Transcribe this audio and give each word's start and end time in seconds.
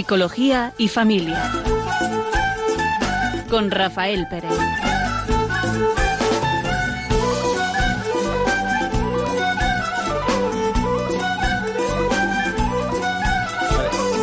Psicología 0.00 0.72
y 0.78 0.88
familia. 0.88 1.52
Con 3.50 3.70
Rafael 3.70 4.26
Pérez. 4.30 4.50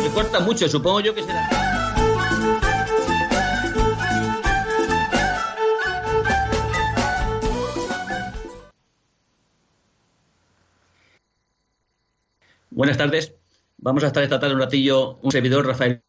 Me 0.02 0.10
corta 0.10 0.40
mucho, 0.40 0.68
supongo 0.68 0.98
yo 0.98 1.14
que 1.14 1.22
será. 1.22 1.48
Buenas 12.70 12.96
tardes. 12.96 13.37
Vamos 13.88 14.04
a 14.04 14.08
estar 14.08 14.22
esta 14.22 14.38
tarde 14.38 14.54
un 14.54 14.60
ratillo, 14.60 15.18
un 15.22 15.32
servidor, 15.32 15.66
Rafael. 15.66 16.02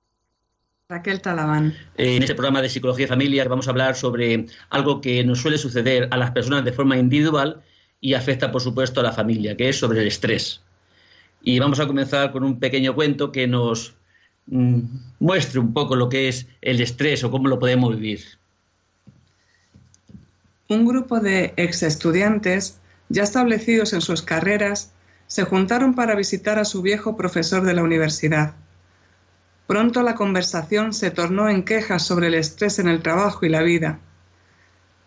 Raquel 0.89 1.21
Talabán. 1.21 1.73
Eh, 1.95 2.17
en 2.17 2.23
este 2.23 2.35
programa 2.35 2.61
de 2.61 2.67
Psicología 2.67 3.05
y 3.05 3.07
Familia 3.07 3.45
vamos 3.45 3.67
a 3.67 3.71
hablar 3.71 3.95
sobre 3.95 4.47
algo 4.69 4.99
que 4.99 5.23
nos 5.23 5.39
suele 5.39 5.57
suceder 5.57 6.09
a 6.11 6.17
las 6.17 6.31
personas 6.31 6.65
de 6.65 6.73
forma 6.73 6.97
individual 6.97 7.61
y 8.01 8.15
afecta, 8.15 8.51
por 8.51 8.61
supuesto, 8.61 8.99
a 8.99 9.03
la 9.03 9.13
familia, 9.13 9.55
que 9.55 9.69
es 9.69 9.79
sobre 9.79 10.01
el 10.01 10.07
estrés. 10.07 10.61
Y 11.41 11.57
vamos 11.59 11.79
a 11.79 11.87
comenzar 11.87 12.33
con 12.33 12.43
un 12.43 12.59
pequeño 12.59 12.93
cuento 12.95 13.31
que 13.31 13.47
nos 13.47 13.95
mm, 14.47 14.81
muestre 15.19 15.61
un 15.61 15.71
poco 15.71 15.95
lo 15.95 16.09
que 16.09 16.27
es 16.27 16.47
el 16.59 16.81
estrés 16.81 17.23
o 17.23 17.31
cómo 17.31 17.47
lo 17.47 17.59
podemos 17.59 17.95
vivir. 17.95 18.25
Un 20.67 20.85
grupo 20.85 21.21
de 21.21 21.53
ex 21.55 21.83
estudiantes 21.83 22.77
ya 23.07 23.23
establecidos 23.23 23.93
en 23.93 24.01
sus 24.01 24.21
carreras 24.21 24.91
se 25.29 25.43
juntaron 25.43 25.93
para 25.93 26.15
visitar 26.15 26.57
a 26.57 26.65
su 26.65 26.81
viejo 26.81 27.15
profesor 27.15 27.61
de 27.61 27.75
la 27.75 27.83
universidad. 27.83 28.55
Pronto 29.67 30.01
la 30.01 30.15
conversación 30.15 30.91
se 30.91 31.11
tornó 31.11 31.49
en 31.49 31.63
quejas 31.63 32.01
sobre 32.01 32.27
el 32.27 32.33
estrés 32.33 32.79
en 32.79 32.87
el 32.87 33.03
trabajo 33.03 33.45
y 33.45 33.49
la 33.49 33.61
vida. 33.61 33.99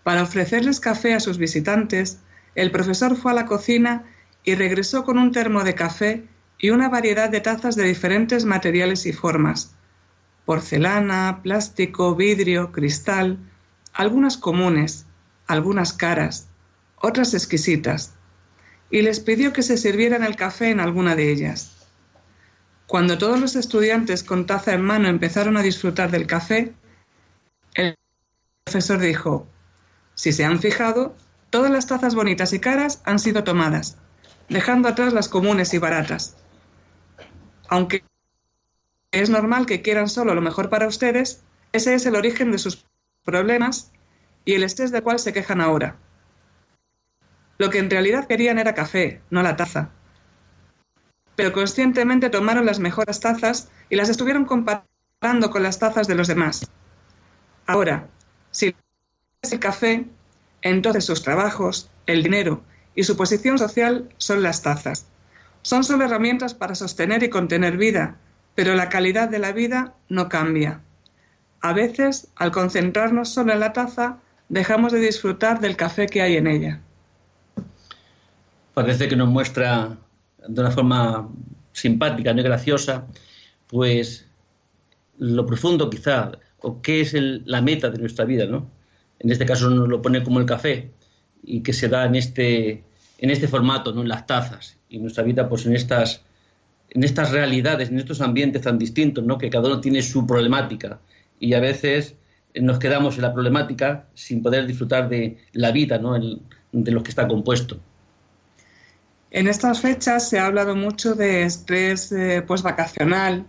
Para 0.05 0.23
ofrecerles 0.23 0.78
café 0.78 1.15
a 1.15 1.20
sus 1.20 1.39
visitantes, 1.39 2.20
el 2.55 2.70
profesor 2.70 3.17
fue 3.17 3.33
a 3.33 3.34
la 3.34 3.47
cocina 3.47 4.05
y 4.45 4.55
regresó 4.55 5.03
con 5.03 5.19
un 5.19 5.33
termo 5.33 5.65
de 5.65 5.75
café 5.75 6.25
y 6.56 6.70
una 6.70 6.89
variedad 6.89 7.28
de 7.28 7.41
tazas 7.41 7.75
de 7.75 7.83
diferentes 7.83 8.45
materiales 8.45 9.06
y 9.06 9.12
formas. 9.12 9.75
Porcelana, 10.45 11.41
plástico, 11.43 12.15
vidrio, 12.15 12.70
cristal, 12.70 13.39
algunas 13.93 14.37
comunes, 14.37 15.05
algunas 15.48 15.93
caras, 15.93 16.47
otras 16.95 17.34
exquisitas 17.34 18.15
y 18.93 19.01
les 19.01 19.21
pidió 19.21 19.55
que 19.55 19.62
se 19.62 19.79
sirvieran 19.79 20.23
el 20.23 20.37
café 20.37 20.71
en 20.71 20.79
alguna 20.79 21.17
de 21.17 21.33
ellas. 21.33 21.73
Cuando 22.87 23.17
todos 23.17 23.41
los 23.41 23.57
estudiantes 23.57 24.23
con 24.23 24.45
taza 24.45 24.75
en 24.75 24.83
mano 24.83 25.09
empezaron 25.09 25.57
a 25.57 25.62
disfrutar 25.62 26.11
del 26.11 26.27
café, 26.27 26.75
el 27.75 27.97
profesor 28.65 29.01
dijo, 29.01 29.47
si 30.15 30.33
se 30.33 30.45
han 30.45 30.61
fijado, 30.61 31.17
todas 31.49 31.71
las 31.71 31.87
tazas 31.87 32.15
bonitas 32.15 32.53
y 32.53 32.61
caras 32.61 33.01
han 33.07 33.19
sido 33.19 33.45
tomadas, 33.45 33.97
dejando 34.51 34.91
atrás 34.91 35.15
las 35.15 35.31
comunes 35.31 35.73
y 35.73 35.79
baratas. 35.79 36.37
Aunque 37.69 38.05
es 39.11 39.31
normal 39.31 39.65
que 39.65 39.81
quieran 39.81 40.11
solo 40.11 40.34
lo 40.34 40.43
mejor 40.43 40.69
para 40.69 40.87
ustedes, 40.87 41.43
ese 41.73 41.95
es 41.95 42.05
el 42.05 42.15
origen 42.15 42.53
de 42.53 42.59
sus 42.59 42.84
problemas 43.25 43.91
y 44.45 44.53
el 44.53 44.65
estrés 44.65 44.91
del 44.91 45.03
cual 45.03 45.19
se 45.19 45.33
quejan 45.33 45.62
ahora. 45.62 45.97
Lo 47.62 47.71
que 47.71 47.78
en 47.78 47.91
realidad 47.91 48.27
querían 48.27 48.59
era 48.59 48.75
café, 48.75 49.21
no 49.31 49.41
la 49.41 49.55
taza. 49.55 49.91
Pero 51.37 51.53
conscientemente 51.53 52.28
tomaron 52.28 52.67
las 52.67 52.81
mejores 52.81 53.21
tazas 53.21 53.71
y 53.89 53.95
las 53.95 54.09
estuvieron 54.09 54.47
comparando 54.47 55.49
con 55.53 55.62
las 55.62 55.78
tazas 55.78 56.09
de 56.09 56.17
los 56.17 56.27
demás. 56.27 56.69
Ahora, 57.65 58.09
si 58.51 58.75
es 59.43 59.53
el 59.53 59.61
café, 59.61 60.06
entonces 60.61 61.05
sus 61.05 61.22
trabajos, 61.22 61.89
el 62.06 62.25
dinero 62.25 62.65
y 62.97 63.05
su 63.05 63.17
posición 63.17 63.59
social 63.59 64.09
son 64.17 64.43
las 64.43 64.62
tazas. 64.62 65.06
Son 65.62 65.84
solo 65.84 66.05
herramientas 66.05 66.55
para 66.55 66.75
sostener 66.75 67.22
y 67.22 67.31
contener 67.31 67.77
vida, 67.77 68.17
pero 68.56 68.75
la 68.75 68.89
calidad 68.89 69.28
de 69.28 69.39
la 69.39 69.53
vida 69.53 69.95
no 70.09 70.28
cambia. 70.28 70.81
A 71.61 71.72
veces, 71.72 72.27
al 72.34 72.51
concentrarnos 72.51 73.28
solo 73.28 73.53
en 73.53 73.61
la 73.61 73.72
taza, 73.72 74.19
dejamos 74.49 74.91
de 74.91 74.99
disfrutar 74.99 75.61
del 75.61 75.77
café 75.77 76.09
que 76.09 76.22
hay 76.22 76.37
en 76.37 76.49
ella 76.49 76.81
parece 78.75 79.09
que 79.09 79.16
nos 79.16 79.28
muestra 79.28 79.99
de 80.47 80.60
una 80.60 80.71
forma 80.71 81.28
simpática, 81.72 82.34
no 82.34 82.43
graciosa, 82.43 83.06
pues 83.69 84.27
lo 85.19 85.47
profundo 85.47 85.88
quizá, 85.88 86.33
o 86.60 86.81
qué 86.83 87.00
es 87.00 87.15
la 87.15 87.60
meta 87.60 87.91
de 87.91 87.99
nuestra 87.99 88.25
vida, 88.25 88.47
¿no? 88.47 88.71
En 89.19 89.31
este 89.31 89.47
caso 89.47 89.71
nos 89.71 89.88
lo 89.88 90.03
pone 90.03 90.22
como 90.22 90.41
el 90.41 90.47
café 90.47 90.91
y 91.43 91.62
que 91.62 91.72
se 91.72 91.88
da 91.88 92.06
en 92.06 92.15
este, 92.16 92.84
en 93.19 93.31
este 93.31 93.49
formato, 93.49 93.93
¿no? 93.93 94.03
En 94.03 94.09
las 94.09 94.27
tazas 94.27 94.78
y 94.89 94.99
nuestra 94.99 95.25
vida 95.25 95.49
pues 95.49 95.66
en 95.66 95.75
estas, 95.75 96.22
en 96.91 97.04
estas 97.04 97.31
realidades, 97.31 97.91
en 97.91 97.99
estos 97.99 98.21
ambientes 98.21 98.62
tan 98.62 98.78
distintos, 98.78 99.25
¿no? 99.25 99.39
Que 99.39 99.50
cada 99.50 99.69
uno 99.69 99.81
tiene 99.81 100.03
su 100.03 100.27
problemática 100.27 101.00
y 101.39 101.54
a 101.54 101.60
veces 101.60 102.16
nos 102.54 102.78
quedamos 102.78 103.16
en 103.16 103.22
la 103.22 103.33
problemática 103.33 104.06
sin 104.15 104.43
poder 104.43 104.66
disfrutar 104.66 105.09
de 105.09 105.39
la 105.53 105.72
vida, 105.72 105.99
¿no? 105.99 106.19
de 106.72 106.91
lo 106.91 107.03
que 107.03 107.10
está 107.10 107.27
compuesto. 107.27 107.81
En 109.34 109.48
estas 109.48 109.81
fechas 109.81 110.28
se 110.28 110.38
ha 110.38 110.44
hablado 110.44 110.76
mucho 110.76 111.15
de 111.15 111.44
estrés 111.44 112.12
eh, 112.12 112.44
vacacional, 112.62 113.47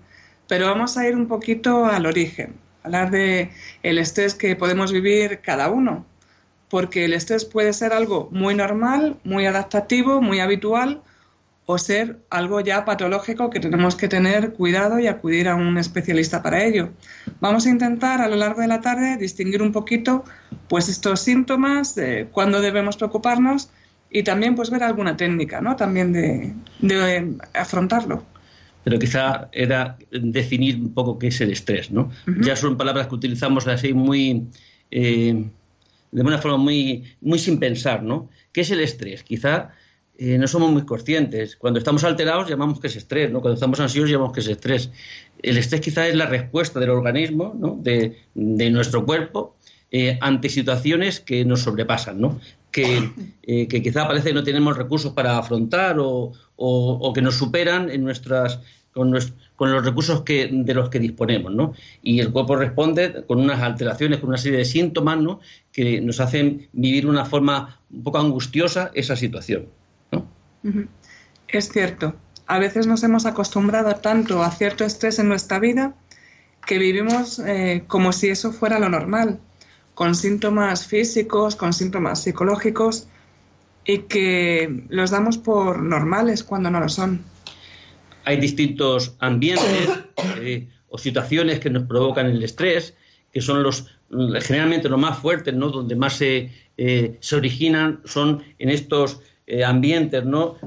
pero 0.47 0.67
vamos 0.67 0.97
a 0.97 1.05
ir 1.05 1.13
un 1.13 1.27
poquito 1.27 1.85
al 1.85 2.05
origen, 2.05 2.55
hablar 2.83 3.11
de 3.11 3.51
el 3.83 3.97
estrés 3.97 4.33
que 4.33 4.55
podemos 4.55 4.93
vivir 4.93 5.41
cada 5.41 5.69
uno, 5.69 6.05
porque 6.69 7.03
el 7.03 7.11
estrés 7.11 7.43
puede 7.43 7.73
ser 7.73 7.91
algo 7.91 8.29
muy 8.31 8.55
normal, 8.55 9.19
muy 9.25 9.45
adaptativo, 9.45 10.22
muy 10.22 10.39
habitual, 10.39 11.01
o 11.66 11.77
ser 11.77 12.19
algo 12.29 12.61
ya 12.61 12.85
patológico 12.85 13.49
que 13.49 13.59
tenemos 13.59 13.97
que 13.97 14.07
tener 14.07 14.53
cuidado 14.53 14.99
y 14.99 15.07
acudir 15.07 15.49
a 15.49 15.55
un 15.55 15.77
especialista 15.77 16.41
para 16.41 16.63
ello. 16.63 16.91
Vamos 17.41 17.66
a 17.66 17.69
intentar 17.69 18.22
a 18.22 18.29
lo 18.29 18.38
largo 18.38 18.61
de 18.61 18.67
la 18.67 18.79
tarde 18.79 19.17
distinguir 19.17 19.61
un 19.61 19.73
poquito 19.73 20.23
pues 20.69 20.88
estos 20.88 21.19
síntomas, 21.19 21.93
de 21.93 22.29
cuándo 22.31 22.61
debemos 22.61 22.95
preocuparnos 22.95 23.69
y 24.13 24.24
también 24.24 24.56
pues 24.56 24.69
ver 24.69 24.84
alguna 24.84 25.18
técnica, 25.18 25.59
¿no? 25.59 25.75
También 25.75 26.13
de, 26.13 27.35
afrontarlo. 27.53 28.24
Pero 28.84 29.00
quizá 29.00 29.50
era 29.51 29.97
definir 30.12 30.75
un 30.75 30.94
poco 30.94 31.18
qué 31.18 31.28
es 31.28 31.41
el 31.41 31.51
estrés, 31.51 31.90
¿no? 31.90 32.12
Ya 32.41 32.56
son 32.56 32.78
palabras 32.78 33.07
que 33.07 33.16
utilizamos 33.16 33.68
así 33.68 33.94
muy... 33.94 34.47
Eh, 34.91 35.46
de 36.12 36.22
una 36.22 36.38
forma 36.38 36.57
muy, 36.57 37.03
muy 37.22 37.40
sin 37.40 37.59
pensar, 37.59 38.03
¿no? 38.03 38.29
¿Qué 38.52 38.62
es 38.62 38.69
el 38.69 38.81
estrés? 38.81 39.23
Quizá 39.23 39.72
eh, 40.19 40.38
no 40.38 40.47
somos 40.47 40.72
muy 40.72 40.85
conscientes. 40.85 41.56
Cuando 41.56 41.79
estamos 41.79 42.03
alterados 42.03 42.47
llamamos 42.47 42.79
que 42.79 42.85
es 42.85 42.96
estrés, 42.96 43.31
¿no? 43.31 43.41
Cuando 43.41 43.56
estamos 43.56 43.79
ansiosos 43.79 44.12
llamamos 44.12 44.34
que 44.34 44.41
es 44.41 44.47
estrés. 44.47 44.91
El 45.41 45.57
estrés 45.57 45.81
quizá 45.81 46.07
es 46.07 46.16
la 46.16 46.28
respuesta 46.28 46.79
del 46.79 46.91
organismo, 46.91 47.56
¿no? 47.57 47.79
de, 47.81 48.19
de 48.35 48.69
nuestro 48.69 49.06
cuerpo 49.06 49.56
eh, 49.90 50.19
ante 50.22 50.50
situaciones 50.50 51.19
que 51.19 51.46
nos 51.46 51.62
sobrepasan, 51.62 52.19
¿no? 52.19 52.40
Eh, 52.75 53.67
que, 53.67 53.81
quizá 53.81 54.07
parece 54.07 54.29
que 54.29 54.34
no 54.34 54.44
tenemos 54.44 54.78
recursos 54.78 55.13
para 55.13 55.38
afrontar 55.38 55.97
o, 56.00 56.34
que 57.13 57.22
nos 57.22 57.35
superan 57.35 57.90
en 57.90 58.03
nuestras, 58.03 58.59
con, 58.93 59.11
los 59.11 59.85
recursos 59.85 60.22
que, 60.22 60.49
de 60.52 60.73
los 60.73 60.90
que 60.90 60.99
disponemos, 60.99 61.53
¿no? 61.53 61.73
Y 62.02 62.20
el 62.20 62.31
cuerpo 62.31 62.55
responde 62.55 63.25
con 63.28 63.40
unas 63.40 63.61
alteraciones, 63.61 64.20
con 64.20 64.29
una 64.29 64.37
serie 64.37 64.59
de 64.59 64.66
síntomas, 64.66 65.20
¿no? 65.20 65.40
Que 65.72 66.02
nos 66.02 66.20
hacen 66.20 66.67
vivir 66.73 67.03
de 67.03 67.11
una 67.11 67.25
forma 67.25 67.79
un 67.91 68.03
poco 68.03 68.17
angustiosa 68.17 68.91
esa 68.93 69.16
situación, 69.16 69.67
¿no? 70.11 70.25
Es 71.47 71.70
cierto. 71.70 72.16
A 72.47 72.59
veces 72.59 72.87
nos 72.87 73.03
hemos 73.03 73.25
acostumbrado 73.25 73.96
tanto 73.96 74.43
a 74.43 74.52
cierto 74.52 74.84
estrés 74.84 75.20
en 75.20 75.29
nuestra 75.29 75.59
vida 75.59 75.93
que 76.66 76.78
vivimos 76.78 77.40
eh, 77.40 77.84
como 77.87 78.11
si 78.14 78.29
eso 78.29 78.52
fuera 78.52 78.79
lo 78.79 78.90
normal 78.90 79.40
con 79.93 80.16
síntomas 80.16 80.87
físicos, 80.87 81.55
con 81.55 81.73
síntomas 81.73 82.23
psicológicos 82.23 83.07
y 83.85 83.99
que 83.99 84.85
los 84.90 85.11
damos 85.11 85.37
por 85.37 85.81
normales 85.81 86.43
cuando 86.43 86.69
no 86.69 86.79
lo 86.79 86.90
son. 86.90 87.23
Hay 88.25 88.37
distintos 88.37 89.16
ambientes 89.19 89.90
eh, 90.37 90.67
o 90.90 90.97
situaciones 90.97 91.59
que 91.59 91.69
nos 91.69 91.84
provocan 91.84 92.28
el 92.28 92.43
estrés, 92.43 92.95
que 93.31 93.41
son 93.41 93.63
los 93.63 93.87
generalmente 94.41 94.90
los 94.90 94.99
más 94.99 95.17
fuertes, 95.17 95.55
¿no? 95.55 95.69
Donde 95.69 95.96
más 95.96 96.17
se, 96.17 96.51
eh, 96.78 97.17
se 97.19 97.35
originan 97.35 98.01
son 98.05 98.43
en 98.59 98.69
estos 98.69 99.22
eh, 99.47 99.63
ambientes, 99.63 100.23
¿no? 100.23 100.57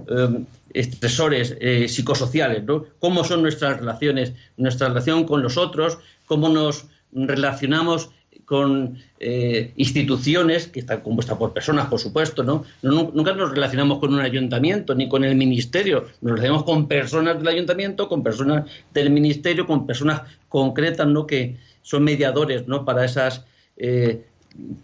estresores 0.75 1.57
psicosociales, 1.91 2.65
¿no? 2.65 2.85
Cómo 2.99 3.25
son 3.25 3.41
nuestras 3.41 3.79
relaciones, 3.79 4.35
nuestra 4.59 4.89
relación 4.89 5.25
con 5.25 5.43
los 5.43 5.57
otros, 5.57 5.99
cómo 6.27 6.51
nos 6.51 6.89
relacionamos 7.13 8.11
con 8.47 8.97
eh, 9.19 9.73
instituciones 9.77 10.69
que 10.69 10.81
están 10.81 11.01
compuestas 11.01 11.37
por 11.37 11.53
personas, 11.53 11.89
por 11.89 11.99
supuesto, 11.99 12.45
¿no? 12.45 12.65
Nunca 12.81 13.35
nos 13.35 13.51
relacionamos 13.51 13.99
con 13.99 14.15
un 14.15 14.21
ayuntamiento 14.21 14.95
ni 14.95 15.09
con 15.09 15.25
el 15.25 15.35
ministerio, 15.35 16.07
nos 16.21 16.31
relacionamos 16.31 16.65
con 16.65 16.87
personas 16.87 17.39
del 17.39 17.49
ayuntamiento, 17.49 18.09
con 18.09 18.23
personas 18.23 18.71
del 18.95 19.11
ministerio, 19.11 19.67
con 19.67 19.85
personas 19.85 20.23
concretas, 20.49 21.09
¿no? 21.09 21.27
Que 21.27 21.57
son 21.83 22.05
mediadores, 22.05 22.69
¿no? 22.69 22.85
Para 22.85 23.05
esas, 23.05 23.45
eh, 23.77 24.25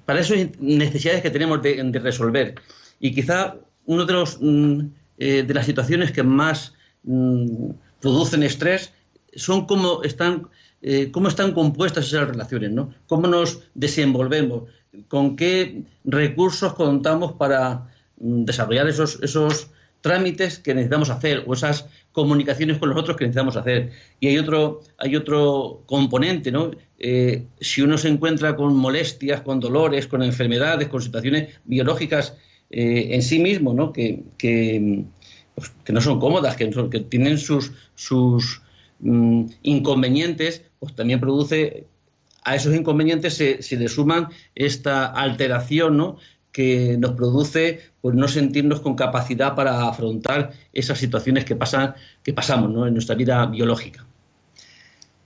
para 0.04 0.20
esas 0.20 0.60
necesidades 0.60 1.22
que 1.22 1.30
tenemos 1.30 1.62
de, 1.62 2.00
resolver. 2.02 2.56
Y 2.98 3.14
quizá 3.14 3.56
uno 3.86 4.04
de 4.04 4.12
los 4.12 4.38
mm, 4.40 4.80
eh, 5.18 5.44
de 5.44 5.54
las 5.54 5.66
situaciones 5.66 6.10
que 6.10 6.24
más 6.24 6.74
mm, 7.04 7.70
producen 8.00 8.42
estrés 8.42 8.92
son 9.36 9.66
cómo 9.66 10.02
están 10.02 10.48
eh, 10.82 11.10
cómo 11.12 11.28
están 11.28 11.52
compuestas 11.52 12.06
esas 12.06 12.28
relaciones, 12.28 12.72
¿no? 12.72 12.92
Cómo 13.06 13.28
nos 13.28 13.60
desenvolvemos, 13.74 14.64
con 15.08 15.36
qué 15.36 15.84
recursos 16.04 16.74
contamos 16.74 17.32
para 17.32 17.88
mm, 18.18 18.44
desarrollar 18.44 18.88
esos, 18.88 19.20
esos 19.22 19.70
trámites 20.00 20.58
que 20.58 20.74
necesitamos 20.74 21.08
hacer 21.08 21.44
o 21.46 21.54
esas 21.54 21.86
comunicaciones 22.10 22.78
con 22.78 22.90
los 22.90 22.98
otros 22.98 23.16
que 23.16 23.24
necesitamos 23.24 23.56
hacer. 23.56 23.90
Y 24.20 24.26
hay 24.26 24.38
otro, 24.38 24.80
hay 24.98 25.16
otro 25.16 25.82
componente, 25.86 26.50
¿no? 26.50 26.72
Eh, 26.98 27.44
si 27.60 27.80
uno 27.80 27.96
se 27.96 28.08
encuentra 28.08 28.54
con 28.56 28.76
molestias, 28.76 29.40
con 29.40 29.60
dolores, 29.60 30.06
con 30.06 30.22
enfermedades, 30.22 30.88
con 30.88 31.00
situaciones 31.00 31.60
biológicas 31.64 32.36
eh, 32.70 33.08
en 33.12 33.22
sí 33.22 33.38
mismo, 33.38 33.72
¿no? 33.72 33.92
Que, 33.92 34.24
que, 34.36 35.04
pues, 35.54 35.72
no 35.88 36.00
son 36.00 36.18
cómodas, 36.18 36.56
que, 36.56 36.68
que 36.90 37.00
tienen 37.00 37.38
sus, 37.38 37.72
sus 37.94 38.62
mm, 39.00 39.44
inconvenientes, 39.62 40.62
pues 40.82 40.96
también 40.96 41.20
produce, 41.20 41.86
a 42.42 42.56
esos 42.56 42.74
inconvenientes 42.74 43.34
se, 43.34 43.76
le 43.76 43.86
suman 43.86 44.30
esta 44.56 45.06
alteración, 45.06 45.96
¿no? 45.96 46.16
que 46.50 46.96
nos 46.98 47.12
produce 47.12 47.92
pues 48.00 48.16
no 48.16 48.26
sentirnos 48.26 48.80
con 48.80 48.96
capacidad 48.96 49.54
para 49.54 49.88
afrontar 49.88 50.50
esas 50.72 50.98
situaciones 50.98 51.44
que 51.44 51.54
pasan 51.54 51.94
que 52.24 52.32
pasamos 52.32 52.68
¿no? 52.68 52.84
en 52.84 52.94
nuestra 52.94 53.14
vida 53.14 53.46
biológica 53.46 54.04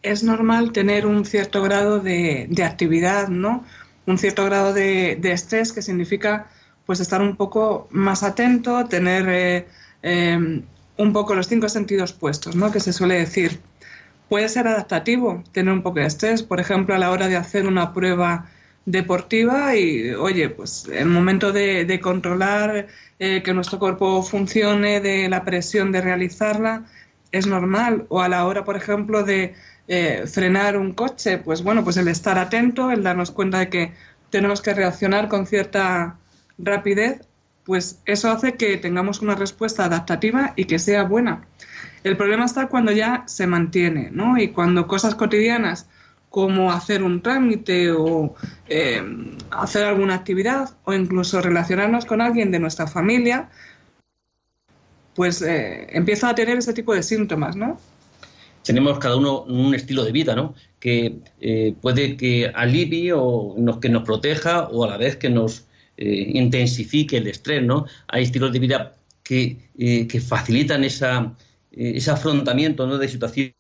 es 0.03 0.23
normal 0.23 0.73
tener 0.73 1.07
un 1.07 1.25
cierto 1.25 1.63
grado 1.63 2.01
de, 2.01 2.49
actividad 2.63 3.29
no 3.29 3.65
un 4.05 4.19
cierto 4.19 4.45
grado 4.45 4.75
de, 4.75 5.19
estrés 5.23 5.73
que 5.73 5.81
significa 5.81 6.51
pues 6.85 7.01
estar 7.01 7.23
un 7.23 7.35
poco 7.35 7.89
más 7.91 8.23
atento 8.23 8.85
tener 8.85 9.27
eh, 9.31 9.67
eh, 10.03 10.63
un 10.99 11.13
poco 11.15 11.35
los 11.35 11.49
cinco 11.49 11.71
sentidos 11.71 12.13
puestos 12.13 12.55
no 12.55 12.71
que 12.71 12.79
se 12.79 12.93
suele 12.93 13.15
decir 13.15 13.59
puede 14.29 14.49
ser 14.49 14.69
adaptativo 14.69 15.43
tener 15.53 15.73
un 15.73 15.83
poco 15.83 16.01
de 16.01 16.07
estrés, 16.07 16.43
por 16.43 16.61
ejemplo, 16.61 16.95
a 16.95 16.99
la 16.99 17.11
hora 17.11 17.29
de 17.29 17.37
hacer 17.37 17.67
una 17.67 17.93
prueba 17.93 18.51
deportiva 18.87 19.77
y, 19.77 20.11
oye, 20.11 20.49
pues 20.49 20.89
el 20.93 21.09
momento 21.09 21.53
de, 21.53 22.01
controlar 22.03 22.87
eh, 23.19 23.43
que 23.43 23.55
nuestro 23.55 23.79
cuerpo 23.79 24.23
funcione, 24.23 25.01
de 25.01 25.29
la 25.29 25.45
presión 25.45 25.93
de 25.93 26.01
realizarla, 26.01 26.85
es 27.33 27.47
normal. 27.47 28.07
O 28.09 28.23
a 28.23 28.29
la 28.29 28.47
hora, 28.47 28.65
por 28.65 28.77
ejemplo, 28.77 29.25
de 29.25 29.55
eh, 29.89 30.25
frenar 30.27 30.77
un 30.77 30.93
coche, 30.93 31.39
pues 31.39 31.63
bueno, 31.63 31.85
pues 31.85 31.97
el 31.97 32.09
estar 32.09 32.39
atento, 32.39 32.91
el 32.91 33.03
darnos 33.03 33.31
cuenta 33.31 33.59
de 33.59 33.69
que 33.69 33.93
tenemos 34.31 34.61
que 34.61 34.75
reaccionar 34.75 35.29
con 35.29 35.47
cierta 35.47 36.19
rapidez, 36.59 37.21
pues 37.65 38.01
eso 38.07 38.31
hace 38.31 38.55
que 38.55 38.77
tengamos 38.77 39.21
una 39.21 39.35
respuesta 39.35 39.85
adaptativa 39.85 40.53
y 40.57 40.65
que 40.67 40.79
sea 40.79 41.03
buena. 41.03 41.43
El 42.07 42.17
problema 42.17 42.45
está 42.45 42.69
cuando 42.69 42.93
ya 42.93 43.25
se 43.27 43.49
mantiene, 43.49 44.11
¿no? 44.13 44.39
Y 44.39 44.51
cuando 44.53 44.87
cosas 44.87 45.17
cotidianas 45.17 45.89
como 46.31 46.71
hacer 46.71 47.03
un 47.03 47.21
trámite 47.21 47.91
o 47.91 48.37
eh, 48.69 49.03
hacer 49.51 49.83
alguna 49.83 50.15
actividad 50.15 50.71
o 50.85 50.95
incluso 50.95 51.43
relacionarnos 51.43 52.05
con 52.05 52.21
alguien 52.21 52.53
de 52.53 52.61
nuestra 52.61 52.87
familia, 52.87 53.51
pues 55.17 55.43
eh, 55.43 55.89
empieza 55.91 56.29
a 56.29 56.37
tener 56.37 56.57
ese 56.59 56.73
tipo 56.73 56.95
de 56.95 57.03
síntomas, 57.03 57.57
¿no? 57.57 57.77
Tenemos 58.63 59.01
cada 59.01 59.17
uno 59.17 59.43
un 59.43 59.75
estilo 59.75 60.05
de 60.05 60.13
vida, 60.13 60.37
¿no? 60.37 60.55
Que 60.79 61.19
eh, 61.41 61.75
puede 61.83 62.17
que 62.17 62.53
alivie 62.55 63.15
o 63.15 63.57
que 63.81 63.89
nos 63.89 64.05
proteja 64.05 64.69
o 64.69 64.85
a 64.85 64.91
la 64.91 64.97
vez 64.97 65.17
que 65.17 65.29
nos 65.29 65.67
intensifique 65.99 67.17
el 67.17 67.27
estrés, 67.27 67.65
¿no? 67.65 67.87
Hay 68.07 68.23
estilos 68.23 68.53
de 68.53 68.59
vida 68.61 68.93
que, 69.27 70.23
facilitan 70.27 70.85
esa, 70.85 71.35
ese 71.77 72.11
afrontamiento 72.11 72.87
¿no? 72.87 72.99
de 72.99 73.09
situaciones 73.09 73.55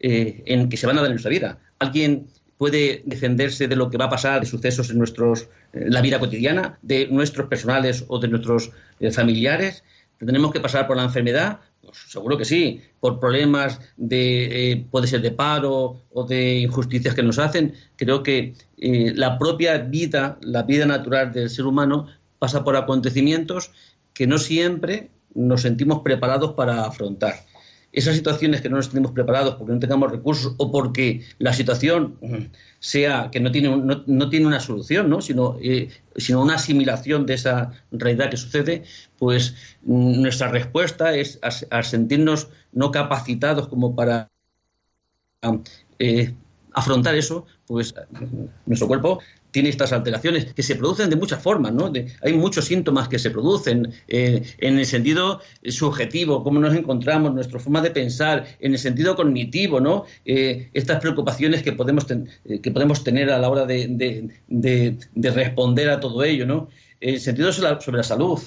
eh, 0.00 0.42
en 0.46 0.68
que 0.68 0.76
se 0.76 0.86
van 0.86 0.96
a 0.98 1.00
dar 1.00 1.10
en 1.10 1.14
nuestra 1.14 1.30
vida. 1.30 1.58
Alguien 1.78 2.26
puede 2.56 3.02
defenderse 3.06 3.68
de 3.68 3.76
lo 3.76 3.90
que 3.90 3.98
va 3.98 4.06
a 4.06 4.10
pasar, 4.10 4.40
de 4.40 4.46
sucesos 4.46 4.90
en 4.90 4.98
nuestros, 4.98 5.48
eh, 5.72 5.86
la 5.88 6.00
vida 6.00 6.18
cotidiana, 6.18 6.78
de 6.82 7.08
nuestros 7.08 7.48
personales 7.48 8.04
o 8.08 8.18
de 8.18 8.28
nuestros 8.28 8.70
familiares. 9.12 9.84
¿Tenemos 10.18 10.52
que 10.52 10.60
pasar 10.60 10.86
por 10.86 10.96
la 10.96 11.02
enfermedad? 11.02 11.60
Pues 11.80 11.98
seguro 12.08 12.38
que 12.38 12.44
sí. 12.44 12.80
Por 13.00 13.18
problemas 13.18 13.80
de, 13.96 14.86
puede 14.90 15.08
ser 15.08 15.20
de 15.20 15.32
paro 15.32 16.02
o 16.12 16.24
de 16.24 16.60
injusticias 16.60 17.14
que 17.14 17.24
nos 17.24 17.40
hacen. 17.40 17.74
Creo 17.96 18.22
que 18.22 18.54
la 18.76 19.38
propia 19.38 19.78
vida, 19.78 20.38
la 20.40 20.62
vida 20.62 20.86
natural 20.86 21.32
del 21.32 21.50
ser 21.50 21.66
humano, 21.66 22.06
pasa 22.38 22.62
por 22.62 22.76
acontecimientos 22.76 23.72
que 24.14 24.26
no 24.26 24.38
siempre 24.38 25.10
nos 25.34 25.62
sentimos 25.62 26.00
preparados 26.02 26.52
para 26.52 26.84
afrontar. 26.84 27.34
Esas 27.92 28.16
situaciones 28.16 28.62
que 28.62 28.70
no 28.70 28.76
nos 28.76 28.86
sentimos 28.86 29.12
preparados 29.12 29.56
porque 29.56 29.74
no 29.74 29.78
tengamos 29.78 30.10
recursos 30.10 30.54
o 30.56 30.72
porque 30.72 31.22
la 31.38 31.52
situación 31.52 32.16
mm, 32.22 32.36
sea 32.78 33.28
que 33.30 33.38
no 33.38 33.52
tiene, 33.52 33.68
no, 34.06 34.28
tiene 34.30 34.46
una 34.46 34.60
solución, 34.60 35.10
¿no? 35.10 35.20
Sino, 35.20 35.58
eh, 35.60 35.90
sino 36.16 36.40
una 36.40 36.54
asimilación 36.54 37.26
de 37.26 37.34
esa 37.34 37.72
realidad 37.90 38.30
que 38.30 38.38
sucede, 38.38 38.84
pues 39.18 39.54
mm, 39.82 40.22
nuestra 40.22 40.48
respuesta 40.48 41.14
es 41.14 41.38
a, 41.42 41.82
sentirnos 41.82 42.48
no 42.72 42.90
capacitados 42.90 43.68
como 43.68 43.94
para 43.94 44.30
eh, 45.98 46.34
afrontar 46.72 47.14
eso, 47.14 47.44
pues 47.66 47.94
nuestro 48.64 48.88
cuerpo 48.88 49.18
tiene 49.52 49.68
estas 49.68 49.92
alteraciones 49.92 50.52
que 50.52 50.62
se 50.62 50.74
producen 50.74 51.10
de 51.10 51.16
muchas 51.16 51.40
formas, 51.40 51.72
¿no? 51.72 51.92
hay 52.22 52.32
muchos 52.32 52.64
síntomas 52.64 53.06
que 53.08 53.18
se 53.18 53.30
producen 53.30 53.92
eh, 54.08 54.42
en 54.58 54.78
el 54.78 54.86
sentido 54.86 55.40
subjetivo, 55.68 56.42
cómo 56.42 56.58
nos 56.58 56.74
encontramos, 56.74 57.32
nuestra 57.34 57.60
forma 57.60 57.80
de 57.82 57.90
pensar, 57.90 58.46
en 58.60 58.72
el 58.72 58.78
sentido 58.78 59.14
cognitivo, 59.14 59.78
¿no? 59.78 60.04
Eh, 60.24 60.70
estas 60.72 61.00
preocupaciones 61.00 61.62
que 61.62 61.72
podemos, 61.72 62.06
eh, 62.10 62.60
que 62.60 62.70
podemos 62.70 63.04
tener 63.04 63.30
a 63.30 63.38
la 63.38 63.48
hora 63.50 63.66
de, 63.66 64.28
responder 65.14 65.90
a 65.90 66.00
todo 66.00 66.24
ello, 66.24 66.46
¿no? 66.46 66.68
El 67.00 67.20
sentido 67.20 67.52
sobre 67.52 67.98
la, 67.98 68.02
salud. 68.02 68.40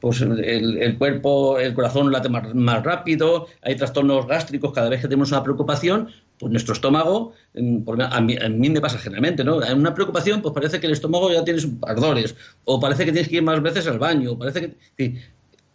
pues 0.00 0.20
el, 0.20 0.98
cuerpo, 0.98 1.58
el 1.58 1.72
corazón 1.72 2.12
late 2.12 2.28
más, 2.28 2.84
rápido, 2.84 3.46
hay 3.62 3.76
trastornos 3.76 4.26
gástricos 4.26 4.72
cada 4.72 4.90
vez 4.90 5.00
que 5.00 5.08
tenemos 5.08 5.30
una 5.30 5.42
preocupación, 5.42 6.08
pues 6.44 6.52
nuestro 6.52 6.74
estómago, 6.74 7.32
a 7.54 8.20
mí, 8.20 8.36
a 8.36 8.48
mí, 8.50 8.68
me 8.68 8.78
pasa 8.78 8.98
generalmente, 8.98 9.42
¿no? 9.42 9.64
En 9.64 9.78
una 9.78 9.94
preocupación, 9.94 10.42
pues 10.42 10.52
parece 10.52 10.78
que 10.78 10.86
el 10.86 10.92
estómago 10.92 11.32
ya 11.32 11.42
tiene 11.42 11.58
ardores, 11.86 12.36
o 12.66 12.78
parece 12.78 13.06
que 13.06 13.12
tienes 13.12 13.30
que 13.30 13.36
ir 13.36 13.42
más 13.42 13.62
veces 13.62 13.86
al 13.86 13.98
baño, 13.98 14.32
o 14.32 14.38
parece 14.38 14.74
que... 14.94 15.22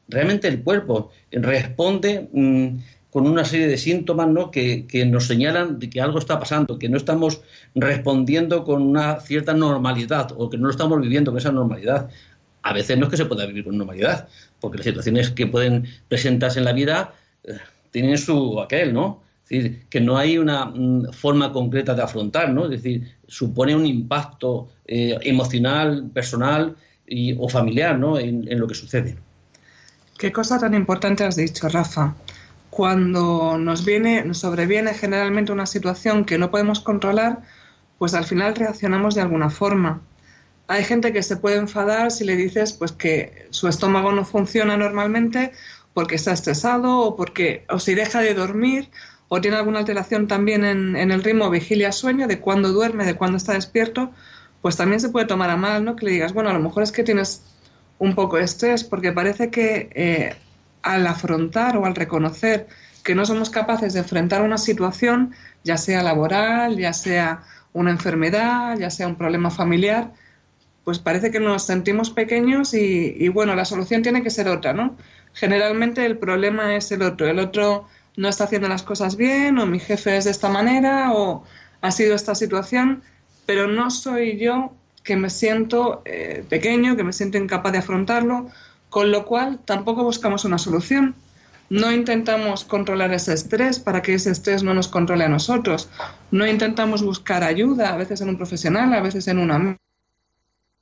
realmente 0.07 0.47
el 0.47 0.61
cuerpo 0.61 1.09
responde 1.31 2.29
mm, 2.31 2.67
con 3.09 3.27
una 3.27 3.45
serie 3.45 3.65
de 3.65 3.79
síntomas 3.79 4.27
¿no? 4.27 4.51
que, 4.51 4.85
que, 4.85 5.07
nos 5.07 5.25
señalan 5.25 5.79
de 5.79 5.89
que 5.89 6.01
algo 6.01 6.19
está 6.19 6.39
pasando, 6.39 6.77
que 6.77 6.88
no 6.88 6.97
estamos 6.97 7.41
respondiendo 7.73 8.63
con 8.63 8.83
una 8.83 9.19
cierta 9.21 9.55
normalidad 9.55 10.31
o 10.38 10.51
que 10.51 10.59
no 10.59 10.65
lo 10.65 10.69
estamos 10.69 11.01
viviendo 11.01 11.31
con 11.31 11.39
esa 11.39 11.51
normalidad. 11.51 12.11
A 12.61 12.73
veces 12.73 12.95
no 12.95 13.05
es 13.05 13.09
que 13.09 13.17
se 13.17 13.25
pueda 13.25 13.47
vivir 13.47 13.63
con 13.63 13.75
normalidad, 13.75 14.27
porque 14.59 14.77
las 14.77 14.85
situaciones 14.85 15.31
que 15.31 15.47
pueden 15.47 15.88
presentarse 16.07 16.59
en 16.59 16.65
la 16.65 16.73
vida 16.73 17.15
eh, 17.43 17.57
tienen 17.89 18.19
su 18.19 18.61
aquel, 18.61 18.93
¿no? 18.93 19.27
Es 19.50 19.63
decir, 19.63 19.86
que 19.89 20.00
no 20.00 20.18
hay 20.18 20.38
una 20.38 20.65
mm, 20.65 21.12
forma 21.12 21.51
concreta 21.51 21.96
de 21.96 22.03
afrontar, 22.03 22.51
¿no? 22.51 22.65
Es 22.65 22.72
decir, 22.72 23.15
supone 23.27 23.75
un 23.75 23.86
impacto 23.86 24.70
eh, 24.86 25.18
emocional, 25.24 26.10
personal 26.13 26.75
o 27.39 27.50
familiar, 27.50 27.98
¿no? 27.98 28.20
En, 28.20 28.48
lo 28.60 28.68
que 28.68 28.75
sucede. 28.75 29.18
Qué 30.20 30.32
cosa 30.32 30.60
tan 30.60 30.75
importante 30.75 31.24
has 31.24 31.36
dicho, 31.36 31.68
Rafa. 31.68 32.13
Cuando 32.70 33.58
nos 33.58 33.84
viene, 33.84 34.24
nos 34.24 34.38
sobreviene 34.39 34.94
generalmente 34.94 35.51
una 35.51 35.65
situación 35.65 36.24
que 36.24 36.38
no 36.38 36.51
podemos 36.51 36.82
controlar, 36.82 37.39
pues 37.98 38.13
al 38.13 38.25
final 38.25 38.56
reaccionamos 38.56 39.15
de 39.15 39.22
alguna 39.22 39.50
forma. 39.50 40.01
Hay 40.68 40.84
gente 40.84 41.12
que 41.12 41.24
se 41.24 41.38
puede 41.38 41.58
enfadar 41.58 42.12
si 42.12 42.25
le 42.25 42.36
dices 42.36 42.74
pues 42.74 42.91
que 42.91 43.48
su 43.50 43.68
estómago 43.68 44.12
no 44.12 44.24
funciona 44.24 44.77
normalmente 44.77 45.51
porque 45.96 46.15
está 46.15 46.32
estresado 46.32 47.00
o 47.00 47.15
porque 47.15 47.65
o 47.70 47.79
si 47.79 47.96
deja 47.96 48.22
de 48.22 48.36
dormir 48.36 48.89
o 49.29 49.39
tiene 49.41 49.57
alguna 49.57 49.79
alteración 49.79 50.27
también 50.27 50.65
en, 50.65 50.95
el 50.95 51.24
ritmo 51.24 51.50
vigilia-sueño, 51.50 52.27
de 52.27 52.39
cuándo 52.39 52.74
duerme, 52.74 53.05
de 53.05 53.13
cuándo 53.13 53.38
está 53.38 53.53
despierto, 53.53 54.12
pues 54.62 54.75
también 54.75 55.00
se 55.00 55.09
puede 55.09 55.27
tomar 55.27 55.51
a 55.51 55.55
mal, 55.55 55.86
¿no? 55.86 55.95
Que 55.95 56.07
le 56.07 56.12
digas, 56.12 56.33
bueno, 56.33 56.50
a 56.50 56.53
lo 56.53 56.59
mejor 56.59 56.83
es 56.83 56.91
que 56.91 57.03
tienes 57.03 57.43
un 58.00 58.15
poco 58.15 58.38
de 58.38 58.43
estrés, 58.43 58.83
porque 58.83 59.12
parece 59.12 59.51
que 59.51 59.89
eh, 59.93 60.36
al 60.81 61.05
afrontar 61.05 61.77
o 61.77 61.86
al 61.86 61.95
reconocer 61.95 62.67
que 63.03 63.13
no 63.13 63.25
somos 63.25 63.51
capaces 63.51 63.93
de 63.93 64.00
enfrentar 64.00 64.41
una 64.41 64.57
situación, 64.57 65.33
ya 65.63 65.77
sea 65.77 66.01
laboral, 66.01 66.77
ya 66.77 66.93
sea 66.93 67.43
una 67.71 67.91
enfermedad, 67.91 68.77
ya 68.79 68.89
sea 68.89 69.07
un 69.07 69.15
problema 69.15 69.51
familiar, 69.51 70.12
pues 70.83 70.98
parece 70.98 71.29
que 71.29 71.39
nos 71.39 71.67
sentimos 71.67 72.09
pequeños 72.09 72.74
y, 72.74 73.15
y, 73.15 73.27
bueno, 73.27 73.53
la 73.53 73.65
solución 73.65 74.01
tiene 74.01 74.24
que 74.24 74.31
ser 74.31 74.48
otra, 74.48 74.74
¿no? 74.74 74.98
Generalmente 75.33 76.03
el 76.05 76.17
problema 76.17 76.75
es 76.75 76.91
el 76.91 77.03
otro, 77.03 77.27
el 77.27 77.38
otro 77.38 77.88
no 78.19 78.27
está 78.27 78.43
haciendo 78.43 78.67
las 78.67 78.83
cosas 78.83 79.15
bien 79.15 79.59
o 79.59 79.65
mi 79.65 79.79
jefe 79.79 80.17
es 80.17 80.25
de 80.25 80.31
esta 80.31 80.49
manera 80.49 81.13
o 81.13 81.45
ha 81.79 81.91
sido 81.91 82.15
esta 82.15 82.35
situación, 82.35 83.01
pero 83.45 83.67
no 83.67 83.89
soy 83.89 84.38
yo 84.38 84.73
que 85.05 85.15
me 85.15 85.29
siento 85.29 86.01
eh, 86.03 86.43
pequeño, 86.49 86.97
que 86.97 87.05
me 87.05 87.13
siento 87.13 87.38
incapaz 87.38 87.71
de 87.71 87.77
afrontarlo, 87.77 88.49
con 88.89 89.09
lo 89.11 89.25
cual 89.25 89.59
tampoco 89.63 90.03
buscamos 90.03 90.43
una 90.43 90.57
solución. 90.57 91.15
No 91.69 91.93
intentamos 91.93 92.65
controlar 92.65 93.13
ese 93.13 93.33
estrés 93.33 93.79
para 93.79 94.01
que 94.01 94.15
ese 94.15 94.31
estrés 94.31 94.63
no 94.63 94.73
nos 94.73 94.89
controle 94.89 95.23
a 95.23 95.29
nosotros. 95.29 95.89
No 96.29 96.45
intentamos 96.45 97.01
buscar 97.01 97.45
ayuda, 97.45 97.93
a 97.93 97.97
veces 97.97 98.19
en 98.19 98.27
un 98.27 98.38
profesional, 98.38 98.93
a 98.93 99.01
veces 99.01 99.29
en 99.29 99.39
un 99.39 99.77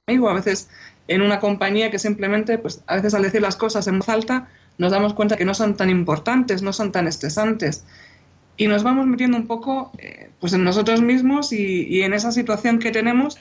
amigo, 0.08 0.28
a 0.28 0.34
veces 0.34 0.70
en 1.08 1.22
una 1.22 1.40
compañía 1.40 1.92
que 1.92 2.00
simplemente, 2.00 2.58
pues 2.58 2.82
a 2.88 2.96
veces 2.96 3.14
al 3.14 3.22
decir 3.22 3.44
las 3.44 3.58
cosas 3.58 3.86
en 3.86 4.00
voz 4.00 4.10
alta, 4.10 4.48
nos 4.78 4.92
damos 4.92 5.14
cuenta 5.14 5.38
que 5.38 5.46
no 5.46 5.54
son 5.54 5.76
tan 5.76 5.90
importantes, 5.90 6.62
no 6.62 6.74
son 6.74 6.92
tan 6.92 7.08
estresantes. 7.08 7.84
Y 8.58 8.68
nos 8.68 8.84
vamos 8.84 9.06
metiendo 9.06 9.38
un 9.38 9.48
poco 9.48 9.92
eh, 9.98 10.30
pues 10.40 10.54
en 10.54 10.64
nosotros 10.64 11.02
mismos 11.02 11.54
y, 11.54 12.02
en 12.02 12.14
esa 12.14 12.32
situación 12.32 12.80
que 12.80 12.92
tenemos 12.92 13.38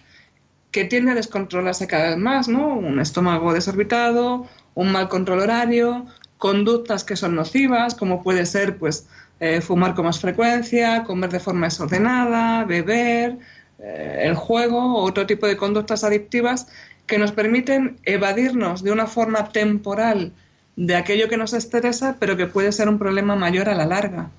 que 0.71 0.85
tiende 0.85 1.13
a 1.13 1.15
descontrolarse 1.15 1.87
cada 1.87 2.11
vez 2.11 2.19
más, 2.19 2.49
¿no? 2.49 2.75
Un 2.75 3.01
estómago 3.01 3.55
desorbitado, 3.55 4.47
un 4.75 4.93
mal 4.93 5.09
control 5.09 5.41
horario, 5.41 6.07
conductas 6.37 7.03
que 7.05 7.17
son 7.17 7.35
nocivas, 7.35 7.95
como 7.95 8.23
puede 8.23 8.45
ser 8.45 8.77
pues 8.77 9.09
eh, 9.41 9.63
fumar 9.63 9.95
con 9.95 10.05
más 10.05 10.21
frecuencia, 10.21 11.05
comer 11.05 11.31
de 11.31 11.41
forma 11.41 11.67
desordenada, 11.67 12.65
beber, 12.65 13.39
eh, 13.79 14.23
el 14.25 14.35
juego, 14.35 14.97
otro 14.97 15.27
tipo 15.27 15.47
de 15.47 15.57
conductas 15.57 16.05
adictivas 16.05 16.67
que 17.07 17.19
nos 17.19 17.33
permiten 17.33 17.99
evadirnos 18.05 18.83
de 18.83 18.93
una 18.93 19.07
forma 19.07 19.49
temporal 19.51 20.33
de 20.77 20.95
aquello 20.95 21.29
que 21.29 21.39
nos 21.39 21.55
estresa, 21.55 22.17
pero 22.21 22.37
que 22.37 22.47
puede 22.47 22.71
ser 22.71 22.89
un 22.89 22.99
problema 22.99 23.35
mayor 23.35 23.69
a 23.69 23.75
la 23.75 23.87
larga. 23.87 24.31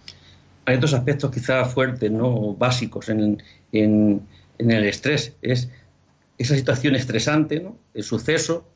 Hay 0.65 0.77
otros 0.77 0.93
aspectos 0.93 1.31
quizás 1.31 1.73
fuertes, 1.73 2.11
¿no? 2.11 2.53
básicos 2.53 3.09
en, 3.09 3.41
en, 3.71 4.21
el 4.59 4.85
estrés. 4.85 5.33
Es 5.41 5.69
esa 6.37 6.55
situación 6.55 6.95
estresante, 6.95 7.59
¿no? 7.59 7.77
el 7.93 8.03
suceso, 8.03 8.67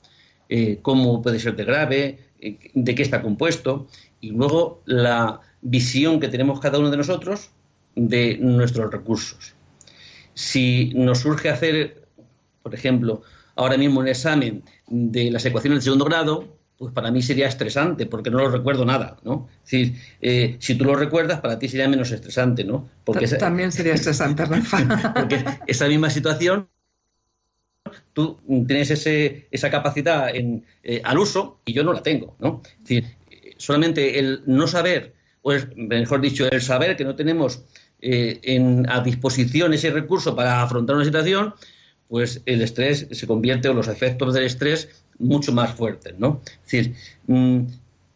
eh, 0.50 0.80
cómo 0.82 1.22
puede 1.22 1.40
ser 1.40 1.56
de 1.56 1.66
grave, 1.66 2.20
eh, 2.40 2.58
de 2.74 2.96
qué 2.96 3.04
está 3.04 3.22
compuesto, 3.22 3.88
y 4.20 4.32
luego 4.32 4.82
la 4.86 5.42
visión 5.62 6.20
que 6.20 6.28
tenemos 6.28 6.60
cada 6.60 6.80
uno 6.80 6.90
de 6.90 6.98
nosotros 6.98 7.52
de 7.96 8.38
nuestros 8.40 8.92
recursos. 8.92 9.54
Si 10.34 10.94
nos 10.96 11.20
surge 11.20 11.50
hacer, 11.50 12.08
por 12.64 12.74
ejemplo, 12.74 13.22
ahora 13.56 13.78
mismo 13.78 14.00
un 14.00 14.08
examen 14.08 14.64
de 14.88 15.30
las 15.30 15.46
ecuaciones 15.46 15.80
de 15.80 15.84
segundo 15.84 16.06
grado, 16.06 16.61
pues 16.82 16.94
para 16.94 17.12
mí 17.12 17.22
sería 17.22 17.48
estresante, 17.48 18.08
porque 18.08 18.32
no 18.32 18.40
lo 18.40 18.50
recuerdo 18.50 18.86
nada, 18.86 19.18
¿no? 19.22 19.48
Es 19.64 19.70
decir, 19.70 19.96
eh, 20.20 20.56
si 20.58 20.74
tú 20.74 20.84
lo 20.84 20.96
recuerdas, 20.96 21.40
para 21.40 21.60
ti 21.60 21.68
sería 21.68 21.88
menos 21.88 22.10
estresante, 22.10 22.64
¿no? 22.64 22.90
Porque 23.04 23.28
También 23.28 23.72
sería 23.72 23.94
estresante, 23.94 24.46
Rafa. 24.46 25.14
porque 25.16 25.46
esa 25.68 25.88
misma 25.88 26.10
situación, 26.10 26.68
tú 28.14 28.40
tienes 28.68 28.90
ese, 28.90 29.48
esa 29.52 29.70
capacidad 29.70 30.36
en, 30.36 30.66
eh, 30.82 31.04
al 31.04 31.20
uso 31.20 31.60
y 31.66 31.74
yo 31.74 31.84
no 31.84 31.94
la 31.94 32.02
tengo, 32.02 32.36
¿no? 32.40 32.64
Es 32.66 32.80
decir, 32.80 33.06
solamente 33.58 34.18
el 34.18 34.42
no 34.48 34.66
saber, 34.66 35.14
o 35.44 35.54
mejor 35.76 36.20
dicho, 36.20 36.50
el 36.50 36.64
saber 36.64 36.98
que 36.98 37.04
no 37.04 37.16
tenemos 37.16 37.64
eh, 38.02 38.40
en, 38.42 38.90
a 38.90 39.02
disposición 39.02 39.76
ese 39.76 39.92
recurso 39.92 40.36
para 40.36 40.64
afrontar 40.64 40.96
una 40.96 41.06
situación, 41.06 41.54
pues 42.08 42.42
el 42.48 42.64
estrés 42.64 43.08
se 43.12 43.28
convierte, 43.28 43.70
o 43.70 43.74
los 43.76 43.88
efectos 43.88 44.34
del 44.34 44.46
estrés 44.46 45.06
mucho 45.22 45.52
más 45.52 45.74
fuertes, 45.74 46.14
¿no? 46.18 46.42
Es 46.46 46.72
decir, 46.72 46.96
mm, 47.28 47.62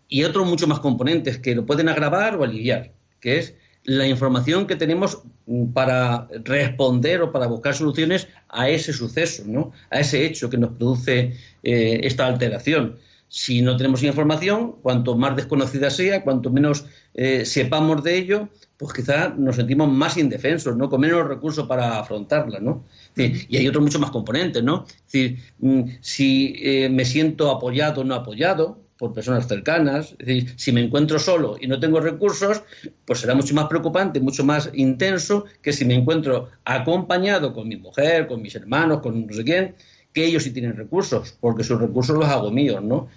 y 0.08 0.24
otros 0.24 0.48
mucho 0.48 0.68
más 0.68 0.80
componentes 0.80 1.38
que 1.38 1.56
lo 1.56 1.66
pueden 1.66 1.90
agravar 1.90 2.36
o 2.36 2.44
aliviar, 2.44 2.92
que 3.20 3.38
es 3.38 3.56
la 3.84 4.08
información 4.08 4.68
que 4.68 4.76
tenemos 4.76 5.22
mm, 5.46 5.68
para 5.68 6.28
responder 6.44 7.22
o 7.22 7.32
para 7.32 7.48
buscar 7.48 7.74
soluciones 7.76 8.28
a 8.50 8.70
ese 8.70 8.94
suceso, 8.94 9.44
¿no? 9.46 9.72
a 9.90 10.00
ese 10.00 10.26
hecho 10.26 10.50
que 10.50 10.58
nos 10.58 10.72
produce 10.74 11.34
eh, 11.64 12.00
esta 12.04 12.26
alteración. 12.28 12.98
Si 13.38 13.62
no 13.62 13.76
tenemos 13.76 14.02
información, 14.02 14.78
cuanto 14.82 15.18
más 15.18 15.36
desconocida 15.36 15.90
sea, 15.90 16.24
cuanto 16.24 16.50
menos 16.50 16.86
eh, 17.14 17.44
sepamos 17.44 18.02
de 18.02 18.18
ello, 18.18 18.48
pues 18.78 18.94
quizás 18.94 19.38
nos 19.38 19.58
sentimos 19.58 19.92
más 19.92 20.16
indefensos, 20.16 20.78
¿no? 20.78 20.90
con 20.90 21.02
menos 21.02 21.28
recursos 21.28 21.68
para 21.68 22.00
afrontarla. 22.00 22.62
¿no? 22.62 22.86
y 23.18 23.58
hay 23.58 23.68
otros 23.68 23.84
muchos 23.84 24.00
más 24.00 24.12
componentes, 24.12 24.64
¿no? 24.64 24.86
Es 24.88 25.12
decir, 25.12 25.40
mm, 25.60 25.82
si 26.00 26.56
eh, 26.64 26.88
me 26.88 27.04
siento 27.04 27.52
apoyado 27.52 28.02
o 28.02 28.04
no 28.06 28.16
apoyado 28.16 28.80
por 28.98 29.14
personas 29.14 29.50
cercanas, 29.50 30.16
es 30.18 30.26
decir, 30.26 30.54
si 30.56 30.72
me 30.72 30.80
encuentro 30.80 31.20
solo 31.20 31.58
y 31.60 31.68
no 31.68 31.78
tengo 31.78 32.00
recursos, 32.00 32.64
pues 33.04 33.20
será 33.20 33.36
mucho 33.36 33.54
más 33.54 33.66
preocupante, 33.68 34.22
mucho 34.22 34.46
más 34.46 34.70
intenso 34.74 35.44
que 35.62 35.74
si 35.74 35.84
me 35.84 35.96
encuentro 35.96 36.52
acompañado 36.64 37.54
con 37.54 37.68
mi 37.68 37.76
mujer, 37.76 38.28
con 38.28 38.42
mis 38.42 38.56
hermanos, 38.56 39.02
con 39.02 39.28
no 39.28 39.34
sé 39.34 39.44
quién, 39.44 39.76
que 40.16 40.26
ellos 40.26 40.44
sí 40.44 40.52
tienen 40.52 40.78
recursos, 40.78 41.38
porque 41.40 41.64
sus 41.64 41.80
recursos 41.80 42.18
los 42.18 42.26
hago 42.26 42.50
míos, 42.50 42.82
¿no? 42.82 43.10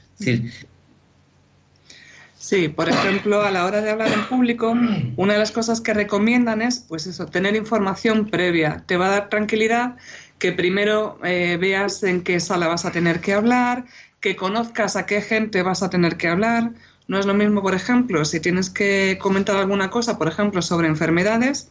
Sí, 2.37 2.69
por 2.69 2.89
ejemplo, 2.89 3.43
a 3.43 3.51
la 3.51 3.65
hora 3.65 3.81
de 3.81 3.91
hablar 3.91 4.13
en 4.13 4.25
público, 4.25 4.75
una 5.17 5.33
de 5.35 5.39
las 5.39 5.53
cosas 5.53 5.81
que 5.81 5.95
recomiendan 5.95 6.61
es, 6.61 6.81
pues 6.81 7.07
eso, 7.07 7.27
tener 7.27 7.55
información 7.55 8.27
previa. 8.27 8.83
Te 8.87 8.97
va 8.97 9.07
a 9.07 9.11
dar 9.11 9.29
tranquilidad 9.29 9.97
que 10.39 10.53
primero 10.53 11.19
eh, 11.23 11.57
veas 11.61 12.03
en 12.03 12.23
qué 12.23 12.41
sala 12.41 12.67
vas 12.67 12.85
a 12.85 12.91
tener 12.91 13.21
que 13.21 13.33
hablar, 13.33 13.85
que 14.21 14.35
conozcas 14.35 14.97
a 14.97 15.07
qué 15.07 15.21
gente 15.21 15.63
vas 15.63 15.83
a 15.83 15.91
tener 15.91 16.17
que 16.17 16.29
hablar. 16.29 16.73
No 17.07 17.19
es 17.19 17.27
lo 17.27 17.35
mismo, 17.35 17.63
por 17.63 17.75
ejemplo, 17.75 18.25
si 18.25 18.41
tienes 18.41 18.71
que 18.71 19.19
comentar 19.21 19.57
alguna 19.57 19.91
cosa, 19.91 20.19
por 20.19 20.27
ejemplo, 20.27 20.63
sobre 20.63 20.89
enfermedades, 20.89 21.69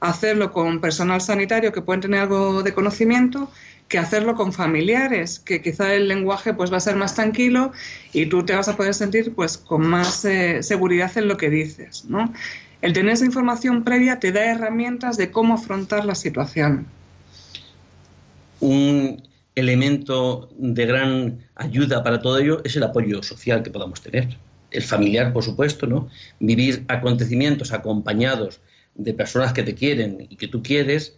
hacerlo 0.00 0.52
con 0.52 0.80
personal 0.80 1.20
sanitario 1.20 1.72
que 1.72 1.82
pueden 1.82 2.00
tener 2.00 2.20
algo 2.20 2.62
de 2.62 2.74
conocimiento 2.74 3.50
que 3.94 3.98
hacerlo 4.00 4.34
con 4.34 4.52
familiares, 4.52 5.38
que 5.38 5.62
quizá 5.62 5.94
el 5.94 6.08
lenguaje 6.08 6.52
pues 6.52 6.72
va 6.72 6.78
a 6.78 6.80
ser 6.80 6.96
más 6.96 7.14
tranquilo 7.14 7.70
y 8.12 8.26
tú 8.26 8.44
te 8.44 8.52
vas 8.52 8.66
a 8.66 8.76
poder 8.76 8.92
sentir 8.92 9.32
pues 9.36 9.56
con 9.56 9.86
más 9.86 10.24
eh, 10.24 10.64
seguridad 10.64 11.16
en 11.16 11.28
lo 11.28 11.36
que 11.36 11.48
dices, 11.48 12.04
¿no? 12.06 12.32
El 12.82 12.92
tener 12.92 13.12
esa 13.12 13.24
información 13.24 13.84
previa 13.84 14.18
te 14.18 14.32
da 14.32 14.46
herramientas 14.46 15.16
de 15.16 15.30
cómo 15.30 15.54
afrontar 15.54 16.06
la 16.06 16.16
situación. 16.16 16.88
Un 18.58 19.22
elemento 19.54 20.50
de 20.58 20.86
gran 20.86 21.38
ayuda 21.54 22.02
para 22.02 22.20
todo 22.20 22.38
ello 22.38 22.62
es 22.64 22.74
el 22.74 22.82
apoyo 22.82 23.22
social 23.22 23.62
que 23.62 23.70
podamos 23.70 24.02
tener. 24.02 24.36
El 24.72 24.82
familiar, 24.82 25.32
por 25.32 25.44
supuesto, 25.44 25.86
¿no? 25.86 26.08
Vivir 26.40 26.84
acontecimientos 26.88 27.72
acompañados 27.72 28.60
de 28.96 29.14
personas 29.14 29.52
que 29.52 29.62
te 29.62 29.76
quieren 29.76 30.26
y 30.28 30.34
que 30.34 30.48
tú 30.48 30.64
quieres, 30.64 31.14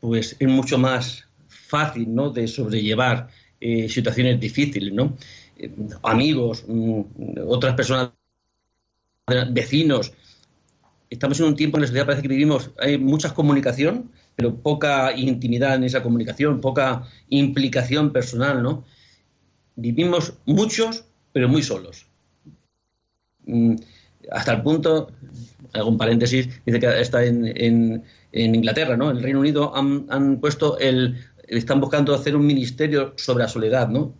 pues 0.00 0.36
es 0.38 0.48
mucho 0.48 0.76
más 0.76 1.29
fácil 1.70 2.12
¿no? 2.12 2.30
de 2.30 2.48
sobrellevar 2.48 3.28
eh, 3.60 3.88
situaciones 3.88 4.40
difíciles, 4.40 4.92
¿no? 4.92 5.16
Eh, 5.56 5.70
amigos, 6.02 6.64
mm, 6.66 7.02
otras 7.46 7.74
personas, 7.74 8.10
vecinos. 9.50 10.12
Estamos 11.08 11.38
en 11.40 11.46
un 11.46 11.56
tiempo 11.56 11.76
en 11.76 11.82
la 11.82 11.86
sociedad 11.86 12.06
parece 12.06 12.22
que 12.22 12.28
vivimos, 12.28 12.70
hay 12.78 12.98
mucha 12.98 13.34
comunicación, 13.34 14.10
pero 14.34 14.56
poca 14.56 15.12
intimidad 15.14 15.74
en 15.74 15.84
esa 15.84 16.02
comunicación, 16.02 16.60
poca 16.60 17.06
implicación 17.28 18.12
personal, 18.12 18.62
¿no? 18.62 18.84
Vivimos 19.76 20.34
muchos, 20.46 21.04
pero 21.32 21.48
muy 21.48 21.62
solos. 21.62 22.06
Mm, 23.44 23.76
hasta 24.32 24.52
el 24.52 24.62
punto, 24.62 25.10
un 25.84 25.98
paréntesis, 25.98 26.48
dice 26.64 26.80
que 26.80 27.00
está 27.00 27.24
en, 27.24 27.44
en, 28.32 28.54
Inglaterra, 28.54 28.96
¿no? 28.96 29.10
En 29.10 29.18
el 29.18 29.22
Reino 29.22 29.40
Unido 29.40 29.76
han, 29.76 30.06
han 30.08 30.40
puesto 30.40 30.78
el 30.78 31.16
están 31.58 31.80
buscando 31.80 32.14
hacer 32.14 32.36
un 32.36 32.46
ministerio 32.46 33.12
sobre 33.16 33.42
la 33.44 33.48
soledad, 33.48 33.88
¿no? 33.88 34.14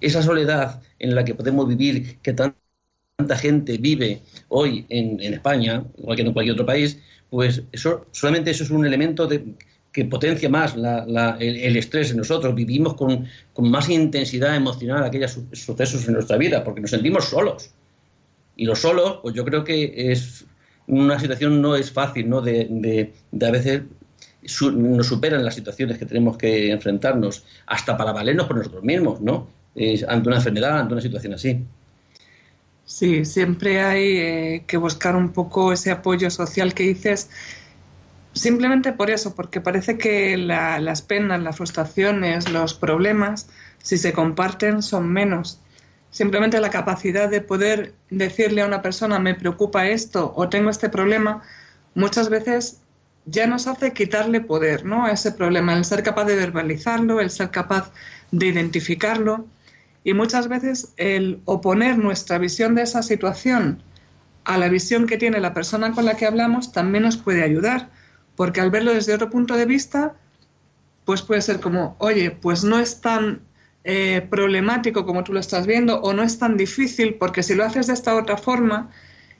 Esa 0.00 0.22
soledad 0.22 0.80
en 0.98 1.14
la 1.14 1.24
que 1.24 1.34
podemos 1.34 1.68
vivir, 1.68 2.18
que 2.22 2.32
tanta 2.32 3.36
gente 3.36 3.76
vive 3.78 4.22
hoy 4.48 4.86
en, 4.88 5.20
España, 5.20 5.84
igual 5.98 6.16
que 6.16 6.22
en 6.22 6.32
cualquier 6.32 6.54
otro 6.54 6.64
país, 6.64 6.98
pues 7.28 7.62
eso 7.72 8.06
solamente 8.12 8.52
eso 8.52 8.62
es 8.62 8.70
un 8.70 8.86
elemento 8.86 9.28
que 9.92 10.04
potencia 10.04 10.48
más 10.48 10.76
el, 11.40 11.76
estrés 11.76 12.12
en 12.12 12.18
nosotros. 12.18 12.54
Vivimos 12.54 12.94
con, 12.94 13.26
más 13.58 13.88
intensidad 13.90 14.54
emocional 14.54 15.02
aquellos 15.02 15.40
sucesos 15.52 16.06
en 16.06 16.14
nuestra 16.14 16.36
vida, 16.36 16.62
porque 16.62 16.80
nos 16.80 16.90
sentimos 16.90 17.24
solos. 17.24 17.70
Y 18.56 18.64
los 18.64 18.78
solos, 18.78 19.18
pues 19.22 19.34
yo 19.34 19.44
creo 19.44 19.64
que 19.64 20.12
es 20.12 20.44
una 20.86 21.18
situación 21.18 21.60
no 21.60 21.74
es 21.74 21.90
fácil, 21.90 22.28
¿no? 22.28 22.40
De, 22.40 22.68
de, 22.70 23.12
de 23.32 23.46
a 23.46 23.50
veces 23.50 23.82
nos 24.74 25.06
superan 25.06 25.44
las 25.44 25.54
situaciones 25.54 25.98
que 25.98 26.06
tenemos 26.06 26.36
que 26.36 26.70
enfrentarnos, 26.70 27.44
hasta 27.66 27.96
para 27.96 28.12
valernos 28.12 28.46
por 28.46 28.56
nosotros 28.56 28.82
mismos, 28.82 29.20
¿no? 29.20 29.48
ante 30.08 30.28
una 30.28 30.36
enfermedad, 30.36 30.78
ante 30.78 30.94
una 30.94 31.02
situación 31.02 31.34
así. 31.34 31.64
Sí, 32.86 33.24
siempre 33.24 33.80
hay 33.80 34.16
eh, 34.18 34.64
que 34.66 34.76
buscar 34.76 35.16
un 35.16 35.30
poco 35.32 35.72
ese 35.72 35.90
apoyo 35.90 36.30
social 36.30 36.74
que 36.74 36.84
dices. 36.84 37.30
simplemente 38.34 38.92
por 38.92 39.10
eso, 39.10 39.34
porque 39.34 39.60
parece 39.60 39.96
que 39.96 40.36
las 40.36 41.02
penas, 41.02 41.40
las 41.42 41.56
frustraciones, 41.56 42.50
los 42.50 42.74
problemas, 42.74 43.48
si 43.82 43.96
se 43.98 44.12
comparten, 44.12 44.82
son 44.82 45.12
menos. 45.12 45.60
Simplemente 46.10 46.60
la 46.60 46.70
capacidad 46.70 47.28
de 47.28 47.40
poder 47.40 47.94
decirle 48.10 48.62
a 48.62 48.66
una 48.66 48.82
persona, 48.82 49.18
me 49.18 49.34
preocupa 49.34 49.88
esto 49.88 50.32
o 50.36 50.48
tengo 50.48 50.70
este 50.70 50.88
problema, 50.88 51.42
muchas 51.94 52.28
veces 52.28 52.80
ya 53.26 53.46
nos 53.46 53.66
hace 53.66 53.92
quitarle 53.92 54.40
poder 54.40 54.84
¿no? 54.84 55.06
a 55.06 55.12
ese 55.12 55.32
problema, 55.32 55.74
el 55.74 55.84
ser 55.84 56.02
capaz 56.02 56.24
de 56.24 56.36
verbalizarlo, 56.36 57.20
el 57.20 57.30
ser 57.30 57.50
capaz 57.50 57.92
de 58.30 58.46
identificarlo 58.46 59.46
y 60.02 60.12
muchas 60.12 60.48
veces 60.48 60.92
el 60.96 61.40
oponer 61.46 61.98
nuestra 61.98 62.38
visión 62.38 62.74
de 62.74 62.82
esa 62.82 63.02
situación 63.02 63.82
a 64.44 64.58
la 64.58 64.68
visión 64.68 65.06
que 65.06 65.16
tiene 65.16 65.40
la 65.40 65.54
persona 65.54 65.92
con 65.92 66.04
la 66.04 66.16
que 66.16 66.26
hablamos 66.26 66.72
también 66.72 67.04
nos 67.04 67.16
puede 67.16 67.42
ayudar, 67.42 67.90
porque 68.36 68.60
al 68.60 68.70
verlo 68.70 68.92
desde 68.92 69.14
otro 69.14 69.30
punto 69.30 69.56
de 69.56 69.64
vista, 69.64 70.14
pues 71.06 71.22
puede 71.22 71.40
ser 71.40 71.60
como, 71.60 71.96
oye, 71.98 72.30
pues 72.30 72.62
no 72.62 72.78
es 72.78 73.00
tan 73.00 73.40
eh, 73.84 74.26
problemático 74.30 75.04
como 75.06 75.24
tú 75.24 75.32
lo 75.32 75.40
estás 75.40 75.66
viendo 75.66 76.00
o 76.00 76.12
no 76.12 76.22
es 76.22 76.38
tan 76.38 76.56
difícil 76.56 77.14
porque 77.14 77.42
si 77.42 77.54
lo 77.54 77.64
haces 77.64 77.86
de 77.86 77.92
esta 77.92 78.14
otra 78.14 78.38
forma 78.38 78.90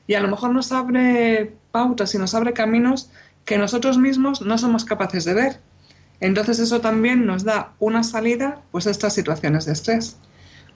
y 0.06 0.14
a 0.14 0.20
lo 0.20 0.28
mejor 0.28 0.50
nos 0.50 0.70
abre 0.70 1.54
pautas 1.72 2.14
y 2.14 2.18
nos 2.18 2.34
abre 2.34 2.52
caminos 2.52 3.10
que 3.44 3.58
nosotros 3.58 3.98
mismos 3.98 4.40
no 4.40 4.58
somos 4.58 4.84
capaces 4.84 5.24
de 5.24 5.34
ver. 5.34 5.60
Entonces 6.20 6.58
eso 6.58 6.80
también 6.80 7.26
nos 7.26 7.44
da 7.44 7.74
una 7.78 8.02
salida 8.02 8.62
pues 8.70 8.86
a 8.86 8.90
estas 8.90 9.14
situaciones 9.14 9.66
de 9.66 9.72
estrés. 9.72 10.16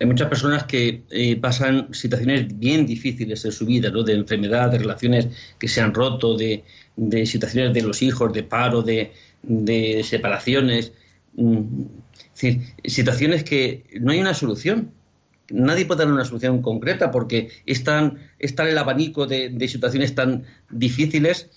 Hay 0.01 0.07
muchas 0.07 0.29
personas 0.29 0.65
que 0.65 1.03
eh, 1.11 1.37
pasan 1.37 1.93
situaciones 1.93 2.57
bien 2.59 2.87
difíciles 2.87 3.45
en 3.45 3.53
su 3.53 3.67
vida, 3.67 3.91
¿no? 3.91 4.05
de 4.05 4.15
enfermedad, 4.15 4.71
de 4.71 4.79
relaciones 4.79 5.29
que 5.59 5.67
se 5.67 5.81
han 5.81 5.93
roto, 5.93 6.37
de, 6.37 6.65
situaciones 7.27 7.75
de 7.75 7.83
los 7.83 8.03
hijos, 8.03 8.33
de 8.33 8.45
paro, 8.45 8.83
de, 8.83 9.13
separaciones. 10.05 10.93
Mm, 11.35 11.83
es 12.13 12.41
decir, 12.41 12.61
situaciones 12.85 13.43
que 13.43 13.85
no 14.01 14.13
hay 14.13 14.21
una 14.21 14.35
solución. 14.35 14.93
Nadie 15.51 15.87
puede 15.87 16.05
dar 16.05 16.13
una 16.13 16.25
solución 16.25 16.63
concreta 16.63 17.11
porque 17.11 17.49
están, 17.67 18.19
está 18.39 18.69
el 18.69 18.79
abanico 18.79 19.27
de, 19.27 19.67
situaciones 19.67 20.15
tan 20.15 20.45
difíciles 20.71 21.49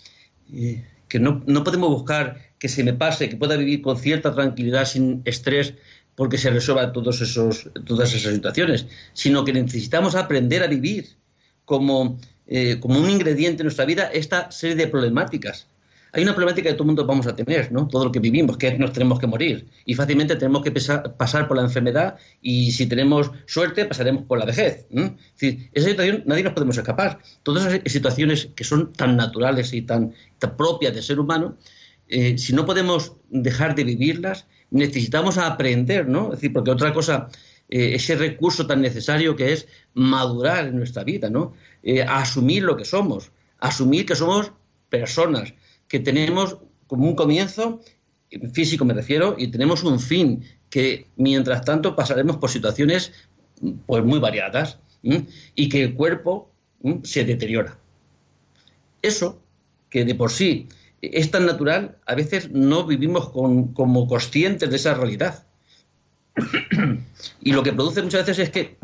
eh, 0.52 0.84
que 1.12 1.20
no, 1.20 1.44
no 1.46 1.66
podemos 1.66 1.90
buscar 1.90 2.38
que 2.58 2.70
se 2.70 2.86
me 2.86 2.94
pase, 2.94 3.28
que 3.28 3.36
pueda 3.36 3.58
vivir 3.58 3.82
con 3.82 3.98
cierta 3.98 4.34
tranquilidad, 4.34 4.86
sin 4.86 5.22
estrés, 5.26 5.74
porque 6.16 6.38
se 6.38 6.50
resuelvan 6.50 6.94
todos 6.94 7.20
esos, 7.20 7.70
todas 7.86 8.14
esas 8.14 8.34
situaciones, 8.34 8.86
sino 9.12 9.44
que 9.44 9.52
necesitamos 9.52 10.16
aprender 10.16 10.64
a 10.64 10.68
vivir 10.68 11.18
como, 11.66 12.18
eh, 12.48 12.80
como 12.80 12.98
un 12.98 13.10
ingrediente 13.10 13.62
en 13.62 13.66
nuestra 13.66 13.84
vida 13.84 14.10
esta 14.14 14.50
serie 14.52 14.78
de 14.78 14.88
problemáticas. 14.88 15.68
Hay 16.14 16.24
una 16.24 16.34
problemática 16.34 16.70
que 16.70 16.74
todo 16.74 16.84
el 16.84 16.88
mundo 16.88 17.06
vamos 17.06 17.26
a 17.28 17.36
tener, 17.36 17.72
¿no? 17.72 17.88
Todo 17.88 18.06
lo 18.06 18.12
que 18.12 18.20
vivimos, 18.20 18.58
que 18.58 18.78
nos 18.78 18.92
tenemos 18.92 19.18
que 19.18 19.28
morir. 19.28 19.68
Y 19.86 19.94
fácilmente 19.94 20.36
tenemos 20.36 20.62
que 20.62 20.72
pasar 20.72 21.48
por 21.48 21.56
la 21.56 21.64
enfermedad 21.64 22.18
y 22.42 22.72
si 22.72 22.86
tenemos 22.86 23.32
suerte 23.46 23.86
pasaremos 23.86 24.24
por 24.24 24.38
la 24.38 24.46
vejez. 24.46 24.88
Es 24.92 25.12
decir, 25.40 25.70
esa 25.74 25.90
situación 25.90 26.24
nadie 26.26 26.44
nos 26.44 26.54
podemos 26.54 26.78
escapar. 26.78 27.20
Todas 27.44 27.66
esas 27.66 27.92
situaciones 27.92 28.50
que 28.56 28.66
son 28.66 28.92
tan 28.92 29.16
naturales 29.16 29.74
y 29.74 29.84
tan, 29.84 30.14
propias 30.58 30.94
del 30.94 31.04
ser 31.04 31.20
humano, 31.20 31.58
eh, 32.10 32.38
si 32.38 32.52
no 32.54 32.66
podemos 32.66 33.14
dejar 33.30 33.74
de 33.76 33.86
vivirlas, 33.86 34.48
necesitamos 34.70 35.38
aprender, 35.38 36.10
¿no? 36.10 36.26
Es 36.26 36.40
decir, 36.40 36.52
porque 36.52 36.72
otra 36.72 36.94
cosa, 36.94 37.30
eh, 37.70 37.96
ese 37.96 38.16
recurso 38.16 38.68
tan 38.68 38.82
necesario 38.82 39.36
que 39.36 39.54
es 39.54 39.68
madurar 39.94 40.68
en 40.68 40.76
nuestra 40.76 41.06
vida, 41.06 41.30
¿no? 41.30 41.54
Eh, 41.84 42.02
asumir 42.02 42.64
lo 42.64 42.76
que 42.76 42.84
somos, 42.86 43.32
asumir 43.60 44.06
que 44.06 44.16
somos 44.16 44.52
personas, 44.90 45.54
que 45.92 46.00
tenemos 46.00 46.58
como 46.88 47.06
un 47.06 47.16
comienzo, 47.16 47.82
físico 48.54 48.86
me 48.86 48.94
refiero, 48.94 49.36
y 49.38 49.50
tenemos 49.50 49.84
un 49.84 50.00
fin, 50.00 50.42
que 50.70 51.08
mientras 51.18 51.66
tanto 51.66 51.98
pasaremos 51.98 52.38
por 52.38 52.50
situaciones 52.50 53.12
pues 53.86 54.02
muy 54.06 54.20
variadas 54.20 54.80
y 55.02 55.68
que 55.68 55.84
el 55.84 55.94
cuerpo 55.94 56.50
se 57.04 57.26
deteriora. 57.26 57.78
Eso, 59.02 59.42
que 59.90 60.06
de 60.06 60.16
por 60.16 60.32
sí 60.32 60.70
es 61.02 61.30
tan 61.30 61.46
natural, 61.46 61.98
a 62.06 62.16
veces 62.16 62.50
no 62.52 62.86
vivimos 62.86 63.30
como 63.30 64.08
conscientes 64.08 64.70
de 64.70 64.76
esa 64.78 64.94
realidad. 64.94 65.46
y 67.42 67.52
lo 67.52 67.64
que 67.64 67.74
produce 67.74 68.02
muchas 68.02 68.26
veces 68.26 68.48
es 68.48 68.50
que 68.50 68.78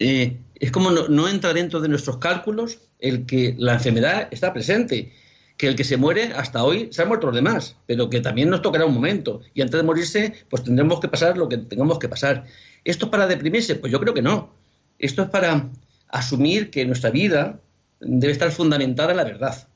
eh, 0.00 0.36
es 0.56 0.72
como 0.72 0.90
no, 0.90 1.28
entra 1.28 1.52
dentro 1.52 1.80
de 1.80 1.88
nuestros 1.88 2.16
cálculos 2.16 2.80
el 2.98 3.24
que 3.24 3.54
la 3.56 3.74
enfermedad 3.74 4.26
está 4.32 4.52
presente, 4.52 5.12
que 5.60 5.66
el 5.68 5.76
que 5.76 5.84
se 5.84 5.98
muere 5.98 6.32
hasta 6.34 6.64
hoy 6.64 6.88
se 6.90 7.02
ha 7.02 7.04
muerto 7.04 7.26
los 7.26 7.36
demás, 7.36 7.76
pero 7.84 8.08
que 8.08 8.22
también 8.22 8.48
nos 8.48 8.62
tocará 8.62 8.86
un 8.86 8.94
momento 8.94 9.42
y 9.52 9.60
antes 9.60 9.78
de 9.78 9.82
morirse 9.82 10.32
pues 10.48 10.64
tendremos 10.64 11.00
que 11.00 11.08
pasar 11.08 11.36
lo 11.36 11.50
que 11.50 11.58
tengamos 11.58 11.98
que 11.98 12.08
pasar. 12.08 12.46
¿Esto 12.82 13.04
es 13.04 13.10
para 13.10 13.26
deprimirse? 13.26 13.74
Pues 13.74 13.92
yo 13.92 14.00
creo 14.00 14.14
que 14.14 14.22
no. 14.22 14.54
Esto 14.98 15.20
es 15.20 15.28
para 15.28 15.68
asumir 16.08 16.70
que 16.70 16.86
nuestra 16.86 17.10
vida 17.10 17.60
debe 18.00 18.32
estar 18.32 18.50
fundamentada 18.52 19.10
en 19.10 19.18
la 19.18 19.24
verdad 19.24 19.68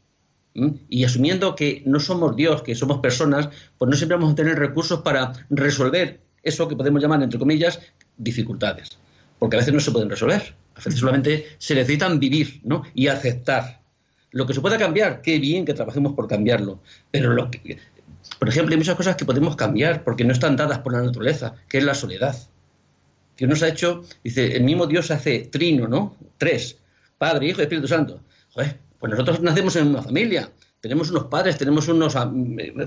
y 0.88 1.04
asumiendo 1.04 1.54
que 1.54 1.82
no 1.84 2.00
somos 2.00 2.34
Dios, 2.34 2.62
que 2.62 2.74
somos 2.74 3.00
personas, 3.00 3.50
pues 3.76 3.90
no 3.90 3.94
siempre 3.94 4.16
vamos 4.16 4.32
a 4.32 4.36
tener 4.36 4.58
recursos 4.58 5.02
para 5.02 5.34
resolver 5.50 6.18
eso 6.42 6.66
que 6.66 6.76
podemos 6.76 7.02
llamar, 7.02 7.22
entre 7.22 7.38
comillas, 7.38 7.78
dificultades. 8.16 8.96
Porque 9.38 9.56
a 9.56 9.58
veces 9.58 9.74
no 9.74 9.80
se 9.80 9.90
pueden 9.90 10.08
resolver. 10.08 10.54
A 10.76 10.78
veces 10.78 10.98
solamente 10.98 11.44
se 11.58 11.74
necesitan 11.74 12.18
vivir 12.18 12.62
¿no? 12.64 12.84
y 12.94 13.08
aceptar. 13.08 13.83
Lo 14.34 14.46
que 14.46 14.52
se 14.52 14.60
pueda 14.60 14.76
cambiar, 14.76 15.22
qué 15.22 15.38
bien 15.38 15.64
que 15.64 15.74
trabajemos 15.74 16.12
por 16.14 16.26
cambiarlo. 16.26 16.80
Pero 17.12 17.32
lo 17.32 17.52
que, 17.52 17.78
por 18.40 18.48
ejemplo, 18.48 18.72
hay 18.72 18.78
muchas 18.78 18.96
cosas 18.96 19.14
que 19.14 19.24
podemos 19.24 19.54
cambiar 19.54 20.02
porque 20.02 20.24
no 20.24 20.32
están 20.32 20.56
dadas 20.56 20.80
por 20.80 20.92
la 20.92 21.02
naturaleza, 21.02 21.54
que 21.68 21.78
es 21.78 21.84
la 21.84 21.94
soledad. 21.94 22.36
Dios 23.36 23.48
nos 23.48 23.62
ha 23.62 23.68
hecho, 23.68 24.02
dice, 24.24 24.56
el 24.56 24.64
mismo 24.64 24.88
Dios 24.88 25.12
hace 25.12 25.38
trino, 25.52 25.86
¿no? 25.86 26.16
Tres, 26.36 26.78
Padre, 27.16 27.46
Hijo 27.46 27.60
y 27.60 27.62
Espíritu 27.62 27.86
Santo. 27.86 28.22
Joder, 28.52 28.76
pues 28.98 29.12
nosotros 29.12 29.40
nacemos 29.40 29.76
en 29.76 29.86
una 29.86 30.02
familia, 30.02 30.50
tenemos 30.80 31.12
unos 31.12 31.26
padres, 31.26 31.56
tenemos 31.56 31.86
unos 31.86 32.14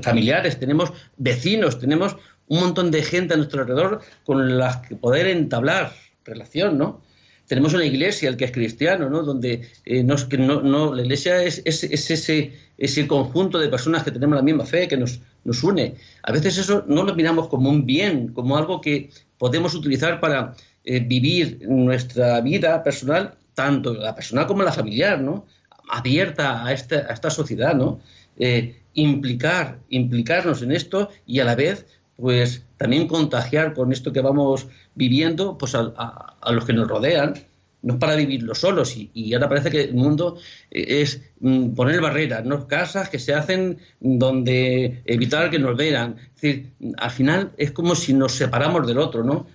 familiares, 0.02 0.60
tenemos 0.60 0.92
vecinos, 1.16 1.80
tenemos 1.80 2.18
un 2.48 2.60
montón 2.60 2.92
de 2.92 3.04
gente 3.04 3.36
a 3.36 3.38
nuestro 3.38 3.62
alrededor 3.62 4.02
con 4.26 4.58
las 4.58 4.78
que 4.86 4.98
poder 4.98 5.28
entablar 5.28 5.94
relación, 6.26 6.78
¿no? 6.78 7.02
Tenemos 7.48 7.74
una 7.74 7.86
iglesia, 7.86 8.30
el 8.30 8.38
que 8.38 8.46
es 8.46 8.52
cristiano, 8.52 9.10
¿no? 9.10 9.24
Donde 9.24 9.62
eh, 9.86 10.06
que 10.30 10.38
no, 10.38 10.94
la 10.94 11.02
iglesia 11.02 11.42
es, 11.44 11.62
ese, 11.66 12.54
ese 12.78 13.08
conjunto 13.08 13.58
de 13.58 13.70
personas 13.70 14.04
que 14.04 14.12
tenemos 14.12 14.36
la 14.36 14.42
misma 14.42 14.66
fe, 14.66 14.88
que 14.88 14.98
nos, 14.98 15.22
une. 15.64 15.96
A 16.24 16.32
veces 16.34 16.58
eso 16.58 16.84
no 16.88 17.04
lo 17.04 17.16
miramos 17.16 17.48
como 17.48 17.70
un 17.70 17.86
bien, 17.86 18.34
como 18.34 18.58
algo 18.58 18.82
que 18.82 19.10
podemos 19.38 19.74
utilizar 19.76 20.20
para 20.20 20.56
eh, 20.84 21.00
vivir 21.00 21.60
nuestra 21.68 22.42
vida 22.42 22.84
personal, 22.84 23.36
tanto 23.54 23.94
la 23.94 24.14
personal 24.14 24.46
como 24.46 24.64
la 24.64 24.74
familiar, 24.74 25.22
¿no? 25.22 25.46
abierta 25.90 26.66
a 26.66 26.74
esta, 26.74 26.98
a 27.10 27.14
esta 27.14 27.30
sociedad, 27.30 27.74
¿no? 27.74 28.00
Eh, 28.38 28.82
implicar, 28.94 29.80
implicarnos 29.90 30.62
en 30.62 30.72
esto 30.72 31.10
y 31.26 31.40
a 31.40 31.46
la 31.46 31.56
vez, 31.56 31.86
pues 32.18 32.64
también 32.78 33.08
contagiar 33.08 33.74
con 33.74 33.92
esto 33.92 34.12
que 34.12 34.22
vamos 34.22 34.68
viviendo, 34.96 35.58
pues 35.58 35.76
a, 35.76 36.36
los 36.52 36.66
que 36.66 36.74
nos 36.74 36.88
rodean, 36.88 37.36
no 37.84 37.94
es 37.94 38.00
para 38.00 38.16
vivirlo 38.16 38.56
solos 38.56 38.96
y, 38.98 39.34
ahora 39.34 39.50
parece 39.50 39.70
que 39.70 39.84
el 39.84 39.94
mundo 39.94 40.38
eh, 40.72 41.02
es 41.02 41.22
mm, 41.40 41.70
poner 41.76 42.02
barreras, 42.02 42.44
¿no? 42.44 42.68
casas 42.68 43.10
que 43.10 43.20
se 43.20 43.34
hacen 43.34 43.78
donde 44.00 45.02
evitar 45.06 45.50
que 45.50 45.60
nos 45.60 45.78
vean. 45.78 46.18
Es 46.36 46.42
decir, 46.42 46.72
al 46.98 47.12
final 47.12 47.52
es 47.58 47.72
como 47.72 47.96
si 47.96 48.14
nos 48.14 48.34
separamos 48.34 48.86
del 48.88 48.98
otro, 48.98 49.24
¿no? 49.24 49.46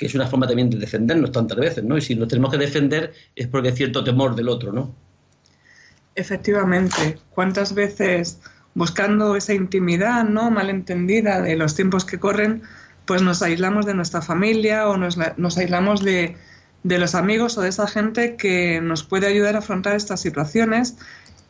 que 0.00 0.06
es 0.06 0.14
una 0.14 0.26
forma 0.26 0.46
también 0.46 0.70
de 0.70 0.78
defendernos 0.78 1.30
tantas 1.30 1.58
veces, 1.58 1.84
¿no? 1.84 1.98
Y 1.98 2.00
si 2.00 2.14
nos 2.14 2.26
tenemos 2.26 2.50
que 2.50 2.56
defender 2.56 3.12
es 3.36 3.46
porque 3.48 3.68
hay 3.68 3.76
cierto 3.76 4.02
temor 4.02 4.34
del 4.34 4.48
otro, 4.48 4.72
¿no? 4.72 4.94
Efectivamente, 6.14 7.18
¿cuántas 7.34 7.74
veces 7.74 8.40
buscando 8.74 9.36
esa 9.36 9.54
intimidad 9.54 10.24
no 10.24 10.50
malentendida 10.50 11.40
de 11.40 11.56
los 11.56 11.74
tiempos 11.74 12.04
que 12.04 12.18
corren, 12.18 12.62
pues 13.04 13.22
nos 13.22 13.42
aislamos 13.42 13.86
de 13.86 13.94
nuestra 13.94 14.22
familia 14.22 14.88
o 14.88 14.96
nos, 14.96 15.18
aislamos 15.58 16.04
de, 16.04 16.36
los 16.84 17.14
amigos 17.14 17.58
o 17.58 17.62
de 17.62 17.68
esa 17.68 17.88
gente 17.88 18.36
que 18.36 18.80
nos 18.80 19.02
puede 19.02 19.26
ayudar 19.26 19.56
a 19.56 19.58
afrontar 19.58 19.96
estas 19.96 20.20
situaciones 20.20 20.96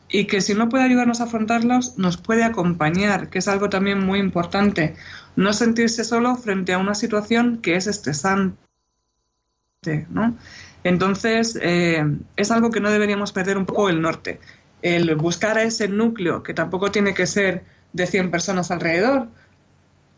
y 0.09 0.25
que 0.25 0.41
si 0.41 0.55
no 0.55 0.69
puede 0.69 0.83
ayudarnos 0.83 1.21
a 1.21 1.25
afrontarlos, 1.25 1.97
nos 1.97 2.17
puede 2.17 2.43
acompañar, 2.43 3.29
que 3.29 3.39
es 3.39 3.47
algo 3.47 3.69
también 3.69 3.99
muy 3.99 4.19
importante. 4.19 4.95
No 5.35 5.53
sentirse 5.53 6.03
solo 6.03 6.35
frente 6.35 6.73
a 6.73 6.79
una 6.79 6.95
situación 6.95 7.59
que 7.61 7.75
es 7.75 7.87
estresante, 7.87 8.57
¿no? 10.09 10.35
Entonces, 10.83 11.57
eh, 11.61 12.03
es 12.35 12.51
algo 12.51 12.71
que 12.71 12.79
no 12.79 12.89
deberíamos 12.89 13.31
perder 13.31 13.57
un 13.57 13.65
poco 13.65 13.89
el 13.89 14.01
norte. 14.01 14.39
El 14.81 15.15
buscar 15.15 15.57
a 15.57 15.63
ese 15.63 15.87
núcleo, 15.87 16.43
que 16.43 16.53
tampoco 16.53 16.91
tiene 16.91 17.13
que 17.13 17.27
ser 17.27 17.63
de 17.93 18.07
100 18.07 18.31
personas 18.31 18.71
alrededor, 18.71 19.27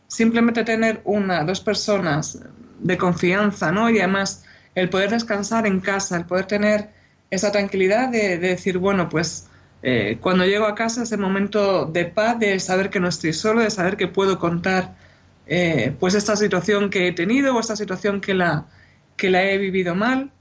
simplemente 0.08 0.63
tener 0.63 1.02
una, 1.06 1.43
dos 1.43 1.60
personas 1.60 2.39
de 2.80 2.97
confianza, 2.97 3.71
¿no? 3.71 3.89
Y 3.89 3.99
además 3.99 4.43
el 4.76 4.89
poder 4.89 5.10
descansar 5.10 5.65
en 5.67 5.80
casa, 5.80 6.17
el 6.17 6.26
poder 6.26 6.45
tener 6.45 6.89
esa 7.32 7.52
tranquilidad 7.52 8.10
de, 8.10 8.38
decir, 8.38 8.78
bueno, 8.78 9.10
pues 9.10 9.47
eh, 9.82 10.17
cuando 10.21 10.45
llego 10.45 10.65
a 10.65 10.76
casa 10.76 11.04
ese 11.04 11.17
momento 11.17 11.86
de 11.86 12.06
paz, 12.06 12.39
de 12.39 12.60
saber 12.60 12.89
que 12.89 12.99
no 12.99 13.08
estoy 13.08 13.34
solo, 13.34 13.62
de 13.62 13.71
saber 13.71 13.97
que 13.97 14.08
puedo 14.08 14.39
contar 14.39 14.95
eh, 15.47 15.95
pues 15.99 16.13
esta 16.13 16.36
situación 16.36 16.89
que 16.89 17.08
he 17.08 17.12
tenido 17.12 17.56
o 17.56 17.60
esta 17.60 17.76
situación 17.76 18.21
que 18.21 18.34
la, 18.34 18.67
que 19.17 19.30
la 19.30 19.43
he 19.43 19.58
vivido 19.58 19.95
mal 19.95 20.32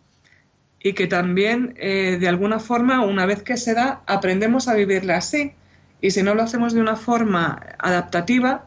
y 0.82 0.94
que 0.94 1.06
también 1.06 1.74
eh, 1.76 2.18
de 2.20 2.28
alguna 2.28 2.58
forma 2.58 3.04
una 3.04 3.26
vez 3.26 3.42
que 3.42 3.56
se 3.56 3.74
da 3.74 4.02
aprendemos 4.06 4.68
a 4.68 4.74
vivirla 4.74 5.16
así. 5.16 5.52
Y 6.00 6.10
si 6.10 6.22
no 6.22 6.34
lo 6.34 6.42
hacemos 6.42 6.74
de 6.74 6.80
una 6.80 6.96
forma 6.96 7.60
adaptativa 7.78 8.66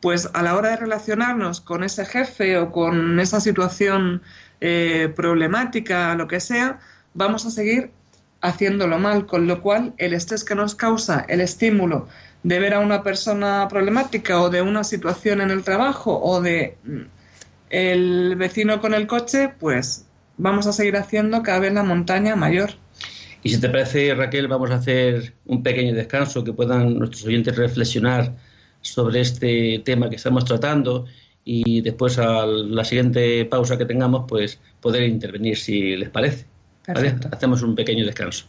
pues 0.00 0.28
a 0.34 0.42
la 0.42 0.54
hora 0.56 0.70
de 0.70 0.76
relacionarnos 0.76 1.60
con 1.60 1.82
ese 1.82 2.04
jefe 2.04 2.58
o 2.58 2.70
con 2.70 3.18
esa 3.18 3.40
situación 3.40 4.22
problemática, 5.16 6.14
lo 6.14 6.28
que 6.28 6.38
sea, 6.38 6.78
vamos 7.14 7.46
a 7.46 7.50
seguir 7.50 7.90
haciéndolo 8.40 8.98
mal, 8.98 9.26
con 9.26 9.46
lo 9.46 9.60
cual 9.62 9.94
el 9.98 10.14
estrés 10.14 10.44
que 10.44 10.54
nos 10.54 10.74
causa 10.74 11.24
el 11.28 11.40
estímulo 11.40 12.08
de 12.42 12.60
ver 12.60 12.74
a 12.74 12.80
una 12.80 13.02
persona 13.02 13.66
problemática 13.68 14.40
o 14.40 14.50
de 14.50 14.62
una 14.62 14.84
situación 14.84 15.40
en 15.40 15.50
el 15.50 15.64
trabajo 15.64 16.20
o 16.22 16.40
de 16.40 16.76
mm, 16.84 17.00
el 17.70 18.36
vecino 18.36 18.80
con 18.80 18.94
el 18.94 19.06
coche, 19.06 19.52
pues 19.58 20.05
vamos 20.36 20.66
a 20.66 20.72
seguir 20.72 20.96
haciendo 20.96 21.42
cada 21.42 21.60
vez 21.60 21.72
la 21.72 21.82
montaña 21.82 22.36
mayor. 22.36 22.70
Y 23.42 23.50
si 23.50 23.60
te 23.60 23.68
parece, 23.68 24.14
Raquel, 24.14 24.48
vamos 24.48 24.70
a 24.70 24.76
hacer 24.76 25.34
un 25.46 25.62
pequeño 25.62 25.94
descanso 25.94 26.42
que 26.42 26.52
puedan 26.52 26.98
nuestros 26.98 27.24
oyentes 27.24 27.56
reflexionar 27.56 28.34
sobre 28.80 29.20
este 29.20 29.80
tema 29.84 30.10
que 30.10 30.16
estamos 30.16 30.44
tratando 30.44 31.06
y 31.44 31.80
después 31.80 32.18
a 32.18 32.44
la 32.44 32.84
siguiente 32.84 33.44
pausa 33.44 33.78
que 33.78 33.84
tengamos, 33.84 34.24
pues 34.26 34.58
poder 34.80 35.04
intervenir 35.04 35.56
si 35.56 35.96
les 35.96 36.10
parece. 36.10 36.46
Hacemos 37.30 37.62
un 37.62 37.76
pequeño 37.76 38.04
descanso. 38.04 38.46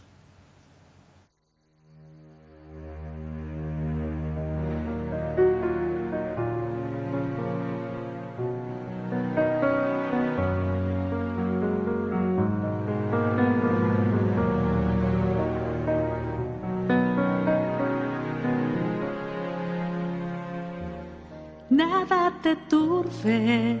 Nada 21.90 22.32
te 22.42 22.54
turbe, 22.68 23.80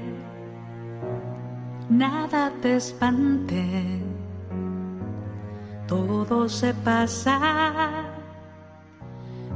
nada 1.90 2.50
te 2.62 2.76
espante. 2.76 3.64
Todo 5.86 6.48
se 6.48 6.72
pasa, 6.72 7.38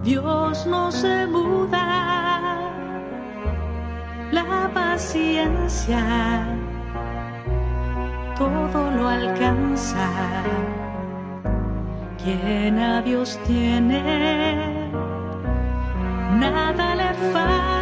Dios 0.04 0.66
no 0.66 0.92
se 0.92 1.26
muda, 1.26 1.86
la 4.30 4.70
paciencia 4.74 6.02
todo 8.36 8.90
lo 8.90 9.08
alcanza, 9.08 10.08
quien 12.22 12.78
a 12.78 13.00
Dios 13.02 13.38
tiene, 13.46 14.90
nada 16.38 16.94
le 16.96 17.14
falta. 17.32 17.81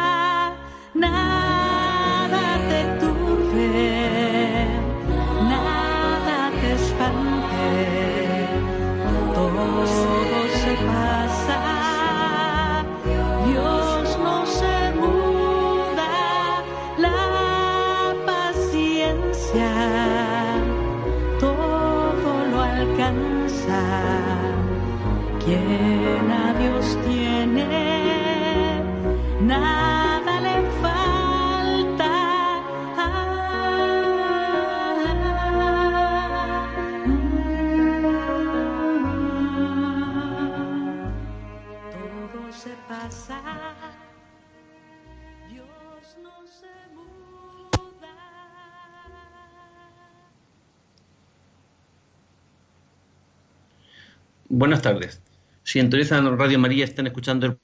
Buenas 54.81 54.99
tardes. 54.99 55.21
Sintonizan 55.61 56.39
Radio 56.39 56.57
María, 56.57 56.85
están 56.85 57.05
escuchando 57.05 57.45
el 57.45 57.57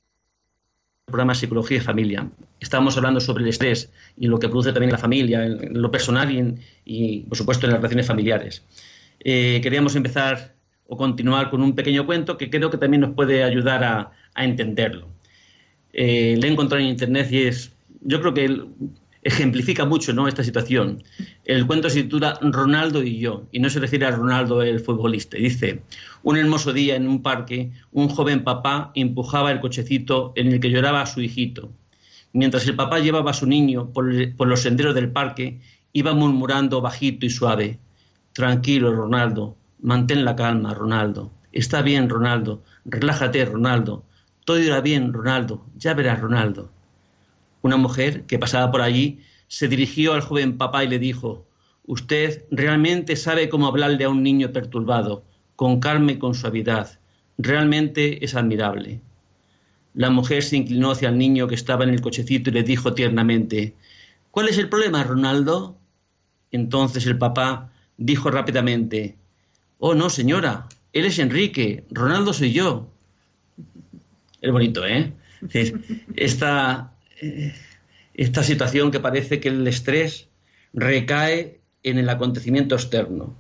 programa 1.06 1.34
Psicología 1.34 1.78
y 1.78 1.80
Familia. 1.80 2.30
Estamos 2.60 2.96
hablando 2.96 3.20
sobre 3.20 3.42
el 3.44 3.50
estrés 3.50 3.92
y 4.18 4.28
lo 4.28 4.38
que 4.38 4.48
produce 4.50 4.72
también 4.72 4.92
la 4.92 5.00
familia, 5.00 5.44
en 5.44 5.82
lo 5.82 5.90
personal 5.90 6.60
y, 6.86 7.20
por 7.22 7.36
supuesto, 7.36 7.66
en 7.66 7.72
las 7.72 7.80
relaciones 7.80 8.06
familiares. 8.06 8.64
Eh, 9.20 9.62
queríamos 9.64 9.96
empezar 9.96 10.54
o 10.86 10.96
continuar 10.96 11.50
con 11.50 11.64
un 11.64 11.74
pequeño 11.74 12.06
cuento 12.06 12.38
que 12.38 12.52
creo 12.52 12.70
que 12.70 12.78
también 12.78 13.02
nos 13.02 13.16
puede 13.16 13.44
ayudar 13.44 13.84
a, 13.84 14.12
entenderlo. 14.36 15.08
Eh, 15.94 16.38
le 16.40 16.48
he 16.48 16.52
encontrado 16.52 16.84
en 16.84 16.90
internet 16.90 17.32
y 17.32 17.48
es, 17.48 17.72
yo 18.02 18.22
creo 18.22 18.36
que 18.36 18.64
ejemplifica 19.24 19.86
mucho 19.86 20.14
¿no? 20.14 20.28
esta 20.28 20.44
situación. 20.44 21.04
El 21.46 21.66
cuento 21.68 21.90
se 21.90 22.04
titula 22.04 22.40
Ronaldo 22.42 23.04
y 23.04 23.20
yo, 23.20 23.48
y 23.52 23.60
no 23.60 23.70
se 23.70 23.80
refiere 23.80 24.06
a 24.06 24.12
Ronaldo 24.12 24.62
el 24.62 24.80
futbolista. 24.80 25.38
Dice, 25.38 25.82
un 26.24 26.38
hermoso 26.38 26.74
día 26.74 26.96
en 26.96 27.08
un 27.08 27.22
parque, 27.22 27.72
un 27.92 28.10
joven 28.10 28.44
papá 28.44 28.92
empujaba 28.96 29.52
el 29.52 29.60
cochecito 29.60 30.34
en 30.36 30.48
el 30.48 30.60
que 30.60 30.70
lloraba 30.70 31.06
su 31.06 31.22
hijito. 31.22 31.72
Mientras 32.34 32.68
el 32.68 32.76
papá 32.76 33.00
llevaba 33.00 33.32
a 33.32 33.34
su 33.34 33.48
niño 33.48 33.92
por, 33.92 34.12
por 34.36 34.48
los 34.48 34.62
senderos 34.62 34.96
del 34.96 35.12
parque, 35.12 35.60
iba 35.94 36.14
murmurando 36.14 36.82
bajito 36.82 37.26
y 37.26 37.30
suave, 37.30 37.80
Tranquilo, 38.38 38.94
Ronaldo, 38.94 39.58
mantén 39.82 40.24
la 40.24 40.36
calma, 40.36 40.76
Ronaldo. 40.76 41.32
Está 41.52 41.82
bien, 41.82 42.08
Ronaldo, 42.08 42.62
relájate, 42.86 43.44
Ronaldo. 43.46 44.06
Todo 44.46 44.60
irá 44.60 44.80
bien, 44.80 45.12
Ronaldo, 45.12 45.66
ya 45.76 45.96
verás, 45.96 46.22
Ronaldo. 46.22 46.70
Una 47.68 47.76
mujer 47.76 48.24
que 48.28 48.40
pasaba 48.40 48.72
por 48.72 48.80
allí 48.80 49.20
se 49.50 49.68
dirigió 49.68 50.14
al 50.14 50.22
joven 50.22 50.58
papá 50.58 50.86
y 50.86 50.88
le 50.88 51.00
dijo, 51.00 51.46
Usted 51.86 52.46
realmente 52.50 53.18
sabe 53.18 53.50
cómo 53.50 53.68
hablarle 53.68 54.06
a 54.06 54.10
un 54.10 54.24
niño 54.24 54.54
perturbado, 54.54 55.26
con 55.58 55.82
calma 55.82 56.14
y 56.14 56.18
con 56.18 56.34
suavidad. 56.34 56.98
Realmente 57.38 58.24
es 58.24 58.36
admirable. 58.36 59.02
La 59.96 60.10
mujer 60.10 60.44
se 60.44 60.56
inclinó 60.56 60.92
hacia 60.92 61.10
el 61.10 61.18
niño 61.18 61.50
que 61.50 61.56
estaba 61.56 61.84
en 61.84 61.90
el 61.90 62.00
cochecito 62.00 62.52
y 62.52 62.54
le 62.54 62.64
dijo 62.64 62.94
tiernamente, 62.94 63.76
¿Cuál 64.32 64.48
es 64.48 64.58
el 64.58 64.70
problema, 64.70 65.04
Ronaldo? 65.04 65.76
Entonces 66.52 67.06
el 67.06 67.18
papá 67.18 67.70
dijo 67.98 68.32
rápidamente, 68.32 69.18
Oh, 69.78 69.94
no, 69.94 70.10
señora, 70.10 70.70
él 70.94 71.04
es 71.04 71.20
Enrique, 71.20 71.84
Ronaldo 71.92 72.32
soy 72.32 72.54
yo. 72.54 72.88
Es 74.40 74.54
bonito, 74.54 74.88
¿eh? 74.88 75.12
Esta, 76.16 76.94
esta 78.14 78.44
situación 78.44 78.92
que 78.92 79.00
parece 79.00 79.40
que 79.40 79.50
el 79.50 79.68
estrés 79.68 80.28
recae 80.74 81.60
en 81.84 81.98
el 81.98 82.10
acontecimiento 82.10 82.76
externo. 82.76 83.36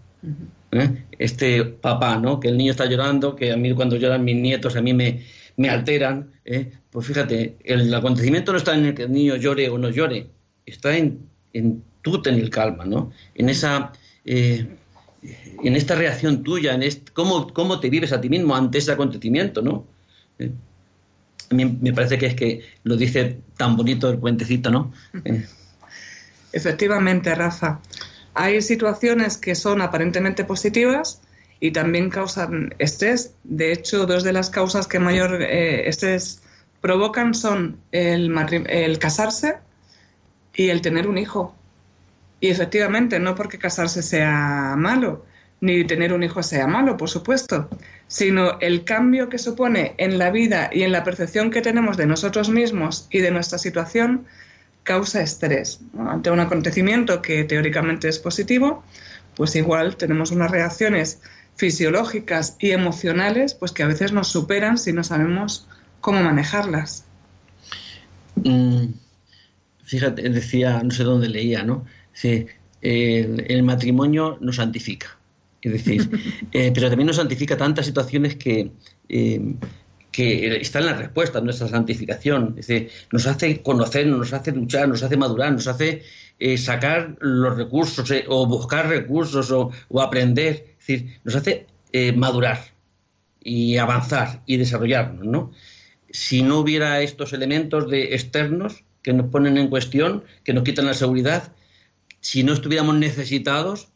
¿eh? 0.72 1.06
este 1.18 1.63
papá, 1.63 2.18
¿no? 2.18 2.40
Que 2.40 2.50
el 2.50 2.58
niño 2.58 2.72
está 2.72 2.86
llorando, 2.86 3.36
que 3.36 3.52
a 3.52 3.58
mí 3.58 3.74
cuando 3.74 3.96
lloran 3.96 4.24
mis 4.24 4.36
nietos 4.36 4.76
a 4.76 4.82
mí 4.82 4.94
me, 4.94 5.24
me 5.56 5.70
alteran. 5.70 6.32
¿eh? 6.46 6.72
Pues 6.90 7.08
fíjate, 7.08 7.58
el 7.63 7.94
acontecimiento 7.94 8.52
no 8.52 8.58
está 8.58 8.76
en 8.76 8.86
el 8.86 8.94
que 8.94 9.04
el 9.04 9.12
niño 9.12 9.36
llore 9.36 9.70
o 9.70 9.78
no 9.78 9.90
llore, 9.90 10.28
está 10.66 10.96
en, 10.96 11.28
en 11.54 11.84
tú 12.02 12.22
tener 12.22 12.50
calma, 12.50 12.86
¿no? 12.86 13.12
En 13.36 13.50
esa... 13.50 13.92
Eh, 14.26 14.68
en 15.63 15.76
esta 15.76 15.96
reacción 15.96 16.44
tuya, 16.44 16.76
en 16.76 16.84
cómo, 17.12 17.52
cómo, 17.52 17.80
te 17.80 17.90
vives 17.90 18.13
a 18.13 18.22
ti 18.22 18.30
mismo 18.30 18.56
ante 18.56 18.78
ese 18.78 18.92
acontecimiento, 18.92 19.62
¿no? 19.63 19.88
A 21.49 21.55
mí 21.55 21.77
me 21.81 21.93
parece 21.93 22.17
que 22.17 22.25
es 22.27 22.36
que 22.36 22.62
lo 22.83 22.95
dice 22.95 23.39
tan 23.57 23.75
bonito 23.75 24.10
el 24.10 24.19
puentecito, 24.19 24.69
¿no? 24.69 24.93
Efectivamente, 26.51 27.33
Rafa. 27.36 27.79
Hay 28.33 28.62
situaciones 28.62 29.38
que 29.38 29.55
son 29.55 29.81
aparentemente 29.81 30.43
positivas 30.43 31.21
y 31.60 31.71
también 31.71 32.10
causan 32.10 32.75
estrés. 32.77 33.33
De 33.43 33.71
hecho, 33.71 34.05
dos 34.05 34.23
de 34.23 34.33
las 34.33 34.49
causas 34.49 34.88
que 34.88 34.99
mayor 34.99 35.41
eh, 35.41 35.88
estrés 35.88 36.41
provocan 36.81 37.33
son 37.33 37.79
el, 37.91 38.31
el 38.67 38.99
casarse 38.99 39.57
y 40.55 40.69
el 40.69 40.81
tener 40.81 41.07
un 41.07 41.17
hijo. 41.17 41.55
Y 42.39 42.49
efectivamente, 42.49 43.19
no 43.19 43.36
porque 43.36 43.57
casarse 43.57 44.03
sea 44.03 44.75
malo, 44.77 45.25
ni 45.60 45.84
tener 45.86 46.13
un 46.13 46.24
hijo 46.24 46.43
sea 46.43 46.67
malo, 46.67 46.98
por 46.98 47.10
supuesto, 47.10 47.70
sino 48.08 48.60
el 48.60 48.84
cambio 48.84 49.30
que 49.30 49.38
supone 49.38 49.96
en 49.98 50.17
la 50.17 50.30
vida 50.30 50.70
y 50.72 50.84
en 50.84 50.91
la 50.91 51.04
percepción 51.04 51.50
que 51.50 51.62
tenemos 51.62 51.98
de 51.98 52.06
nosotros 52.06 52.50
mismos 52.50 53.08
y 53.10 53.20
de 53.20 53.32
nuestra 53.32 53.58
situación 53.58 54.26
causa 54.84 55.22
estrés. 55.22 55.80
Ante 55.98 56.32
un 56.32 56.39
acontecimiento 56.39 57.22
que 57.22 57.43
teóricamente 57.43 58.08
es 58.08 58.20
positivo, 58.20 58.84
pues 59.36 59.56
igual 59.56 59.98
tenemos 59.98 60.32
unas 60.32 60.52
reacciones 60.52 61.22
fisiológicas 61.56 62.56
y 62.60 62.72
emocionales 62.72 63.54
pues 63.54 63.72
que 63.72 63.84
a 63.84 63.88
veces 63.88 64.12
nos 64.12 64.28
superan 64.28 64.78
si 64.78 64.93
no 64.93 65.04
sabemos 65.04 65.67
cómo 66.00 66.22
manejarlas. 66.22 67.04
Mm, 68.36 68.93
fíjate, 69.84 70.30
decía, 70.30 70.82
no 70.84 70.91
sé 70.91 71.04
dónde 71.04 71.28
leía, 71.30 71.63
¿no? 71.63 71.86
Sí, 72.13 72.48
el, 72.82 73.63
matrimonio 73.63 74.38
nos 74.39 74.58
santifica. 74.58 75.16
Eh, 76.51 76.71
pero 76.73 76.89
también 76.89 77.08
nos 77.08 77.17
santifica 77.17 77.58
tantas 77.58 77.86
situaciones 77.86 78.36
que, 78.36 78.71
eh, 79.10 79.56
que 80.12 80.58
está 80.58 80.80
en 80.80 80.86
la 80.88 80.93
respuesta, 80.93 81.41
nuestra 81.41 81.67
santificación. 81.67 82.56
Es 82.58 82.67
decir, 82.67 82.89
nos 83.12 83.27
hace 83.27 83.62
conocer, 83.62 84.08
nos 84.08 84.34
hace 84.34 84.51
luchar, 84.51 84.88
nos 84.88 85.03
hace 85.03 85.17
madurar, 85.17 85.51
nos 85.51 85.67
hace 85.67 86.03
eh, 86.39 86.58
sacar 86.58 87.15
los 87.19 87.56
recursos 87.58 88.12
o 88.27 88.47
buscar 88.47 88.88
recursos 88.88 89.51
o, 89.51 89.71
aprender. 90.01 90.75
Es 90.80 90.88
decir, 90.88 91.19
nos 91.23 91.36
hace 91.36 91.67
madurar 92.15 92.60
y 93.41 93.77
avanzar 93.77 94.43
y 94.45 94.58
desarrollarnos, 94.58 95.25
¿no? 95.25 95.51
Si 96.12 96.43
no 96.43 96.60
hubiera 96.60 97.01
estos 97.01 97.34
elementos 97.34 97.89
de 97.89 98.13
externos 98.13 98.84
que 99.01 99.13
nos 99.13 99.27
ponen 99.27 99.58
en 99.58 99.69
cuestión, 99.69 100.23
que 100.43 100.53
nos 100.53 100.63
quitan 100.63 100.86
la 100.86 100.93
seguridad, 100.93 101.53
si 102.19 102.43
no 102.43 102.53
estuviéramos 102.53 102.95
necesitados 102.97 103.89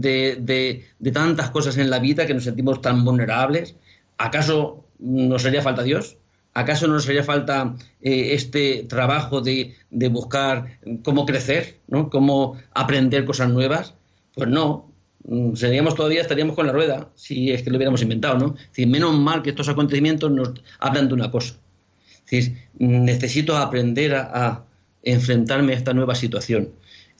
de, 0.00 0.84
de 0.98 1.10
tantas 1.10 1.50
cosas 1.50 1.76
en 1.76 1.90
la 1.90 1.98
vida 1.98 2.26
que 2.26 2.34
nos 2.34 2.44
sentimos 2.44 2.80
tan 2.80 3.04
vulnerables, 3.04 3.76
¿acaso 4.18 4.84
nos 4.98 5.44
haría 5.44 5.62
falta 5.62 5.82
Dios? 5.82 6.16
¿Acaso 6.54 6.86
no 6.86 6.94
nos 6.94 7.08
haría 7.08 7.24
falta 7.24 7.74
eh, 8.02 8.34
este 8.34 8.84
trabajo 8.84 9.40
de, 9.40 9.74
buscar 10.10 10.78
cómo 11.02 11.24
crecer, 11.24 11.78
¿no? 11.88 12.10
cómo 12.10 12.58
aprender 12.74 13.24
cosas 13.24 13.48
nuevas? 13.48 13.94
Pues 14.34 14.50
no, 14.50 14.92
mm, 15.24 15.54
seríamos 15.54 15.94
todavía, 15.94 16.20
estaríamos 16.20 16.54
con 16.54 16.66
la 16.66 16.72
rueda, 16.72 17.08
si 17.14 17.50
es 17.50 17.62
que 17.62 17.70
lo 17.70 17.76
hubiéramos 17.76 18.02
inventado, 18.02 18.38
¿no? 18.38 18.54
Es 18.76 18.86
menos 18.86 19.18
mal 19.18 19.42
que 19.42 19.50
estos 19.50 19.68
acontecimientos 19.68 20.30
nos 20.30 20.52
hablan 20.78 21.08
de 21.08 21.14
una 21.14 21.30
cosa. 21.30 21.54
Es 22.30 22.52
necesito 22.78 23.56
aprender 23.56 24.14
a, 24.14 24.64
enfrentarme 25.04 25.72
a 25.72 25.76
esta 25.76 25.92
nueva 25.92 26.14
situación. 26.14 26.70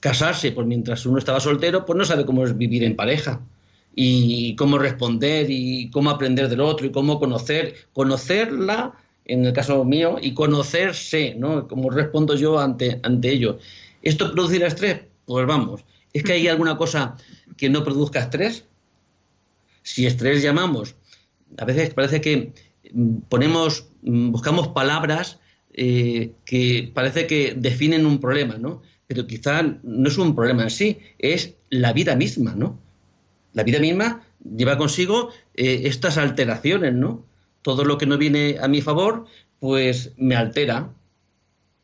Casarse, 0.03 0.51
pues 0.51 0.67
mientras 0.67 1.05
uno 1.05 1.17
estaba 1.17 1.39
soltero, 1.39 1.85
pues 1.85 1.95
no 1.97 2.03
sabe 2.03 2.25
cómo 2.25 2.43
es 2.43 2.57
vivir 2.57 2.83
en 2.83 2.97
pareja 2.97 3.39
y 3.95 4.53
cómo 4.57 4.77
responder 4.77 5.45
y 5.49 5.89
cómo 5.91 6.09
aprender 6.09 6.49
del 6.49 6.59
otro 6.59 6.85
y 6.85 6.91
cómo 6.91 7.21
conocer, 7.21 7.73
conocerla 7.93 8.95
en 9.23 9.45
el 9.45 9.53
caso 9.53 9.85
mío 9.85 10.17
y 10.21 10.33
conocerse, 10.33 11.35
¿no? 11.35 11.69
Cómo 11.69 11.89
respondo 11.89 12.35
yo 12.35 12.59
ante, 12.59 12.99
ante 13.01 13.29
ello. 13.29 13.59
¿Esto 14.01 14.29
producirá 14.33 14.67
estrés? 14.67 15.03
Pues 15.23 15.47
vamos, 15.47 15.85
¿es 16.11 16.21
que 16.21 16.33
hay 16.33 16.47
alguna 16.49 16.75
cosa 16.75 17.15
que 17.55 17.69
no 17.69 17.85
produzca 17.85 18.19
estrés? 18.19 18.65
Si 19.83 20.05
estrés 20.05 20.43
llamamos, 20.43 20.95
a 21.57 21.63
veces 21.63 21.93
parece 21.93 22.19
que 22.19 22.51
mm, 22.91 23.19
ponemos, 23.29 23.87
mm, 24.01 24.31
buscamos 24.31 24.67
palabras 24.67 25.39
eh, 25.71 26.33
que 26.43 26.91
parece 26.93 27.25
que 27.25 27.53
definen 27.55 28.05
un 28.05 28.19
problema, 28.19 28.57
¿no? 28.57 28.81
Pero 29.07 29.27
quizá 29.27 29.61
no 29.83 30.07
es 30.07 30.17
un 30.17 30.35
problema 30.35 30.63
en 30.63 30.69
sí, 30.69 30.99
es 31.19 31.55
la 31.69 31.93
vida 31.93 32.15
misma, 32.15 32.53
¿no? 32.55 32.79
La 33.53 33.63
vida 33.63 33.79
misma 33.79 34.23
lleva 34.43 34.77
consigo 34.77 35.29
eh, 35.55 35.81
estas 35.85 36.17
alteraciones, 36.17 36.93
¿no? 36.93 37.25
Todo 37.61 37.85
lo 37.85 37.97
que 37.97 38.05
no 38.05 38.17
viene 38.17 38.57
a 38.61 38.67
mi 38.67 38.81
favor, 38.81 39.25
pues 39.59 40.11
me 40.17 40.35
altera. 40.35 40.89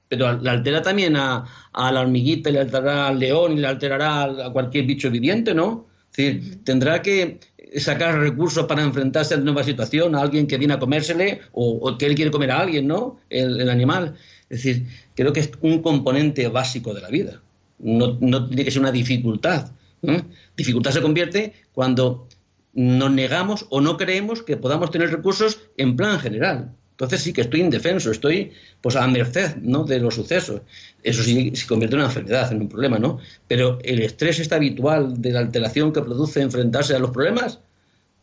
Pero 0.08 0.38
la 0.41 0.51
altera 0.51 0.82
también 0.82 1.15
a, 1.15 1.45
la 1.73 2.01
hormiguita, 2.01 2.49
le 2.49 2.60
alterará 2.60 3.08
al 3.08 3.19
león 3.19 3.53
y 3.53 3.62
le 3.62 3.67
alterará 3.67 4.23
a 4.23 4.51
cualquier 4.51 4.86
bicho 4.86 5.12
viviente, 5.12 5.53
¿no? 5.53 5.88
Es 6.12 6.17
decir, 6.17 6.63
tendrá 6.63 7.01
que 7.01 7.39
sacar 7.77 8.19
recursos 8.19 8.65
para 8.65 8.84
enfrentarse 8.84 9.34
a 9.34 9.38
una 9.38 9.45
nueva 9.45 9.63
situación, 9.63 10.15
a 10.15 10.21
alguien 10.21 10.47
que 10.47 10.58
viene 10.58 10.73
a 10.73 10.79
comérsele 10.79 11.41
o, 11.51 11.97
que 11.97 12.05
él 12.05 12.15
quiere 12.15 12.32
comer 12.32 12.51
a 12.51 12.60
alguien, 12.60 12.88
¿no? 12.88 13.19
El, 13.29 13.69
animal. 13.69 14.15
Es 14.49 14.63
decir, 14.63 14.88
creo 15.15 15.34
que 15.34 15.41
es 15.41 15.51
un 15.62 15.82
componente 15.82 16.47
básico 16.47 16.93
de 16.93 17.01
la 17.01 17.10
vida. 17.10 17.41
No, 17.79 18.17
no 18.19 18.47
tiene 18.47 18.65
que 18.65 18.71
ser 18.71 18.82
una 18.82 18.91
dificultad. 18.91 19.71
¿eh? 20.03 20.23
Dificultad 20.58 20.91
se 20.91 21.01
convierte 21.01 21.53
cuando 21.73 22.27
nos 22.73 23.12
negamos 23.12 23.65
o 23.69 23.82
no 23.82 23.97
creemos 23.97 24.43
que 24.43 24.58
podamos 24.58 24.91
tener 24.91 25.12
recursos 25.12 25.62
en 25.77 25.95
plan 25.95 26.19
general. 26.19 26.73
Entonces 26.99 27.21
sí 27.21 27.31
que 27.31 27.39
estoy 27.39 27.62
indefenso, 27.62 28.12
estoy 28.12 28.51
pues 28.81 28.97
a 28.97 29.07
merced 29.07 29.55
¿no? 29.62 29.85
de 29.85 29.99
los 29.99 30.15
sucesos. 30.15 30.63
Eso 31.01 31.23
sí 31.23 31.55
se 31.55 31.65
convierte 31.65 31.95
en 31.95 32.01
una 32.01 32.09
enfermedad, 32.09 32.51
en 32.51 32.63
un 32.63 32.67
problema, 32.67 32.99
¿no? 32.99 33.19
Pero 33.47 33.79
el 33.85 34.01
estrés 34.01 34.39
está 34.39 34.57
habitual 34.57 35.21
de 35.21 35.31
la 35.31 35.39
alteración 35.39 35.93
que 35.93 36.01
produce 36.01 36.41
enfrentarse 36.41 36.93
a 36.93 36.99
los 36.99 37.12
problemas, 37.12 37.59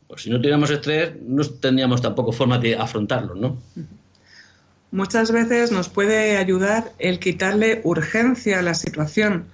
pues 0.06 0.20
si 0.20 0.28
no 0.28 0.36
tuviéramos 0.36 0.68
estrés, 0.68 1.12
no 1.26 1.42
tendríamos 1.42 2.02
tampoco 2.02 2.32
forma 2.32 2.58
de 2.58 2.76
afrontarlo, 2.76 3.34
¿no? 3.34 3.56
Muchas 4.90 5.32
veces 5.32 5.72
nos 5.72 5.88
puede 5.88 6.36
ayudar 6.36 6.92
el 6.98 7.18
quitarle 7.18 7.80
urgencia 7.82 8.58
a 8.58 8.62
la 8.62 8.74
situación 8.74 9.46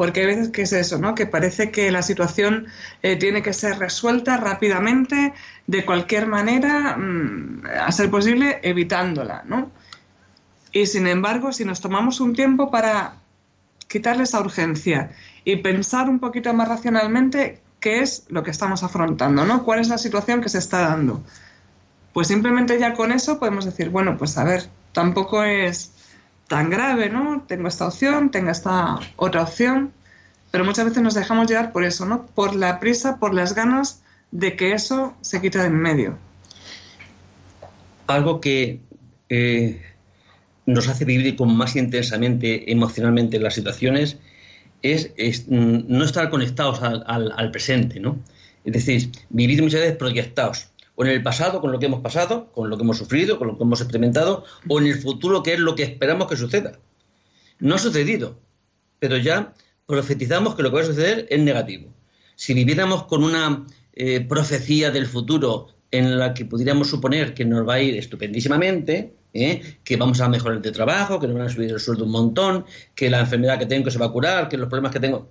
porque 0.00 0.20
hay 0.20 0.26
veces 0.28 0.48
que 0.48 0.62
es 0.62 0.72
eso, 0.72 0.96
¿no? 0.96 1.14
Que 1.14 1.26
parece 1.26 1.70
que 1.70 1.90
la 1.90 2.00
situación 2.00 2.68
eh, 3.02 3.16
tiene 3.16 3.42
que 3.42 3.52
ser 3.52 3.78
resuelta 3.78 4.38
rápidamente, 4.38 5.34
de 5.66 5.84
cualquier 5.84 6.26
manera, 6.26 6.96
mm, 6.96 7.64
a 7.84 7.92
ser 7.92 8.10
posible, 8.10 8.60
evitándola, 8.62 9.42
¿no? 9.44 9.70
Y 10.72 10.86
sin 10.86 11.06
embargo, 11.06 11.52
si 11.52 11.66
nos 11.66 11.82
tomamos 11.82 12.18
un 12.20 12.32
tiempo 12.32 12.70
para 12.70 13.16
quitarle 13.88 14.22
esa 14.22 14.40
urgencia 14.40 15.10
y 15.44 15.56
pensar 15.56 16.08
un 16.08 16.18
poquito 16.18 16.54
más 16.54 16.68
racionalmente 16.68 17.60
qué 17.78 18.00
es 18.00 18.24
lo 18.30 18.42
que 18.42 18.52
estamos 18.52 18.82
afrontando, 18.82 19.44
¿no? 19.44 19.64
¿Cuál 19.64 19.80
es 19.80 19.88
la 19.88 19.98
situación 19.98 20.40
que 20.40 20.48
se 20.48 20.56
está 20.56 20.80
dando? 20.80 21.22
Pues 22.14 22.28
simplemente 22.28 22.78
ya 22.78 22.94
con 22.94 23.12
eso 23.12 23.38
podemos 23.38 23.66
decir, 23.66 23.90
bueno, 23.90 24.16
pues 24.16 24.38
a 24.38 24.44
ver, 24.44 24.66
tampoco 24.94 25.44
es 25.44 25.92
tan 26.50 26.68
grave, 26.68 27.08
¿no? 27.08 27.44
Tengo 27.46 27.68
esta 27.68 27.86
opción, 27.86 28.32
tengo 28.32 28.50
esta 28.50 28.98
otra 29.14 29.42
opción, 29.42 29.92
pero 30.50 30.64
muchas 30.64 30.84
veces 30.84 31.00
nos 31.00 31.14
dejamos 31.14 31.46
llevar 31.46 31.70
por 31.70 31.84
eso, 31.84 32.06
¿no? 32.06 32.26
Por 32.26 32.56
la 32.56 32.80
prisa, 32.80 33.18
por 33.20 33.32
las 33.32 33.54
ganas 33.54 34.02
de 34.32 34.56
que 34.56 34.72
eso 34.72 35.14
se 35.20 35.40
quite 35.40 35.60
de 35.60 35.66
en 35.66 35.76
medio. 35.76 36.18
Algo 38.08 38.40
que 38.40 38.80
eh, 39.28 39.80
nos 40.66 40.88
hace 40.88 41.04
vivir 41.04 41.36
con 41.36 41.56
más 41.56 41.76
intensamente 41.76 42.72
emocionalmente 42.72 43.38
las 43.38 43.54
situaciones 43.54 44.18
es, 44.82 45.12
mm, 45.46 45.82
no 45.86 46.04
estar 46.04 46.30
conectados 46.30 46.82
al, 46.82 47.04
al 47.06 47.50
presente, 47.52 48.00
¿no? 48.00 48.18
Es 48.64 48.72
decir, 48.72 49.12
vivir 49.28 49.62
muchas 49.62 49.82
veces 49.82 49.96
proyectados 49.96 50.69
o 51.00 51.04
en 51.04 51.12
el 51.12 51.22
pasado 51.22 51.62
con 51.62 51.72
lo 51.72 51.78
que 51.78 51.86
hemos 51.86 52.02
pasado, 52.02 52.52
con 52.52 52.68
lo 52.68 52.76
que 52.76 52.82
hemos 52.82 52.98
sufrido, 52.98 53.38
con 53.38 53.48
lo 53.48 53.56
que 53.56 53.64
hemos 53.64 53.80
experimentado, 53.80 54.44
o 54.68 54.78
en 54.78 54.86
el 54.86 54.96
futuro 54.96 55.42
que 55.42 55.54
es 55.54 55.58
lo 55.58 55.74
que 55.74 55.82
esperamos 55.82 56.28
que 56.28 56.36
suceda. 56.36 56.78
No 57.58 57.76
ha 57.76 57.78
sucedido, 57.78 58.38
pero 58.98 59.16
ya 59.16 59.54
profetizamos 59.86 60.54
que 60.54 60.62
lo 60.62 60.68
que 60.68 60.76
va 60.76 60.82
a 60.82 60.84
suceder 60.84 61.26
es 61.30 61.40
negativo. 61.40 61.90
Si 62.36 62.52
viviéramos 62.52 63.04
con 63.04 63.24
una 63.24 63.64
eh, 63.94 64.20
profecía 64.20 64.90
del 64.90 65.06
futuro 65.06 65.68
en 65.90 66.18
la 66.18 66.34
que 66.34 66.44
pudiéramos 66.44 66.90
suponer 66.90 67.32
que 67.32 67.46
nos 67.46 67.66
va 67.66 67.74
a 67.74 67.80
ir 67.80 67.96
estupendísimamente, 67.96 69.14
¿eh? 69.32 69.78
que 69.82 69.96
vamos 69.96 70.20
a 70.20 70.28
mejorar 70.28 70.60
de 70.60 70.70
trabajo, 70.70 71.18
que 71.18 71.28
nos 71.28 71.38
van 71.38 71.46
a 71.46 71.48
subir 71.48 71.70
el 71.70 71.80
sueldo 71.80 72.04
un 72.04 72.10
montón, 72.10 72.66
que 72.94 73.08
la 73.08 73.20
enfermedad 73.20 73.58
que 73.58 73.64
tengo 73.64 73.90
se 73.90 73.98
va 73.98 74.04
a 74.04 74.12
curar, 74.12 74.50
que 74.50 74.58
los 74.58 74.68
problemas 74.68 74.92
que 74.92 75.00
tengo. 75.00 75.30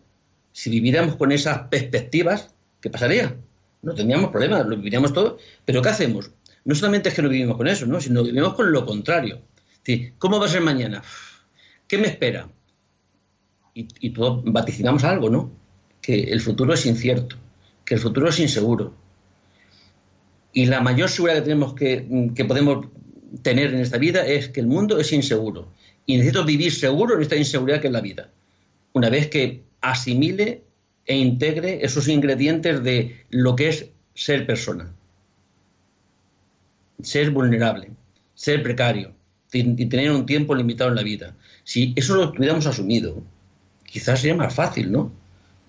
Si 0.52 0.72
viviéramos 0.72 1.16
con 1.16 1.32
esas 1.32 1.68
perspectivas, 1.68 2.56
¿qué 2.82 2.90
pasaría? 2.90 3.38
No 3.82 3.94
teníamos 3.94 4.32
problemas, 4.32 4.66
lo 4.66 4.78
vivíamos 4.78 5.14
todo, 5.14 5.38
pero 5.66 5.82
¿qué 5.82 5.90
hacemos? 5.90 6.32
No 6.66 6.76
solamente 6.76 7.10
es 7.10 7.16
que 7.16 7.22
no 7.22 7.30
vivimos 7.30 7.58
con 7.58 7.68
eso, 7.68 7.86
¿no? 7.86 8.00
sino 8.02 8.24
que 8.24 8.32
vivimos 8.32 8.54
con 8.54 8.72
lo 8.72 8.86
contrario. 8.86 9.42
¿Cómo 10.20 10.40
va 10.40 10.46
a 10.46 10.50
ser 10.50 10.62
mañana? 10.62 11.02
¿Qué 11.88 11.98
me 11.98 12.08
espera? 12.08 12.48
Y, 13.74 13.88
y 14.00 14.12
todos 14.12 14.44
vaticinamos 14.46 15.04
algo, 15.04 15.30
¿no? 15.30 15.52
Que 16.02 16.24
el 16.24 16.42
futuro 16.42 16.74
es 16.74 16.86
incierto, 16.86 17.38
que 17.86 17.96
el 17.96 18.00
futuro 18.00 18.30
es 18.30 18.40
inseguro. 18.40 18.94
Y 20.54 20.66
la 20.66 20.82
mayor 20.82 21.10
seguridad 21.10 21.38
que 21.38 21.44
tenemos 21.44 21.74
que, 21.74 22.30
que 22.36 22.46
podemos 22.46 22.88
tener 23.42 23.74
en 23.74 23.80
esta 23.80 23.98
vida 23.98 24.26
es 24.26 24.50
que 24.50 24.60
el 24.60 24.68
mundo 24.68 25.00
es 25.00 25.12
inseguro. 25.12 25.72
Y 26.06 26.18
necesito 26.18 26.46
vivir 26.46 26.72
seguro 26.72 27.16
en 27.16 27.22
esta 27.22 27.36
inseguridad 27.36 27.82
que 27.82 27.88
es 27.88 27.94
la 27.94 28.02
vida. 28.02 28.32
Una 28.94 29.10
vez 29.10 29.28
que 29.28 29.64
asimile 29.82 30.64
e 31.10 31.18
integre 31.18 31.80
esos 31.82 32.08
ingredientes 32.08 32.84
de 32.84 33.26
lo 33.32 33.56
que 33.56 33.70
es 33.70 33.90
ser 34.14 34.46
persona. 34.46 34.94
Ser 37.02 37.32
vulnerable, 37.32 37.90
ser 38.36 38.62
precario 38.62 39.12
y 39.52 39.86
tener 39.88 40.12
un 40.12 40.28
tiempo 40.28 40.54
limitado 40.54 40.92
en 40.92 40.96
la 40.96 41.02
vida. 41.02 41.36
Si 41.64 41.94
eso 41.96 42.16
lo 42.16 42.32
tuviéramos 42.32 42.68
asumido, 42.68 43.24
quizás 43.86 44.20
sería 44.20 44.36
más 44.36 44.54
fácil, 44.54 44.92
¿no? 44.92 45.12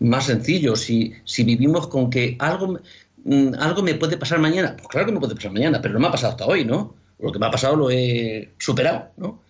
Más 0.00 0.26
sencillo. 0.26 0.76
Si, 0.76 1.14
si 1.24 1.42
vivimos 1.42 1.87
con 1.87 2.11
que 2.11 2.37
algo, 2.38 2.79
mm, 3.24 3.55
algo 3.59 3.83
me 3.83 3.94
puede 3.94 4.18
pasar 4.18 4.40
mañana, 4.40 4.76
pues 4.76 4.88
claro 4.88 5.07
que 5.07 5.12
me 5.12 5.20
puede 5.20 5.35
pasar 5.35 5.53
mañana, 5.53 5.81
pero 5.81 5.94
no 5.94 6.00
me 6.00 6.09
ha 6.09 6.12
pasado 6.12 6.33
hasta 6.33 6.44
hoy, 6.44 6.66
¿no? 6.66 6.94
Lo 7.18 7.33
que 7.33 7.38
me 7.38 7.46
ha 7.46 7.50
pasado 7.50 7.76
lo 7.76 7.90
he 7.90 8.50
superado, 8.59 9.11
¿no? 9.16 9.40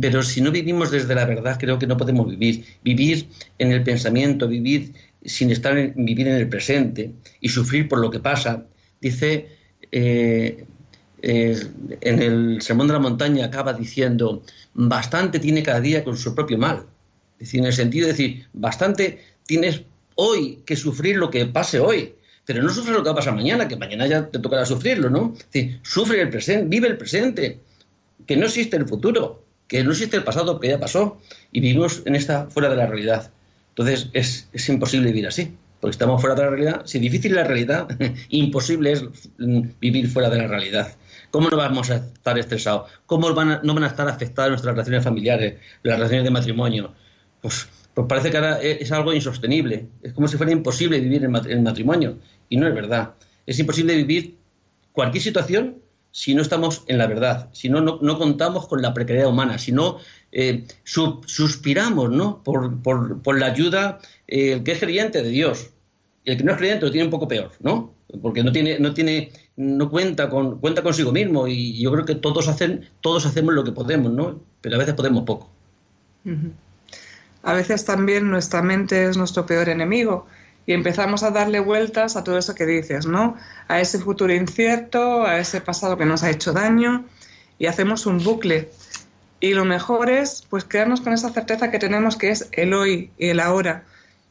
Pero 0.00 0.22
si 0.22 0.40
no 0.40 0.50
vivimos 0.50 0.90
desde 0.90 1.14
la 1.14 1.24
verdad, 1.24 1.58
creo 1.58 1.78
que 1.78 1.86
no 1.86 1.96
podemos 1.96 2.28
vivir. 2.28 2.64
Vivir 2.84 3.28
en 3.58 3.72
el 3.72 3.82
pensamiento, 3.82 4.46
vivir 4.48 4.92
sin 5.24 5.50
estar 5.50 5.76
en, 5.76 5.92
vivir 5.96 6.28
en 6.28 6.36
el 6.36 6.48
presente 6.48 7.12
y 7.40 7.48
sufrir 7.48 7.88
por 7.88 7.98
lo 7.98 8.10
que 8.10 8.20
pasa. 8.20 8.64
Dice 9.00 9.48
eh, 9.90 10.64
eh, 11.22 11.66
en 12.00 12.22
el 12.22 12.62
Sermón 12.62 12.88
de 12.88 12.92
la 12.94 12.98
Montaña 12.98 13.46
acaba 13.46 13.72
diciendo, 13.72 14.42
bastante 14.74 15.38
tiene 15.38 15.62
cada 15.62 15.80
día 15.80 16.04
con 16.04 16.16
su 16.16 16.34
propio 16.34 16.58
mal. 16.58 16.86
Es 17.38 17.48
decir, 17.48 17.60
en 17.60 17.66
el 17.66 17.72
sentido 17.72 18.06
de 18.06 18.12
decir, 18.12 18.46
bastante 18.52 19.20
tienes 19.46 19.82
hoy 20.14 20.60
que 20.64 20.76
sufrir 20.76 21.16
lo 21.16 21.30
que 21.30 21.46
pase 21.46 21.80
hoy, 21.80 22.14
pero 22.44 22.62
no 22.62 22.70
sufres 22.70 22.94
lo 22.94 23.02
que 23.02 23.08
va 23.08 23.12
a 23.12 23.16
pasar 23.16 23.34
mañana, 23.34 23.68
que 23.68 23.76
mañana 23.76 24.06
ya 24.06 24.28
te 24.28 24.38
tocará 24.38 24.64
sufrirlo, 24.64 25.10
¿no? 25.10 25.32
Es 25.36 25.46
decir, 25.50 25.80
sufre 25.82 26.20
el 26.20 26.30
presente, 26.30 26.66
vive 26.68 26.88
el 26.88 26.96
presente, 26.96 27.60
que 28.26 28.36
no 28.36 28.46
existe 28.46 28.76
el 28.76 28.86
futuro, 28.86 29.41
que 29.72 29.82
no 29.82 29.92
existe 29.92 30.18
el 30.18 30.22
pasado 30.22 30.60
que 30.60 30.68
ya 30.68 30.78
pasó, 30.78 31.18
y 31.50 31.60
vivimos 31.60 32.02
en 32.04 32.14
esta 32.14 32.44
fuera 32.48 32.68
de 32.68 32.76
la 32.76 32.86
realidad. 32.86 33.30
Entonces 33.70 34.10
es, 34.12 34.46
es 34.52 34.68
imposible 34.68 35.06
vivir 35.06 35.26
así, 35.26 35.56
porque 35.80 35.92
estamos 35.92 36.20
fuera 36.20 36.36
de 36.36 36.42
la 36.42 36.50
realidad. 36.50 36.82
Si 36.84 36.98
difícil 36.98 37.34
la 37.34 37.44
realidad, 37.44 37.88
imposible 38.28 38.92
es 38.92 39.02
mm, 39.38 39.62
vivir 39.80 40.10
fuera 40.10 40.28
de 40.28 40.36
la 40.36 40.46
realidad. 40.46 40.94
¿Cómo 41.30 41.48
no 41.48 41.56
vamos 41.56 41.88
a 41.88 41.96
estar 41.96 42.38
estresados? 42.38 42.90
¿Cómo 43.06 43.30
no 43.30 43.34
van 43.34 43.84
a 43.84 43.86
estar 43.86 44.06
afectadas 44.06 44.50
nuestras 44.50 44.74
relaciones 44.74 45.04
familiares, 45.04 45.54
las 45.82 45.96
relaciones 45.96 46.24
de 46.24 46.30
matrimonio? 46.30 46.92
Pues, 47.40 47.66
pues 47.94 48.06
parece 48.06 48.30
que 48.30 48.36
ahora 48.36 48.60
es 48.60 48.92
algo 48.92 49.14
insostenible. 49.14 49.86
Es 50.02 50.12
como 50.12 50.28
si 50.28 50.36
fuera 50.36 50.52
imposible 50.52 51.00
vivir 51.00 51.24
en 51.24 51.34
el 51.34 51.62
matrimonio. 51.62 52.18
Y 52.50 52.58
no 52.58 52.68
es 52.68 52.74
verdad. 52.74 53.14
Es 53.46 53.58
imposible 53.58 53.96
vivir 53.96 54.36
cualquier 54.92 55.22
situación 55.22 55.81
si 56.12 56.34
no 56.34 56.42
estamos 56.42 56.84
en 56.86 56.98
la 56.98 57.06
verdad, 57.06 57.48
si 57.52 57.70
no, 57.70 57.80
no, 57.80 58.18
contamos 58.18 58.68
con 58.68 58.82
la 58.82 58.92
precariedad 58.92 59.30
humana, 59.30 59.58
si 59.58 59.72
no 59.72 59.96
eh, 60.30 60.64
suspiramos 60.84 62.10
¿no? 62.10 62.42
Por, 62.44 63.38
la 63.38 63.46
ayuda, 63.46 63.98
eh, 64.28 64.52
el 64.52 64.62
que 64.62 64.72
es 64.72 64.78
creyente 64.78 65.22
de 65.22 65.30
Dios. 65.30 65.70
El 66.24 66.36
que 66.36 66.44
no 66.44 66.52
es 66.52 66.58
creyente 66.58 66.84
lo 66.84 66.92
tiene 66.92 67.06
un 67.06 67.10
poco 67.10 67.26
peor, 67.26 67.50
¿no? 67.60 67.94
Porque 68.20 68.44
no 68.44 68.52
tiene, 68.52 68.78
no 68.78 68.92
tiene, 68.92 69.32
no 69.56 69.90
cuenta 69.90 70.28
con, 70.28 70.60
cuenta 70.60 70.82
consigo 70.82 71.10
mismo. 71.12 71.48
Y 71.48 71.80
yo 71.82 71.90
creo 71.90 72.04
que 72.04 72.14
todos 72.14 72.46
hacen, 72.46 72.88
todos 73.00 73.24
hacemos 73.26 73.54
lo 73.54 73.64
que 73.64 73.72
podemos, 73.72 74.12
¿no? 74.12 74.38
Pero 74.60 74.76
a 74.76 74.78
veces 74.78 74.94
podemos 74.94 75.24
poco. 75.24 75.50
A 77.42 77.54
veces 77.54 77.84
también 77.86 78.30
nuestra 78.30 78.62
mente 78.62 79.08
es 79.08 79.16
nuestro 79.16 79.46
peor 79.46 79.70
enemigo 79.70 80.26
y 80.64 80.72
empezamos 80.72 81.22
a 81.22 81.30
darle 81.30 81.60
vueltas 81.60 82.16
a 82.16 82.24
todo 82.24 82.38
eso 82.38 82.54
que 82.54 82.66
dices, 82.66 83.06
¿no? 83.06 83.36
A 83.68 83.80
ese 83.80 83.98
futuro 83.98 84.32
incierto, 84.32 85.24
a 85.26 85.38
ese 85.38 85.60
pasado 85.60 85.96
que 85.96 86.04
nos 86.04 86.22
ha 86.22 86.30
hecho 86.30 86.52
daño 86.52 87.04
y 87.58 87.66
hacemos 87.66 88.06
un 88.06 88.22
bucle. 88.22 88.70
Y 89.40 89.54
lo 89.54 89.64
mejor 89.64 90.08
es 90.08 90.46
pues 90.48 90.64
quedarnos 90.64 91.00
con 91.00 91.12
esa 91.12 91.30
certeza 91.30 91.70
que 91.70 91.80
tenemos 91.80 92.16
que 92.16 92.30
es 92.30 92.48
el 92.52 92.74
hoy 92.74 93.10
y 93.18 93.28
el 93.28 93.40
ahora 93.40 93.84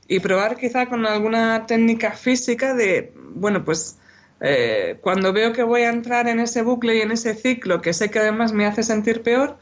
y 0.08 0.20
probar 0.20 0.58
quizá 0.58 0.88
con 0.88 1.06
alguna 1.06 1.66
técnica 1.66 2.12
física 2.12 2.74
de, 2.74 3.14
bueno, 3.34 3.66
pues 3.66 3.98
eh, 4.40 4.98
cuando 5.02 5.34
veo 5.34 5.54
que 5.54 5.64
voy 5.64 5.82
a 5.82 5.90
entrar 5.90 6.28
en 6.28 6.40
ese 6.40 6.62
bucle 6.62 6.98
y 6.98 7.02
en 7.02 7.12
ese 7.12 7.34
ciclo 7.34 7.82
que 7.82 7.94
sé 7.94 8.10
que 8.10 8.20
además 8.20 8.54
me 8.54 8.66
hace 8.66 8.84
sentir 8.84 9.22
peor, 9.22 9.58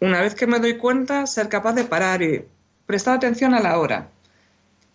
una 0.00 0.20
vez 0.20 0.34
que 0.34 0.46
me 0.46 0.58
doy 0.58 0.76
cuenta, 0.78 1.26
ser 1.26 1.48
capaz 1.48 1.74
de 1.74 1.84
parar 1.84 2.22
y 2.22 2.44
prestar 2.86 3.16
atención 3.16 3.54
a 3.54 3.60
la 3.60 3.78
hora 3.78 4.08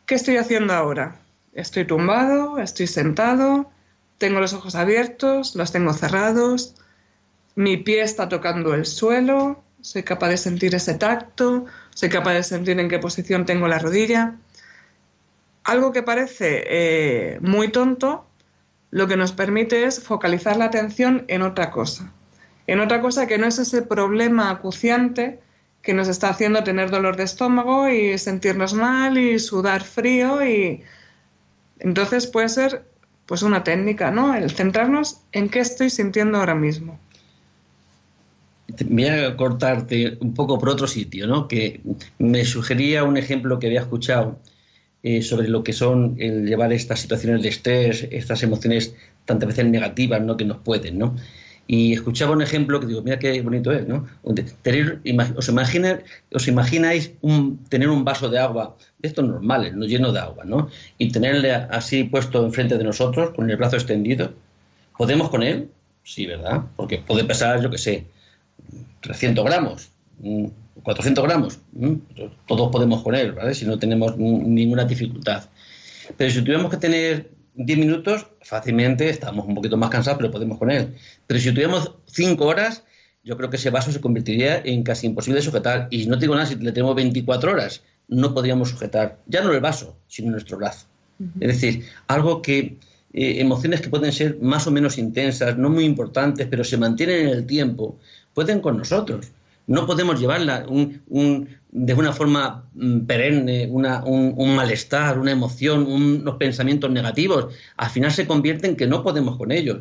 ¿Qué 0.06 0.14
estoy 0.14 0.38
haciendo 0.38 0.74
ahora? 0.74 1.20
Estoy 1.54 1.86
tumbado, 1.86 2.60
estoy 2.60 2.86
sentado, 2.86 3.72
tengo 4.20 4.40
los 4.40 4.54
ojos 4.54 4.76
abiertos, 4.76 5.56
los 5.56 5.72
tengo 5.72 5.94
cerrados, 5.94 6.76
mi 7.56 7.78
pie 7.78 8.04
está 8.04 8.30
tocando 8.30 8.76
el 8.76 8.86
suelo, 8.86 9.64
soy 9.82 10.04
capaz 10.04 10.30
de 10.30 10.38
sentir 10.38 10.76
ese 10.76 10.94
tacto, 10.94 11.66
soy 11.96 12.10
capaz 12.10 12.34
de 12.34 12.44
sentir 12.44 12.80
en 12.80 12.88
qué 12.88 13.00
posición 13.00 13.48
tengo 13.48 13.68
la 13.68 13.80
rodilla. 13.80 14.36
Algo 15.64 15.92
que 15.92 16.04
parece 16.04 16.64
eh, 16.68 17.40
muy 17.42 17.70
tonto, 17.70 18.28
lo 18.92 19.08
que 19.08 19.18
nos 19.18 19.32
permite 19.32 19.86
es 19.86 20.04
focalizar 20.04 20.56
la 20.58 20.66
atención 20.66 21.26
en 21.30 21.42
otra 21.42 21.72
cosa, 21.72 22.12
en 22.68 22.80
otra 22.80 23.02
cosa 23.02 23.26
que 23.26 23.40
no 23.40 23.48
es 23.48 23.58
ese 23.58 23.82
problema 23.82 24.52
acuciante 24.52 25.40
que 25.86 25.94
nos 25.94 26.08
está 26.08 26.30
haciendo 26.30 26.64
tener 26.64 26.90
dolor 26.90 27.16
de 27.16 27.24
estómago 27.24 27.88
y 27.88 28.18
sentirnos 28.18 28.74
mal 28.74 29.18
y 29.20 29.38
sudar 29.38 29.84
frío 29.84 30.44
y 30.44 30.82
entonces 31.80 32.26
puede 32.26 32.50
ser 32.50 32.84
pues 33.28 33.44
una 33.44 33.64
técnica, 33.64 34.10
¿no? 34.10 34.36
El 34.36 34.50
centrarnos 34.50 35.20
en 35.32 35.48
qué 35.50 35.60
estoy 35.60 35.92
sintiendo 35.92 36.40
ahora 36.40 36.56
mismo. 36.56 37.00
Voy 38.90 39.06
a 39.06 39.38
cortarte 39.38 40.18
un 40.22 40.34
poco 40.34 40.58
por 40.58 40.70
otro 40.70 40.88
sitio, 40.88 41.28
¿no? 41.28 41.48
Que 41.48 41.82
me 42.18 42.46
sugería 42.46 43.04
un 43.04 43.18
ejemplo 43.18 43.60
que 43.60 43.68
había 43.68 43.82
escuchado 43.82 44.40
eh, 45.04 45.22
sobre 45.22 45.48
lo 45.48 45.64
que 45.64 45.74
son 45.74 46.16
el 46.18 46.48
llevar 46.48 46.74
estas 46.74 47.00
situaciones 47.00 47.44
de 47.44 47.50
estrés, 47.50 48.08
estas 48.10 48.42
emociones 48.42 48.96
tantas 49.26 49.50
veces 49.50 49.66
negativas, 49.66 50.22
¿no? 50.22 50.36
Que 50.36 50.46
nos 50.46 50.58
pueden, 50.58 50.98
¿no? 50.98 51.16
Y 51.68 51.94
escuchaba 51.94 52.34
un 52.34 52.44
ejemplo 52.44 52.80
que 52.80 52.86
digo, 52.86 53.02
mira 53.02 53.18
qué 53.18 53.42
bonito 53.42 53.72
es, 53.72 53.88
¿no? 53.88 54.08
os, 54.24 55.50
os 56.34 56.48
imagináis 56.48 57.12
un, 57.22 57.58
tener 57.70 57.90
un 57.90 58.06
vaso 58.06 58.30
de 58.30 58.38
agua, 58.38 58.78
de 59.00 59.08
estos 59.08 59.26
normales, 59.26 59.74
no 59.74 59.86
lleno 59.86 60.12
de 60.12 60.20
agua, 60.20 60.46
¿no? 60.46 60.70
Y 61.00 61.12
tenerle 61.12 61.54
así 61.54 62.04
puesto 62.04 62.46
enfrente 62.46 62.78
de 62.78 62.84
nosotros, 62.84 63.32
con 63.32 63.50
el 63.50 63.58
brazo 63.58 63.78
extendido. 63.78 64.34
¿Podemos 64.96 65.30
con 65.30 65.42
él? 65.42 65.70
Sí, 66.04 66.28
¿verdad? 66.28 66.66
Porque 66.76 67.00
puede 67.00 67.24
pesar, 67.24 67.62
yo 67.62 67.72
qué 67.72 67.80
sé, 67.80 68.06
300 69.02 69.44
gramos, 69.44 69.90
400 70.84 71.24
mm, 71.24 71.28
gramos. 71.28 71.60
Todos 72.46 72.72
podemos 72.72 73.02
con 73.02 73.16
él, 73.16 73.32
¿vale? 73.32 73.56
Si 73.56 73.66
no 73.66 73.80
tenemos 73.80 74.18
ninguna 74.18 74.86
dificultad. 74.86 75.46
Pero 76.16 76.30
si 76.30 76.42
tuviéramos 76.42 76.70
que 76.70 76.78
tener 76.78 77.30
10 77.56 77.80
minutos, 77.80 78.28
fácilmente 78.42 79.10
estamos 79.10 79.46
un 79.48 79.56
poquito 79.56 79.78
más 79.78 79.90
cansados, 79.90 80.18
pero 80.18 80.32
podemos 80.32 80.58
con 80.58 80.72
él. 80.72 80.96
Pero 81.28 81.40
si 81.40 81.50
tuviéramos 81.52 81.94
5 82.08 82.46
horas, 82.46 82.84
yo 83.24 83.38
creo 83.38 83.50
que 83.50 83.58
ese 83.58 83.70
vaso 83.70 83.92
se 83.92 84.02
convertiría 84.02 84.62
en 84.64 84.84
casi 84.84 85.08
imposible 85.08 85.40
de 85.40 85.46
sujetar. 85.46 85.88
Y 85.90 86.06
no 86.06 86.18
te 86.18 86.22
digo 86.22 86.36
nada, 86.36 86.48
si 86.48 86.56
le 86.56 86.72
tenemos 86.72 86.96
24 86.96 87.52
horas, 87.52 87.82
no 88.08 88.34
podríamos 88.34 88.70
sujetar, 88.70 89.20
ya 89.26 89.42
no 89.42 89.52
el 89.52 89.62
vaso, 89.62 89.98
sino 90.08 90.32
nuestro 90.32 90.58
brazo. 90.58 90.88
Es 91.40 91.48
decir, 91.48 91.86
algo 92.08 92.42
que, 92.42 92.78
eh, 93.14 93.40
emociones 93.40 93.80
que 93.80 93.90
pueden 93.90 94.12
ser 94.12 94.38
más 94.42 94.68
o 94.68 94.72
menos 94.72 94.98
intensas, 94.98 95.58
no 95.58 95.70
muy 95.70 95.86
importantes, 95.86 96.46
pero 96.48 96.64
se 96.64 96.78
mantienen 96.78 97.28
en 97.28 97.30
el 97.30 97.46
tiempo, 97.46 97.98
pueden 98.34 98.60
con 98.60 98.78
nosotros. 98.78 99.32
No 99.66 99.88
podemos 99.88 100.20
llevarla 100.20 100.66
de 101.78 101.94
una 101.94 102.14
forma 102.14 102.70
mm, 102.74 103.00
perenne, 103.02 103.68
un, 103.70 104.56
malestar, 104.56 105.20
una 105.20 105.32
emoción, 105.32 105.86
unos 105.86 106.38
pensamientos 106.38 106.90
negativos. 106.90 107.54
Al 107.76 107.90
final 107.90 108.12
se 108.14 108.26
convierte 108.26 108.68
en 108.68 108.78
que 108.78 108.88
no 108.88 109.04
podemos 109.04 109.38
con 109.38 109.52
ellos. 109.52 109.80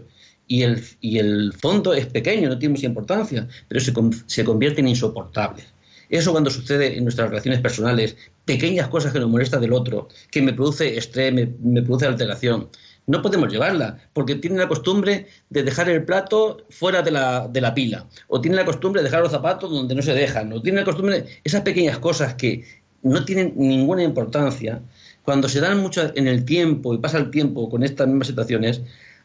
Y 0.48 0.62
el, 0.62 0.82
y 1.00 1.18
el 1.18 1.52
fondo 1.52 1.94
es 1.94 2.06
pequeño, 2.06 2.48
no 2.48 2.58
tiene 2.58 2.74
mucha 2.74 2.86
importancia, 2.86 3.48
pero 3.68 3.80
se, 3.80 3.94
se 4.26 4.44
convierte 4.44 4.80
en 4.80 4.88
insoportables. 4.88 5.66
Eso 6.10 6.32
cuando 6.32 6.50
sucede 6.50 6.98
en 6.98 7.04
nuestras 7.04 7.30
relaciones 7.30 7.60
personales, 7.60 8.16
pequeñas 8.44 8.88
cosas 8.88 9.12
que 9.12 9.20
nos 9.20 9.30
molestan 9.30 9.60
del 9.60 9.72
otro, 9.72 10.08
que 10.30 10.42
me 10.42 10.52
produce 10.52 10.98
estrés, 10.98 11.32
me 11.32 11.82
produce 11.82 12.06
alteración 12.06 12.68
no 13.06 13.22
podemos 13.22 13.52
llevarla, 13.52 13.98
porque 14.12 14.36
tienen 14.36 14.58
la 14.58 14.68
costumbre 14.68 15.26
de 15.50 15.62
dejar 15.62 15.88
el 15.88 16.04
plato 16.04 16.64
fuera 16.70 17.02
de 17.02 17.10
la, 17.10 17.48
de 17.48 17.60
la 17.60 17.74
pila, 17.74 18.06
o 18.28 18.40
tienen 18.40 18.56
la 18.56 18.64
costumbre 18.64 19.02
de 19.02 19.08
dejar 19.08 19.22
los 19.22 19.32
zapatos 19.32 19.70
donde 19.70 19.94
no 19.94 20.02
se 20.02 20.14
dejan, 20.14 20.52
o 20.52 20.62
tienen 20.62 20.80
la 20.80 20.84
costumbre, 20.84 21.26
esas 21.44 21.62
pequeñas 21.62 21.98
cosas 21.98 22.34
que 22.34 22.64
no 23.02 23.24
tienen 23.24 23.52
ninguna 23.56 24.02
importancia, 24.02 24.80
cuando 25.22 25.48
se 25.48 25.60
dan 25.60 25.80
mucho 25.80 26.10
en 26.14 26.28
el 26.28 26.44
tiempo 26.44 26.94
y 26.94 26.98
pasa 26.98 27.18
el 27.18 27.30
tiempo 27.30 27.68
con 27.68 27.82
estas 27.82 28.06
mismas 28.06 28.28
situaciones, 28.28 28.82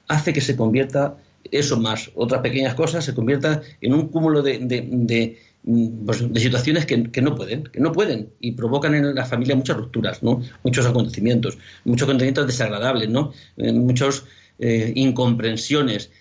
hace 0.08 0.34
que 0.34 0.42
se 0.42 0.56
convierta 0.56 1.16
eso 1.52 1.80
más, 1.80 2.12
otras 2.16 2.42
pequeñas 2.42 2.76
cosas, 2.76 3.06
se 3.06 3.14
conviertan 3.16 3.62
en 3.82 3.94
un 3.94 4.10
cúmulo 4.10 4.42
de, 4.42 4.60
de, 4.60 5.40
pues, 5.64 6.20
situaciones 6.36 6.86
que, 6.86 7.22
no 7.22 7.36
pueden, 7.36 7.64
que 7.64 7.80
no 7.80 7.92
pueden, 7.92 8.30
y 8.40 8.54
provocan 8.54 8.96
en 8.96 9.14
la 9.14 9.26
familia 9.26 9.56
muchas 9.56 9.78
rupturas, 9.78 10.24
¿no? 10.24 10.42
muchos 10.64 10.86
acontecimientos, 10.86 11.58
muchos 11.84 12.08
acontecimientos 12.08 12.48
desagradables, 12.48 13.10
¿no? 13.10 13.34
Eh, 13.58 13.74
muchas 13.74 14.24
eh, 14.58 14.94
incomprensiones. 14.96 16.12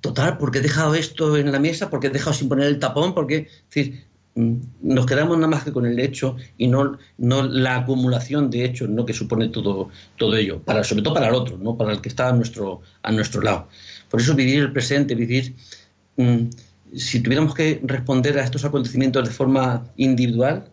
Total, 0.00 0.36
¿por 0.36 0.50
qué 0.50 0.58
he 0.58 0.62
dejado 0.62 0.94
esto 0.94 1.36
en 1.36 1.52
la 1.52 1.60
mesa? 1.60 1.90
¿Por 1.90 2.00
qué 2.00 2.08
he 2.08 2.10
dejado 2.10 2.34
sin 2.34 2.48
poner 2.48 2.66
el 2.66 2.78
tapón? 2.80 3.14
Porque, 3.14 3.36
es 3.36 3.74
decir, 3.74 4.04
mm, 4.34 4.56
nos 4.82 5.06
quedamos 5.06 5.36
nada 5.36 5.48
más 5.48 5.64
que 5.64 5.72
con 5.72 5.86
el 5.86 5.98
hecho 6.00 6.36
y 6.58 6.66
no, 6.66 6.98
no 7.18 7.42
la 7.44 7.76
acumulación 7.76 8.50
de 8.50 8.64
hechos 8.64 8.88
¿no? 8.88 9.06
que 9.06 9.12
supone 9.12 9.48
todo, 9.48 9.90
todo 10.16 10.36
ello, 10.36 10.60
para, 10.60 10.82
sobre 10.82 11.02
todo 11.02 11.14
para 11.14 11.28
el 11.28 11.34
otro, 11.34 11.56
¿no? 11.56 11.76
para 11.78 11.92
el 11.92 12.00
que 12.00 12.08
está 12.08 12.28
a 12.28 12.32
nuestro, 12.32 12.82
a 13.02 13.12
nuestro 13.12 13.40
lado. 13.42 13.68
Por 14.10 14.20
eso 14.20 14.34
vivir 14.34 14.58
el 14.58 14.72
presente, 14.72 15.14
vivir... 15.14 15.54
Mm, 16.16 16.48
si 16.94 17.20
tuviéramos 17.20 17.54
que 17.54 17.80
responder 17.84 18.38
a 18.38 18.44
estos 18.44 18.64
acontecimientos 18.64 19.28
de 19.28 19.34
forma 19.34 19.86
individual, 19.96 20.64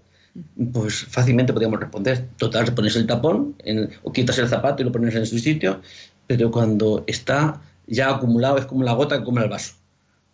pues 0.73 1.05
fácilmente 1.05 1.53
podríamos 1.53 1.79
responder. 1.79 2.27
Total, 2.37 2.73
pones 2.73 2.95
el 2.95 3.07
tapón 3.07 3.55
o 4.03 4.11
quitas 4.11 4.37
el 4.37 4.47
zapato 4.47 4.81
y 4.81 4.85
lo 4.85 4.91
pones 4.91 5.15
en 5.15 5.25
su 5.25 5.39
sitio, 5.39 5.81
pero 6.27 6.51
cuando 6.51 7.03
está 7.07 7.61
ya 7.87 8.09
acumulado 8.09 8.57
es 8.57 8.65
como 8.65 8.83
la 8.83 8.93
gota 8.93 9.17
que 9.19 9.23
come 9.23 9.43
el 9.43 9.49
vaso. 9.49 9.75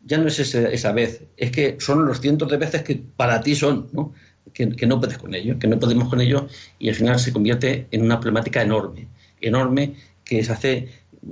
Ya 0.03 0.17
no 0.17 0.27
es 0.27 0.39
esa 0.39 0.91
vez, 0.93 1.23
es 1.38 1.51
que 1.51 1.77
son 1.79 2.05
los 2.05 2.21
cientos 2.21 2.49
de 2.49 2.57
veces 2.57 2.82
que 2.82 3.03
para 3.15 3.41
ti 3.41 3.53
son, 3.53 3.88
¿no? 3.91 4.13
Que, 4.53 4.69
que, 4.69 4.88
no 4.88 4.99
puedes 4.99 5.19
con 5.19 5.36
ello, 5.36 5.59
que 5.59 5.67
no 5.67 5.79
podemos 5.79 6.09
con 6.09 6.19
ello 6.19 6.47
y 6.79 6.89
al 6.89 6.95
final 6.95 7.19
se 7.19 7.32
convierte 7.32 7.88
en 7.91 8.01
una 8.01 8.19
problemática 8.19 8.63
enorme, 8.63 9.07
enorme 9.39 9.93
que 10.25 10.43
se 10.43 10.51
hace 10.51 10.89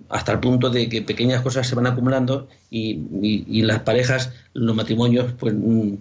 hasta 0.09 0.31
el 0.33 0.39
punto 0.39 0.69
de 0.69 0.87
que 0.87 1.01
pequeñas 1.01 1.41
cosas 1.41 1.67
se 1.67 1.75
van 1.75 1.87
acumulando 1.87 2.47
y, 2.69 3.61
las 3.63 3.81
parejas, 3.81 4.31
los 4.53 4.75
matrimonios, 4.75 5.33
pues 5.39 5.53
mm, 5.53 5.93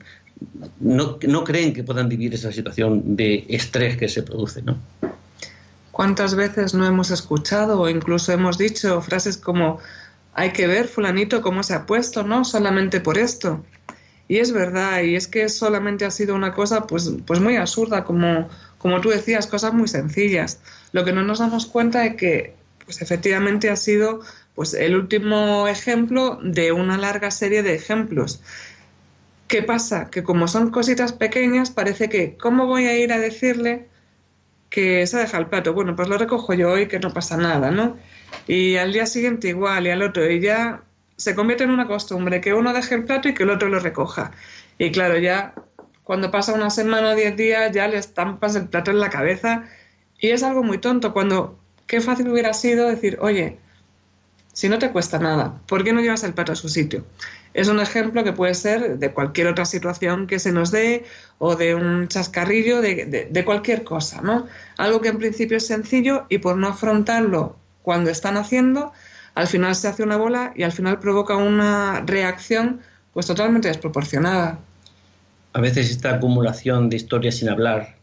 no, 0.80 1.18
no, 1.26 1.44
creen 1.44 1.72
que 1.72 1.84
puedan 1.84 2.08
vivir 2.08 2.34
esa 2.34 2.52
situación 2.52 3.16
de 3.16 3.46
estrés 3.48 3.96
que 3.96 4.08
se 4.08 4.22
produce, 4.22 4.62
¿no? 4.62 4.78
¿Cuántas 5.90 6.36
veces 6.36 6.74
no 6.74 6.86
hemos 6.86 7.10
escuchado 7.10 7.80
o 7.80 7.88
incluso 7.88 8.30
hemos 8.32 8.56
dicho 8.56 9.00
frases 9.02 9.36
como 9.36 9.80
hay 10.32 10.52
que 10.52 10.68
ver 10.68 10.86
fulanito 10.86 11.42
cómo 11.42 11.64
se 11.64 11.74
ha 11.74 11.86
puesto, 11.86 12.22
¿no? 12.22 12.44
Solamente 12.44 13.00
por 13.00 13.18
esto. 13.18 13.64
Y 14.28 14.36
es 14.36 14.52
verdad, 14.52 15.02
y 15.02 15.16
es 15.16 15.26
que 15.26 15.48
solamente 15.48 16.04
ha 16.04 16.12
sido 16.12 16.36
una 16.36 16.52
cosa 16.52 16.86
pues, 16.86 17.10
pues 17.26 17.40
muy 17.40 17.56
absurda, 17.56 18.04
como, 18.04 18.48
como 18.76 19.00
tú 19.00 19.08
decías, 19.08 19.48
cosas 19.48 19.72
muy 19.72 19.88
sencillas. 19.88 20.60
Lo 20.92 21.04
que 21.04 21.12
no 21.12 21.22
nos 21.22 21.40
damos 21.40 21.66
cuenta 21.66 22.06
es 22.06 22.14
que 22.14 22.54
pues 22.88 23.02
efectivamente 23.02 23.68
ha 23.68 23.76
sido 23.76 24.20
pues 24.54 24.72
el 24.72 24.96
último 24.96 25.68
ejemplo 25.68 26.38
de 26.42 26.72
una 26.72 26.96
larga 26.96 27.30
serie 27.30 27.62
de 27.62 27.74
ejemplos. 27.74 28.40
¿Qué 29.46 29.62
pasa? 29.62 30.08
Que 30.08 30.22
como 30.22 30.48
son 30.48 30.70
cositas 30.70 31.12
pequeñas, 31.12 31.68
parece 31.70 32.08
que, 32.08 32.38
¿cómo 32.38 32.64
voy 32.64 32.86
a 32.86 32.96
ir 32.96 33.12
a 33.12 33.18
decirle 33.18 33.88
que 34.70 35.06
se 35.06 35.18
deja 35.18 35.36
el 35.36 35.48
plato? 35.48 35.74
Bueno, 35.74 35.94
pues 35.96 36.08
lo 36.08 36.16
recojo 36.16 36.54
yo 36.54 36.70
hoy, 36.70 36.88
que 36.88 36.98
no 36.98 37.12
pasa 37.12 37.36
nada, 37.36 37.70
¿no? 37.70 37.98
Y 38.46 38.76
al 38.76 38.94
día 38.94 39.04
siguiente 39.04 39.48
igual, 39.48 39.86
y 39.86 39.90
al 39.90 40.00
otro, 40.00 40.26
y 40.30 40.40
ya 40.40 40.80
se 41.16 41.34
convierte 41.34 41.64
en 41.64 41.70
una 41.70 41.86
costumbre 41.86 42.40
que 42.40 42.54
uno 42.54 42.72
deje 42.72 42.94
el 42.94 43.04
plato 43.04 43.28
y 43.28 43.34
que 43.34 43.42
el 43.42 43.50
otro 43.50 43.68
lo 43.68 43.80
recoja. 43.80 44.30
Y 44.78 44.92
claro, 44.92 45.18
ya 45.18 45.52
cuando 46.04 46.30
pasa 46.30 46.54
una 46.54 46.70
semana 46.70 47.10
o 47.10 47.14
diez 47.14 47.36
días, 47.36 47.70
ya 47.70 47.86
le 47.86 47.98
estampas 47.98 48.56
el 48.56 48.66
plato 48.66 48.92
en 48.92 49.00
la 49.00 49.10
cabeza. 49.10 49.64
Y 50.18 50.30
es 50.30 50.42
algo 50.42 50.62
muy 50.62 50.78
tonto 50.78 51.12
cuando 51.12 51.58
qué 51.88 52.00
fácil 52.00 52.28
hubiera 52.28 52.52
sido 52.52 52.86
decir, 52.86 53.18
oye, 53.20 53.58
si 54.52 54.68
no 54.68 54.78
te 54.78 54.92
cuesta 54.92 55.18
nada, 55.18 55.60
¿por 55.66 55.82
qué 55.82 55.92
no 55.92 56.00
llevas 56.00 56.22
el 56.22 56.34
plato 56.34 56.52
a 56.52 56.56
su 56.56 56.68
sitio? 56.68 57.04
Es 57.54 57.68
un 57.68 57.80
ejemplo 57.80 58.22
que 58.22 58.32
puede 58.32 58.54
ser 58.54 58.98
de 58.98 59.12
cualquier 59.12 59.48
otra 59.48 59.64
situación 59.64 60.26
que 60.26 60.38
se 60.38 60.52
nos 60.52 60.70
dé 60.70 61.04
o 61.38 61.56
de 61.56 61.74
un 61.74 62.06
chascarrillo, 62.08 62.80
de, 62.82 63.42
cualquier 63.44 63.84
cosa, 63.84 64.20
¿no? 64.20 64.46
Algo 64.76 65.00
que 65.00 65.08
en 65.08 65.18
principio 65.18 65.56
es 65.56 65.66
sencillo 65.66 66.26
y 66.28 66.38
por 66.38 66.56
no 66.56 66.68
afrontarlo 66.68 67.56
cuando 67.82 68.10
están 68.10 68.36
haciendo, 68.36 68.92
al 69.34 69.46
final 69.46 69.74
se 69.74 69.88
hace 69.88 70.02
una 70.02 70.16
bola 70.16 70.52
y 70.54 70.64
al 70.64 70.72
final 70.72 70.98
provoca 70.98 71.36
una 71.36 72.02
reacción 72.04 72.80
pues 73.14 73.26
totalmente 73.26 73.68
desproporcionada. 73.68 74.58
A 75.54 75.60
veces 75.60 75.90
esta 75.90 76.16
acumulación 76.16 76.90
de 76.90 76.96
historias 76.96 77.36
sin 77.36 77.48
hablar, 77.48 77.96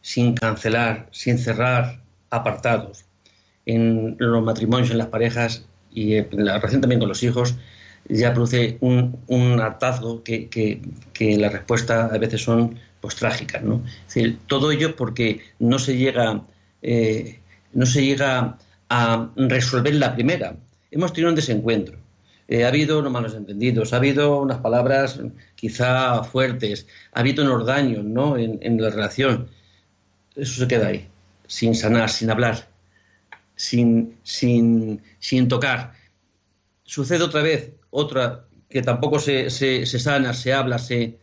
sin 0.00 0.34
cancelar, 0.34 1.08
sin 1.10 1.38
cerrar, 1.38 2.00
apartados, 2.30 3.04
en 3.72 4.16
los 4.18 4.42
matrimonios, 4.42 4.90
en 4.90 4.98
las 4.98 5.08
parejas 5.08 5.64
y 5.92 6.14
en 6.14 6.28
la 6.44 6.56
relación 6.58 6.80
también 6.80 7.00
con 7.00 7.08
los 7.08 7.22
hijos, 7.22 7.54
ya 8.08 8.32
produce 8.32 8.78
un, 8.80 9.60
hartazgo 9.60 10.22
que, 10.22 10.48
que, 10.48 11.38
la 11.38 11.48
respuesta 11.48 12.06
a 12.06 12.18
veces 12.18 12.42
son 12.42 12.78
pues 13.00 13.16
trágicas, 13.16 13.62
¿no? 13.62 13.82
Es 14.08 14.14
decir, 14.14 14.38
todo 14.46 14.72
ello 14.72 14.96
porque 14.96 15.40
no 15.58 15.78
se 15.78 15.96
llega, 15.96 16.42
eh, 16.82 17.40
no 17.72 17.86
se 17.86 18.04
llega 18.04 18.58
a 18.88 19.30
resolver 19.36 19.94
la 19.94 20.14
primera. 20.14 20.56
Hemos 20.90 21.12
tenido 21.12 21.30
un 21.30 21.36
desencuentro. 21.36 21.96
Eh, 22.48 22.64
ha 22.64 22.68
habido 22.68 22.98
unos 22.98 23.12
malos 23.12 23.34
entendidos, 23.34 23.92
ha 23.92 23.96
habido 23.96 24.40
unas 24.40 24.58
palabras 24.58 25.20
quizá 25.54 26.24
fuertes, 26.24 26.86
ha 27.12 27.20
habido 27.20 27.44
unos 27.44 27.64
daños 27.64 28.04
¿no? 28.04 28.36
en 28.36 28.82
la 28.82 28.90
relación. 28.90 29.48
Eso 30.34 30.60
se 30.60 30.68
queda 30.68 30.88
ahí, 30.88 31.06
sin 31.46 31.74
sanar, 31.76 32.10
sin 32.10 32.30
hablar 32.30 32.69
sin, 33.60 35.48
tocar. 35.48 35.92
Sucede 36.84 37.22
otra 37.22 37.42
vez, 37.42 37.72
otra 37.90 38.46
que 38.68 38.82
tampoco 38.82 39.18
se, 39.18 39.50
se, 39.50 39.86
sana, 39.86 40.32
se 40.32 40.52
habla, 40.52 40.78
se, 40.78 41.18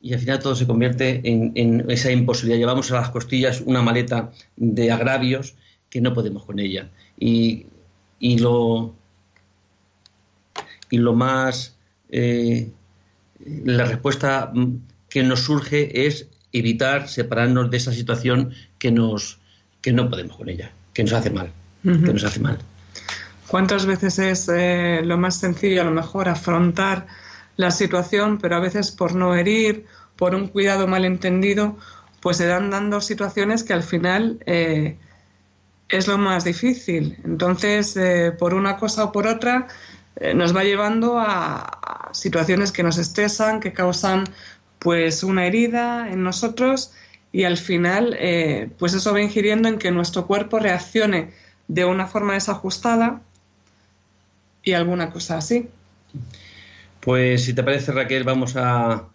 y 0.00 0.12
al 0.12 0.20
final 0.20 0.40
todo 0.40 0.54
se 0.54 0.66
convierte 0.66 1.20
en, 1.24 1.52
en, 1.54 1.90
esa 1.90 2.10
imposibilidad. 2.10 2.58
Llevamos 2.58 2.90
a 2.90 2.96
las 2.96 3.10
costillas 3.10 3.60
una 3.60 3.80
maleta 3.80 4.32
de 4.56 4.90
agravios 4.92 5.54
que 5.88 6.00
no 6.00 6.12
podemos 6.12 6.44
con 6.44 6.58
ella. 6.58 6.90
Y, 7.18 7.66
y 8.18 8.38
lo, 8.38 8.94
y 10.90 10.98
lo 10.98 11.14
más, 11.14 11.76
eh, 12.10 12.70
la 13.64 13.84
respuesta 13.84 14.52
que 15.08 15.22
nos 15.22 15.40
surge 15.40 16.06
es 16.06 16.28
evitar 16.52 17.08
separarnos 17.08 17.70
de 17.70 17.76
esa 17.76 17.92
situación 17.92 18.52
que, 18.78 18.90
nos, 18.90 19.38
que 19.80 19.92
no 19.92 20.10
podemos 20.10 20.36
con 20.36 20.48
ella 20.48 20.72
que 20.94 21.02
nos 21.02 21.12
hace 21.12 21.30
mal, 21.30 21.50
que 21.82 21.90
nos 21.90 22.24
hace 22.24 22.40
mal. 22.40 22.58
¿Cuántas 23.48 23.84
veces 23.84 24.18
es 24.18 24.48
eh, 24.48 25.02
lo 25.04 25.18
más 25.18 25.36
sencillo, 25.36 25.82
a 25.82 25.84
lo 25.84 25.90
mejor, 25.90 26.28
afrontar 26.28 27.06
la 27.56 27.70
situación, 27.70 28.38
pero 28.38 28.56
a 28.56 28.60
veces 28.60 28.90
por 28.90 29.14
no 29.14 29.34
herir, 29.34 29.86
por 30.16 30.34
un 30.34 30.48
cuidado 30.48 30.86
malentendido, 30.86 31.76
pues 32.20 32.38
se 32.38 32.46
dan 32.46 32.70
dando 32.70 33.00
situaciones 33.00 33.64
que 33.64 33.74
al 33.74 33.82
final 33.82 34.38
eh, 34.46 34.96
es 35.88 36.08
lo 36.08 36.16
más 36.16 36.44
difícil. 36.44 37.18
Entonces, 37.24 37.96
eh, 37.96 38.32
por 38.36 38.54
una 38.54 38.76
cosa 38.76 39.04
o 39.04 39.12
por 39.12 39.26
otra, 39.26 39.68
nos 40.34 40.54
va 40.54 40.62
llevando 40.62 41.18
a, 41.18 41.58
a, 41.58 42.14
situaciones 42.14 42.70
que 42.70 42.84
nos 42.84 42.98
estresan, 42.98 43.58
que 43.58 43.72
causan 43.72 44.24
pues 44.78 45.24
una 45.24 45.44
herida 45.44 46.08
en 46.08 46.22
nosotros 46.22 46.92
y 47.34 47.42
al 47.42 47.56
final 47.56 48.16
eh, 48.20 48.70
pues 48.78 48.94
eso 48.94 49.12
va 49.12 49.20
ingiriendo 49.20 49.68
en 49.68 49.76
que 49.76 49.90
nuestro 49.90 50.24
cuerpo 50.24 50.60
reaccione 50.60 51.32
de 51.66 51.84
una 51.84 52.06
forma 52.06 52.34
desajustada 52.34 53.22
y 54.62 54.72
alguna 54.74 55.10
cosa 55.10 55.38
así. 55.38 55.66
Pues 57.00 57.44
si 57.44 57.52
te 57.52 57.64
parece 57.64 57.90
Raquel 57.90 58.22
vamos 58.22 58.54
a 58.54 59.08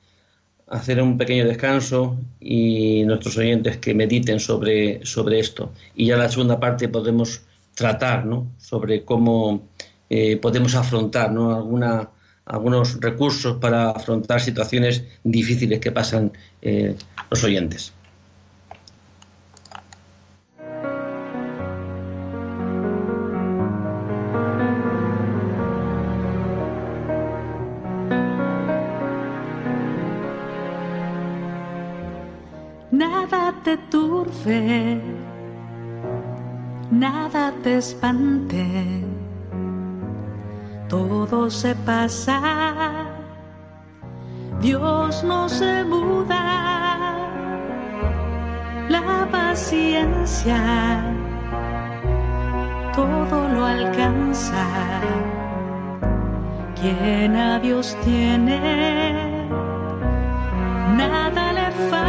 hacer 0.67 1.01
un 1.01 1.17
pequeño 1.17 1.45
descanso 1.45 2.17
y 2.41 3.03
nuestros 3.05 3.37
oyentes 3.37 3.77
que 3.77 3.93
mediten 3.93 4.41
sobre, 4.41 4.99
sobre 5.05 5.39
esto. 5.39 5.71
Y 5.95 6.07
ya 6.07 6.15
en 6.15 6.19
la 6.19 6.29
segunda 6.29 6.59
parte 6.59 6.89
podemos 6.89 7.43
tratar 7.73 8.25
¿no? 8.25 8.47
sobre 8.57 9.05
cómo 9.05 9.69
eh, 10.09 10.35
podemos 10.35 10.75
afrontar 10.75 11.31
¿no? 11.31 11.55
Alguna, 11.55 12.09
algunos 12.45 12.99
recursos 12.99 13.55
para 13.61 13.91
afrontar 13.91 14.41
situaciones 14.41 15.05
difíciles 15.23 15.79
que 15.79 15.93
pasan 15.93 16.33
eh, 16.61 16.97
los 17.31 17.45
oyentes. 17.45 17.93
Te 33.63 33.77
turbe, 33.77 35.01
nada 36.91 37.53
te 37.63 37.77
espante, 37.77 39.03
todo 40.87 41.49
se 41.49 41.75
pasa, 41.75 43.05
Dios 44.61 45.23
no 45.23 45.49
se 45.49 45.83
muda, 45.83 47.17
la 48.89 49.27
paciencia 49.31 51.03
todo 52.99 53.47
lo 53.49 53.65
alcanza. 53.65 54.65
Quien 56.79 57.35
a 57.35 57.59
Dios 57.59 57.97
tiene, 58.03 59.47
nada 60.97 61.53
le 61.53 61.71
falta, 61.89 62.08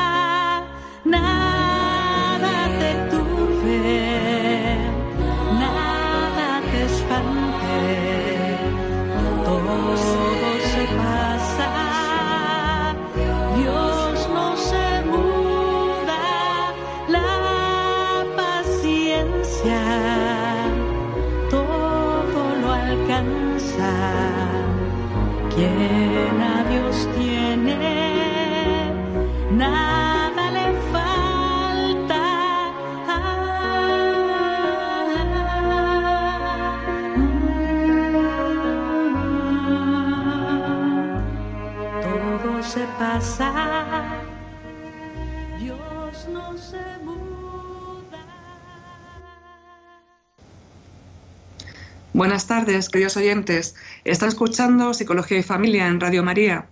Buenas 52.31 52.47
tardes, 52.47 52.87
queridos 52.87 53.17
oyentes. 53.17 53.75
Están 54.05 54.29
escuchando 54.29 54.93
Psicología 54.93 55.39
y 55.39 55.43
Familia 55.43 55.87
en 55.87 55.99
Radio 55.99 56.23
María. 56.23 56.69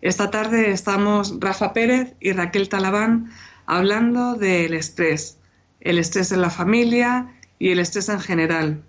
Esta 0.00 0.30
tarde 0.30 0.70
estamos 0.70 1.40
Rafa 1.40 1.74
Pérez 1.74 2.14
y 2.20 2.32
Raquel 2.32 2.70
Talabán 2.70 3.30
hablando 3.66 4.32
del 4.32 4.72
estrés, 4.72 5.36
el 5.80 5.98
estrés 5.98 6.32
en 6.32 6.40
la 6.40 6.48
familia 6.48 7.34
y 7.58 7.68
el 7.68 7.80
estrés 7.80 8.08
en 8.08 8.18
general. 8.18 8.82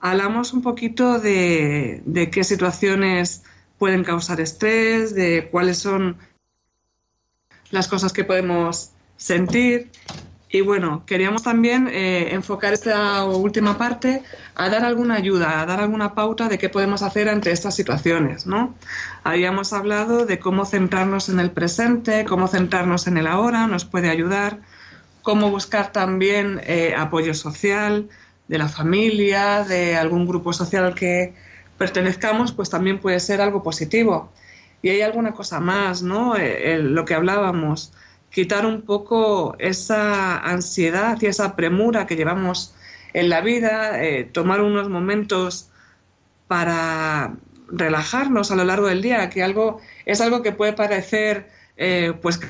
Hablamos 0.00 0.54
un 0.54 0.62
poquito 0.62 1.18
de, 1.18 2.00
de 2.06 2.30
qué 2.30 2.42
situaciones 2.42 3.42
pueden 3.76 4.04
causar 4.04 4.40
estrés, 4.40 5.14
de 5.14 5.50
cuáles 5.50 5.76
son 5.76 6.16
las 7.70 7.86
cosas 7.86 8.14
que 8.14 8.24
podemos 8.24 8.92
sentir 9.18 9.90
y 10.50 10.62
bueno, 10.62 11.02
queríamos 11.04 11.42
también 11.42 11.88
eh, 11.88 12.32
enfocar 12.32 12.72
esta 12.72 13.24
última 13.24 13.76
parte 13.76 14.22
a 14.54 14.70
dar 14.70 14.82
alguna 14.82 15.16
ayuda, 15.16 15.60
a 15.60 15.66
dar 15.66 15.80
alguna 15.80 16.14
pauta 16.14 16.48
de 16.48 16.56
qué 16.58 16.70
podemos 16.70 17.02
hacer 17.02 17.28
ante 17.28 17.50
estas 17.50 17.74
situaciones, 17.74 18.46
¿no? 18.46 18.74
Habíamos 19.24 19.74
hablado 19.74 20.24
de 20.24 20.38
cómo 20.38 20.64
centrarnos 20.64 21.28
en 21.28 21.38
el 21.38 21.50
presente, 21.50 22.24
cómo 22.24 22.48
centrarnos 22.48 23.06
en 23.06 23.18
el 23.18 23.26
ahora, 23.26 23.66
nos 23.66 23.84
puede 23.84 24.08
ayudar, 24.08 24.60
cómo 25.20 25.50
buscar 25.50 25.92
también 25.92 26.62
eh, 26.64 26.94
apoyo 26.96 27.34
social 27.34 28.08
de 28.48 28.56
la 28.56 28.68
familia, 28.68 29.64
de 29.64 29.96
algún 29.96 30.26
grupo 30.26 30.54
social 30.54 30.86
al 30.86 30.94
que 30.94 31.34
pertenezcamos, 31.76 32.52
pues 32.52 32.70
también 32.70 33.00
puede 33.00 33.20
ser 33.20 33.42
algo 33.42 33.62
positivo. 33.62 34.32
Y 34.80 34.88
hay 34.88 35.02
alguna 35.02 35.32
cosa 35.32 35.60
más, 35.60 36.02
¿no? 36.02 36.36
Eh, 36.36 36.78
lo 36.78 37.04
que 37.04 37.12
hablábamos 37.12 37.92
quitar 38.30 38.66
un 38.66 38.82
poco 38.82 39.56
esa 39.58 40.38
ansiedad 40.38 41.18
y 41.20 41.26
esa 41.26 41.56
premura 41.56 42.06
que 42.06 42.16
llevamos 42.16 42.74
en 43.12 43.28
la 43.28 43.40
vida, 43.40 44.02
eh, 44.02 44.24
tomar 44.24 44.60
unos 44.60 44.88
momentos 44.88 45.70
para 46.46 47.34
relajarnos 47.70 48.50
a 48.50 48.56
lo 48.56 48.64
largo 48.64 48.86
del 48.86 49.02
día, 49.02 49.28
que 49.30 49.42
algo 49.42 49.80
es 50.06 50.20
algo 50.20 50.42
que 50.42 50.52
puede 50.52 50.72
parecer 50.72 51.50
eh, 51.76 52.14
pues 52.20 52.40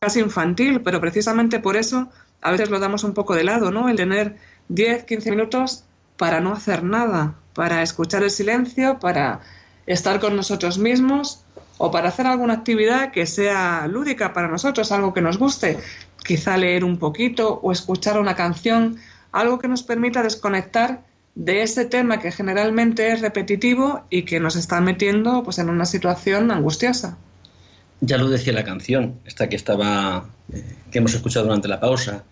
casi 0.00 0.20
infantil, 0.20 0.80
pero 0.82 1.00
precisamente 1.00 1.60
por 1.60 1.76
eso 1.76 2.10
a 2.40 2.50
veces 2.50 2.70
lo 2.70 2.80
damos 2.80 3.04
un 3.04 3.14
poco 3.14 3.34
de 3.34 3.44
lado, 3.44 3.70
¿no? 3.70 3.88
El 3.88 3.96
tener 3.96 4.36
10, 4.68 5.04
15 5.04 5.30
minutos 5.30 5.84
para 6.16 6.40
no 6.40 6.52
hacer 6.52 6.82
nada, 6.82 7.36
para 7.54 7.82
escuchar 7.82 8.22
el 8.22 8.30
silencio, 8.30 8.98
para 8.98 9.40
estar 9.86 10.20
con 10.20 10.36
nosotros 10.36 10.78
mismos 10.78 11.41
o 11.84 11.90
para 11.90 12.10
hacer 12.10 12.28
alguna 12.28 12.54
actividad 12.54 13.10
que 13.10 13.26
sea 13.26 13.88
lúdica 13.88 14.32
para 14.32 14.46
nosotros, 14.46 14.92
algo 14.92 15.12
que 15.12 15.20
nos 15.20 15.36
guste, 15.36 15.78
quizá 16.24 16.56
leer 16.56 16.84
un 16.84 16.96
poquito 16.96 17.58
o 17.60 17.72
escuchar 17.72 18.20
una 18.20 18.36
canción, 18.36 18.98
algo 19.32 19.58
que 19.58 19.66
nos 19.66 19.82
permita 19.82 20.22
desconectar 20.22 21.02
de 21.34 21.62
ese 21.62 21.84
tema 21.84 22.20
que 22.20 22.30
generalmente 22.30 23.10
es 23.10 23.20
repetitivo 23.20 24.04
y 24.10 24.22
que 24.22 24.38
nos 24.38 24.54
está 24.54 24.80
metiendo 24.80 25.42
pues 25.42 25.58
en 25.58 25.70
una 25.70 25.84
situación 25.84 26.52
angustiosa. 26.52 27.18
Ya 28.00 28.16
lo 28.16 28.30
decía 28.30 28.52
la 28.52 28.62
canción, 28.62 29.16
esta 29.24 29.48
que 29.48 29.56
estaba 29.56 30.26
que 30.92 30.98
hemos 30.98 31.14
escuchado 31.14 31.46
durante 31.46 31.66
la 31.66 31.80
pausa, 31.80 32.22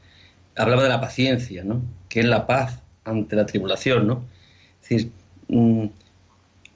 hablaba 0.57 0.85
de 0.85 0.91
la 0.91 1.01
paciencia, 1.01 1.65
¿no? 1.65 1.83
Que 2.09 2.21
es 2.21 2.27
la 2.27 2.47
paz 2.47 2.79
ante 3.05 3.35
la 3.35 3.47
tribulación, 3.47 4.07
¿no? 4.07 4.23
Es 4.81 4.89
decir, 4.89 5.11
mm, 5.49 5.87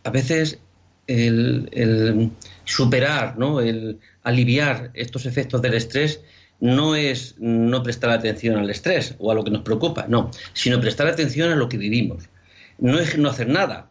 a 0.02 0.10
veces 0.10 0.58
el, 1.06 2.32
superar, 2.64 3.38
¿no? 3.38 3.60
el 3.60 4.00
aliviar 4.22 4.90
estos 4.94 5.26
efectos 5.26 5.60
del 5.62 5.74
estrés 5.74 6.20
no 6.60 6.94
es 6.94 7.34
no 7.38 7.82
prestar 7.82 8.10
atención 8.10 8.56
al 8.56 8.70
estrés 8.70 9.14
o 9.18 9.30
a 9.30 9.34
lo 9.34 9.44
que 9.44 9.50
nos 9.50 9.62
preocupa, 9.62 10.06
no, 10.08 10.30
sino 10.52 10.80
prestar 10.80 11.06
atención 11.06 11.52
a 11.52 11.56
lo 11.56 11.68
que 11.68 11.76
vivimos. 11.76 12.24
No 12.78 12.98
es 12.98 13.18
no 13.18 13.28
hacer 13.28 13.48
nada. 13.48 13.90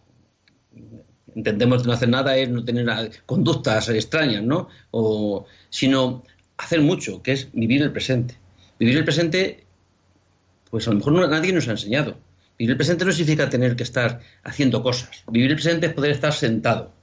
Entendemos 1.35 1.81
que 1.81 1.87
no 1.87 1.93
hacer 1.93 2.09
nada 2.09 2.37
es 2.37 2.49
no 2.49 2.63
tener 2.63 3.11
conductas 3.25 3.89
extrañas, 3.89 4.43
¿no? 4.43 4.69
O, 4.91 5.45
sino 5.69 6.23
hacer 6.57 6.81
mucho, 6.81 7.21
que 7.21 7.33
es 7.33 7.49
vivir 7.53 7.81
el 7.81 7.91
presente. 7.91 8.37
Vivir 8.79 8.97
el 8.97 9.05
presente, 9.05 9.65
pues 10.69 10.87
a 10.87 10.91
lo 10.91 10.97
mejor 10.97 11.29
nadie 11.29 11.53
nos 11.53 11.67
ha 11.67 11.71
enseñado. 11.71 12.17
Vivir 12.57 12.71
el 12.71 12.77
presente 12.77 13.05
no 13.05 13.11
significa 13.11 13.49
tener 13.49 13.75
que 13.75 13.83
estar 13.83 14.19
haciendo 14.43 14.83
cosas. 14.83 15.23
Vivir 15.31 15.51
el 15.51 15.55
presente 15.55 15.87
es 15.87 15.93
poder 15.93 16.11
estar 16.11 16.33
sentado 16.33 16.93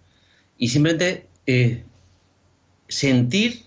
y 0.61 0.69
simplemente 0.69 1.27
eh, 1.47 1.85
sentir 2.89 3.63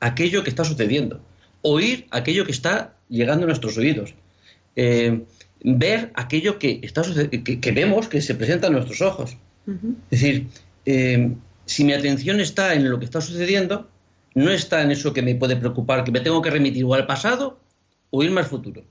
aquello 0.00 0.42
que 0.42 0.50
está 0.50 0.64
sucediendo, 0.64 1.20
oír 1.62 2.06
aquello 2.10 2.44
que 2.44 2.52
está 2.52 2.94
llegando 3.08 3.44
a 3.44 3.46
nuestros 3.46 3.76
oídos, 3.78 4.14
eh, 4.76 5.22
ver 5.62 6.10
aquello 6.14 6.58
que, 6.58 6.80
está 6.82 7.02
que, 7.02 7.72
vemos 7.72 8.08
que 8.08 8.20
se 8.20 8.34
presenta 8.34 8.66
a 8.66 8.70
nuestros 8.70 9.00
ojos. 9.00 9.36
Es 10.10 10.20
decir, 10.20 10.48
eh, 10.84 11.32
si 11.64 11.84
mi 11.84 11.94
atención 11.94 12.40
está 12.40 12.74
en 12.74 12.90
lo 12.90 12.98
que 12.98 13.06
está 13.06 13.20
sucediendo, 13.20 13.88
no 14.34 14.50
está 14.50 14.82
en 14.82 14.90
eso 14.90 15.12
que 15.12 15.22
me 15.22 15.34
puede 15.34 15.56
preocupar, 15.56 16.04
que 16.04 16.12
me 16.12 16.20
tengo 16.20 16.42
que 16.42 16.50
remitir 16.50 16.84
o 16.84 16.94
al 16.94 17.06
pasado 17.06 17.58
o 18.10 18.22
irme 18.22 18.40
al 18.40 18.46
futuro. 18.46 18.84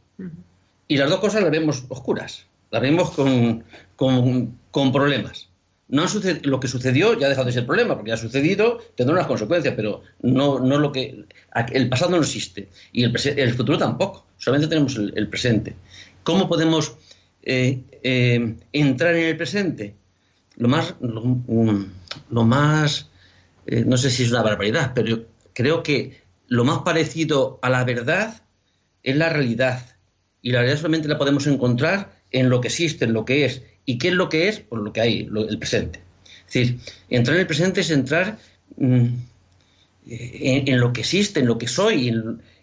Y 0.87 0.97
las 0.97 1.09
dos 1.09 1.19
cosas 1.19 1.43
las 1.43 1.51
vemos 1.51 1.85
oscuras, 1.89 2.47
las 2.71 2.81
vemos 2.81 3.11
con, 3.11 3.63
con 3.95 4.91
problemas 4.91 5.52
no 5.93 6.05
lo 6.41 6.59
que 6.59 6.67
sucedió 6.67 7.13
ya 7.19 7.27
ha 7.27 7.29
dejado 7.29 7.45
de 7.45 7.53
ser 7.53 7.67
problema, 7.67 7.95
porque 7.95 8.11
ha 8.11 8.17
sucedido, 8.17 8.79
tendrá 8.95 9.13
unas 9.13 9.27
consecuencias, 9.27 9.75
pero 9.75 10.01
no, 10.23 10.59
no 10.59 10.79
lo 10.79 10.91
que. 10.91 11.25
El 11.71 11.87
pasado 11.87 12.09
no 12.09 12.17
existe 12.17 12.69
y 12.91 13.03
el, 13.03 13.53
futuro 13.53 13.77
tampoco, 13.77 14.25
solamente 14.37 14.69
tenemos 14.69 14.95
el, 14.95 15.27
presente. 15.27 15.75
¿Cómo 16.23 16.49
podemos 16.49 16.95
eh, 17.43 17.83
eh, 18.01 18.55
entrar 18.71 19.13
en 19.13 19.25
el 19.25 19.37
presente? 19.37 19.93
Lo 20.55 20.67
más, 20.67 20.95
lo, 20.99 22.43
más 22.43 23.09
eh, 23.67 23.83
no 23.85 23.97
sé 23.97 24.09
si 24.09 24.23
es 24.23 24.31
una 24.31 24.41
barbaridad, 24.41 24.93
pero 24.95 25.27
creo 25.53 25.83
que 25.83 26.23
lo 26.47 26.65
más 26.65 26.79
parecido 26.79 27.59
a 27.61 27.69
la 27.69 27.83
verdad 27.83 28.41
es 29.03 29.15
la 29.15 29.29
realidad. 29.29 29.95
Y 30.41 30.53
la 30.53 30.59
realidad 30.59 30.77
solamente 30.77 31.07
la 31.07 31.19
podemos 31.19 31.45
encontrar 31.45 32.19
en 32.31 32.49
lo 32.49 32.61
que 32.61 32.69
existe, 32.69 33.05
en 33.05 33.13
lo 33.13 33.25
que 33.25 33.45
es. 33.45 33.61
¿Y 33.85 33.97
qué 33.97 34.09
es 34.09 34.13
lo 34.13 34.29
que 34.29 34.49
es? 34.49 34.59
Pues 34.59 34.81
lo 34.81 34.93
que 34.93 35.01
hay, 35.01 35.29
el 35.49 35.59
presente. 35.59 36.01
Es 36.47 36.53
decir, 36.53 36.79
entrar 37.09 37.35
en 37.35 37.41
el 37.41 37.47
presente 37.47 37.81
es 37.81 37.91
entrar 37.91 38.37
mm, 38.77 39.07
en, 40.05 40.79
lo 40.79 40.93
que 40.93 41.01
existe, 41.01 41.39
en 41.39 41.47
lo 41.47 41.57
que 41.57 41.67
soy. 41.67 42.13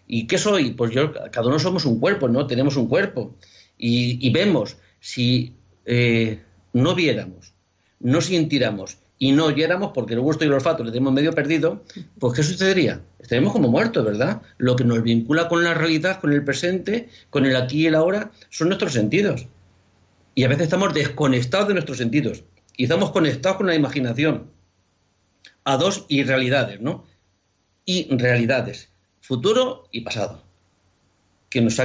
¿Y 0.07 0.27
qué 0.27 0.37
soy? 0.37 0.71
Pues 0.71 0.91
yo, 0.91 1.13
cada 1.31 1.47
uno 1.47 1.59
somos 1.59 1.85
un 1.85 1.99
cuerpo, 1.99 2.27
¿no? 2.27 2.47
Tenemos 2.47 2.75
un 2.75 2.87
cuerpo. 2.87 3.35
Y, 3.77 4.29
vemos, 4.31 4.77
si 4.99 5.55
eh, 5.85 6.39
no 6.73 6.93
viéramos, 6.93 7.53
no 7.99 8.21
sintiéramos 8.21 8.97
y 9.17 9.31
no 9.31 9.45
oyéramos, 9.45 9.91
porque 9.93 10.13
el 10.13 10.19
gusto 10.19 10.43
y 10.43 10.47
el 10.47 10.53
olfato 10.53 10.83
lo 10.83 10.91
tenemos 10.91 11.13
medio 11.13 11.33
perdido, 11.33 11.83
pues 12.19 12.33
¿qué 12.33 12.43
sucedería? 12.43 13.01
Estaríamos 13.19 13.53
como 13.53 13.69
muertos, 13.69 14.03
¿verdad? 14.03 14.41
Lo 14.57 14.75
que 14.75 14.83
nos 14.83 15.03
vincula 15.03 15.47
con 15.47 15.63
la 15.63 15.73
realidad, 15.73 16.19
con 16.19 16.33
el 16.33 16.43
presente, 16.43 17.09
con 17.29 17.45
el 17.45 17.55
aquí 17.55 17.83
y 17.83 17.87
el 17.87 17.95
ahora, 17.95 18.31
son 18.49 18.69
nuestros 18.69 18.93
sentidos. 18.93 19.47
Y 20.41 20.43
a 20.43 20.47
veces 20.47 20.63
estamos 20.63 20.91
desconectados 20.95 21.67
de 21.67 21.75
nuestros 21.75 21.99
sentidos. 21.99 22.43
Y 22.75 22.85
estamos 22.85 23.11
conectados 23.11 23.57
con 23.57 23.67
la 23.67 23.75
imaginación. 23.75 24.49
A 25.65 25.77
dos 25.77 26.07
irrealidades, 26.09 26.81
¿no? 26.81 27.05
Y 27.85 28.07
realidades, 28.09 28.89
futuro 29.21 29.87
y 29.91 30.01
pasado. 30.01 30.41
Que 31.47 31.61
nos, 31.61 31.77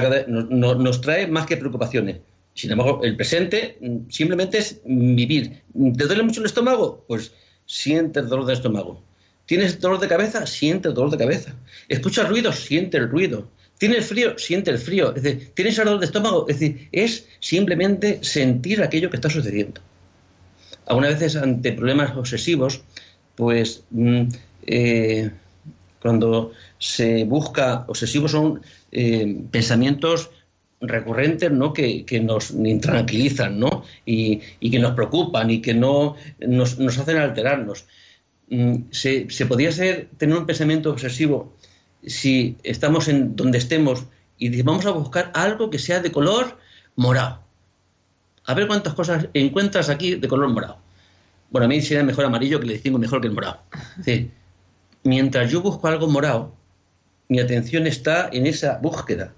nos 0.57 1.01
trae 1.01 1.27
más 1.27 1.45
que 1.45 1.57
preocupaciones. 1.57 2.17
Sin 2.55 2.71
embargo, 2.71 3.01
el 3.03 3.15
presente 3.15 3.77
mm, 3.79 4.09
simplemente 4.09 4.57
es 4.57 4.81
vivir. 4.83 5.61
¿Te 5.95 6.05
duele 6.07 6.23
mucho 6.23 6.39
el 6.39 6.47
estómago? 6.47 7.05
Pues 7.07 7.33
siente 7.67 8.21
el 8.21 8.27
dolor 8.27 8.47
del 8.47 8.55
estómago. 8.55 9.03
¿Tienes 9.45 9.79
dolor 9.79 9.99
de 9.99 10.07
cabeza? 10.07 10.47
Siente 10.47 10.87
el 10.87 10.95
dolor 10.95 11.11
de 11.11 11.19
cabeza. 11.19 11.53
¿Escuchas 11.89 12.27
ruido? 12.27 12.51
Siente 12.51 12.97
el 12.97 13.07
ruido. 13.07 13.51
¿Tienes 13.77 14.07
frío? 14.07 14.37
Siente 14.37 14.71
el 14.71 14.79
frío. 14.79 15.15
Es 15.15 15.23
decir, 15.23 15.51
¿tienes 15.53 15.75
dolor 15.75 15.99
de 15.99 16.05
estómago? 16.05 16.45
Es 16.47 16.59
decir, 16.59 16.89
es 16.91 17.27
simplemente 17.39 18.19
sentir 18.23 18.81
aquello 18.81 19.09
que 19.09 19.17
está 19.17 19.29
sucediendo. 19.29 19.81
Algunas 20.87 21.19
veces 21.19 21.35
ante 21.35 21.73
problemas 21.73 22.15
obsesivos, 22.15 22.81
pues 23.35 23.83
mm, 23.91 24.23
eh, 24.65 25.31
cuando 26.01 26.53
se 26.79 27.23
busca, 27.25 27.85
obsesivos 27.87 28.31
son 28.31 28.61
eh, 28.91 29.41
pensamientos 29.51 30.31
recurrentes 30.79 31.51
¿no? 31.51 31.73
que, 31.73 32.05
nos 32.23 32.51
intranquilizan 32.51 33.59
¿no? 33.59 33.83
Y, 34.05 34.39
que 34.71 34.79
nos 34.79 34.93
preocupan 34.93 35.49
y 35.49 35.61
que 35.61 35.73
no 35.73 36.15
nos, 36.39 36.79
hacen 36.79 37.17
alterarnos. 37.17 37.85
Mm, 38.49 38.75
se, 38.91 39.29
se 39.29 39.45
podría 39.45 39.71
ser, 39.71 40.09
tener 40.17 40.37
un 40.37 40.45
pensamiento 40.45 40.89
obsesivo 40.89 41.56
si 42.07 42.57
estamos 42.63 43.07
en 43.07 43.35
donde 43.35 43.57
estemos 43.57 44.05
y 44.37 44.61
vamos 44.61 44.85
a 44.85 44.91
buscar 44.91 45.31
algo 45.33 45.69
que 45.69 45.79
sea 45.79 45.99
de 45.99 46.11
color 46.11 46.57
morado. 46.95 47.41
A 48.45 48.53
ver 48.53 48.67
cuántas 48.67 48.93
cosas 48.93 49.27
encuentras 49.33 49.89
aquí 49.89 50.15
de 50.15 50.27
color 50.27 50.49
morado. 50.49 50.79
Bueno, 51.49 51.65
a 51.65 51.67
mí 51.67 51.81
sería 51.81 52.03
mejor 52.03 52.25
amarillo 52.25 52.59
que 52.59 52.67
le 52.67 52.73
decimos 52.73 52.99
mejor 52.99 53.21
que 53.21 53.27
el 53.27 53.33
morado. 53.33 53.61
mientras 55.03 55.51
yo 55.51 55.61
busco 55.61 55.87
algo 55.87 56.07
morado, 56.07 56.53
mi 57.29 57.39
atención 57.39 57.87
está 57.87 58.29
en 58.31 58.47
esa 58.47 58.77
búsqueda. 58.77 59.33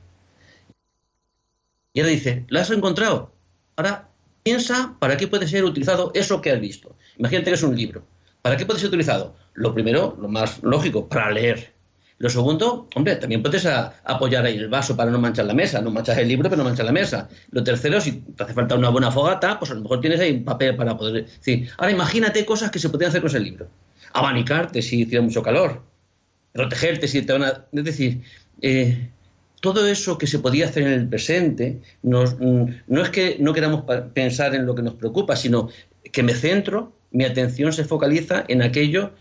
Y 1.94 2.02
ahora 2.02 2.12
dice, 2.12 2.46
¿la 2.50 2.62
has 2.62 2.70
encontrado? 2.72 3.32
Ahora 3.76 4.10
piensa 4.44 4.96
para 5.00 5.18
qué 5.18 5.28
puede 5.28 5.48
ser 5.48 5.64
utilizado 5.64 6.12
eso 6.14 6.42
que 6.42 6.52
has 6.52 6.60
visto. 6.60 6.96
Imagínate 7.18 7.52
que 7.52 7.56
es 7.56 7.64
un 7.64 7.76
libro. 7.76 8.04
¿Para 8.42 8.58
qué 8.58 8.66
puede 8.66 8.80
ser 8.80 8.90
utilizado? 8.90 9.36
Lo 9.54 9.74
primero, 9.74 10.18
lo 10.20 10.28
más 10.28 10.62
lógico, 10.64 11.10
para 11.10 11.32
leer. 11.32 11.74
Lo 12.20 12.30
segundo, 12.30 12.90
hombre, 12.96 13.16
también 13.16 13.42
puedes 13.42 13.66
apoyar 13.66 14.46
ahí 14.46 14.58
el 14.58 14.68
vaso 14.68 14.96
para 14.96 15.10
no 15.10 15.20
manchar 15.20 15.46
la 15.46 15.54
mesa. 15.54 15.82
No 15.82 15.90
manchas 15.90 16.18
el 16.18 16.28
libro, 16.28 16.50
pero 16.50 16.62
no 16.62 16.66
manchas 16.66 16.86
la 16.86 16.92
mesa. 16.92 17.30
Lo 17.52 17.64
tercero, 17.64 18.02
si 18.02 18.12
te 18.12 18.44
hace 18.44 18.54
falta 18.54 18.76
una 18.76 18.90
buena 18.90 19.10
fogata, 19.10 19.58
pues 19.58 19.72
a 19.72 19.76
lo 19.76 19.82
mejor 19.82 20.02
tienes 20.02 20.20
ahí 20.20 20.34
un 20.34 20.44
papel 20.44 20.76
para 20.76 20.98
poder... 20.98 21.26
decir. 21.26 21.70
Ahora 21.78 21.92
imagínate 21.92 22.46
cosas 22.46 22.72
que 22.72 22.80
se 22.80 22.90
podrían 22.90 23.10
hacer 23.10 23.22
con 23.22 23.30
ese 23.30 23.40
libro. 23.40 23.68
Abanicarte 24.12 24.82
si 24.82 25.02
hiciera 25.02 25.24
mucho 25.24 25.42
calor. 25.42 25.82
Protegerte 26.52 27.08
si 27.08 27.22
te 27.22 27.32
van 27.32 27.44
a... 27.44 27.66
Es 27.72 27.84
decir, 27.86 28.22
eh, 28.62 29.10
todo 29.62 29.88
eso 29.88 30.18
que 30.18 30.28
se 30.28 30.40
podía 30.40 30.66
hacer 30.66 30.84
en 30.84 30.94
el 30.94 31.08
presente, 31.08 31.80
mm, 32.02 32.66
no 32.88 33.02
es 33.02 33.10
que 33.12 33.38
no 33.40 33.54
queramos 33.54 33.84
pensar 34.14 34.56
en 34.56 34.66
lo 34.66 34.76
que 34.76 34.82
nos 34.82 34.96
preocupa, 34.96 35.38
sino 35.38 35.70
que 36.12 36.24
me 36.24 36.34
centro, 36.34 36.92
mi 37.12 37.24
atención 37.24 37.72
se 37.72 37.86
focaliza 37.86 38.44
en 38.50 38.62
aquello 38.62 39.12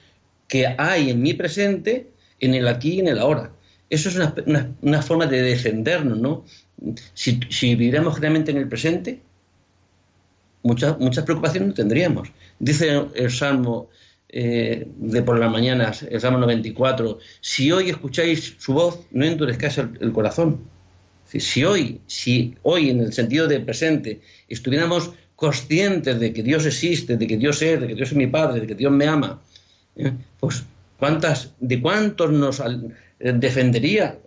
que 0.49 0.67
hay 0.79 1.11
en 1.11 1.23
mi 1.23 1.35
presente, 1.35 2.09
en 2.41 2.55
el 2.55 2.69
aquí 2.69 2.95
y 2.95 3.01
en 3.01 3.09
el 3.09 3.19
ahora. 3.19 3.53
Eso 3.91 4.11
es 4.11 4.17
una, 4.83 5.03
forma 5.03 5.27
de 5.27 5.43
defendernos, 5.43 6.19
¿no? 6.19 6.45
Si, 7.15 7.41
si, 7.49 7.75
viviéramos 7.75 8.21
realmente 8.21 8.51
en 8.51 8.59
el 8.59 8.69
presente, 8.69 9.21
muchas, 10.63 11.25
preocupaciones 11.25 11.69
no 11.69 11.75
tendríamos. 11.75 12.29
Dice 12.59 13.07
el 13.15 13.31
Salmo 13.31 13.89
eh, 14.29 14.87
de 14.97 15.23
por 15.23 15.39
las 15.39 15.51
mañanas, 15.51 16.03
el 16.03 16.21
Salmo 16.21 16.39
94, 16.39 17.19
si 17.41 17.73
hoy 17.73 17.89
escucháis 17.89 18.57
su 18.59 18.75
voz, 18.75 19.01
no 19.11 19.25
endurezcáis 19.25 19.79
el, 19.79 20.13
corazón. 20.13 20.65
Si 21.25 21.65
hoy, 21.65 22.01
si 22.07 22.57
hoy 22.63 22.91
en 22.91 23.01
el 23.01 23.13
sentido 23.13 23.49
de 23.49 23.61
presente 23.61 24.21
estuviéramos 24.49 25.13
conscientes 25.37 26.19
de 26.19 26.33
que 26.33 26.43
Dios 26.43 26.67
existe, 26.67 27.17
de 27.17 27.27
que 27.27 27.37
Dios 27.37 27.63
es, 27.63 27.81
de 27.81 27.87
que 27.87 27.95
Dios 27.95 28.11
es 28.11 28.17
mi 28.17 28.27
Padre, 28.27 28.61
de 28.61 28.67
que 28.67 28.75
Dios 28.75 28.93
me 28.93 29.07
ama, 29.07 29.41
¿eh? 29.97 30.13
pues 30.41 30.65
cuántas, 30.99 31.55
de 31.61 31.81
cuántos 31.81 32.31
nos 32.31 32.63
defendería, 33.19 34.19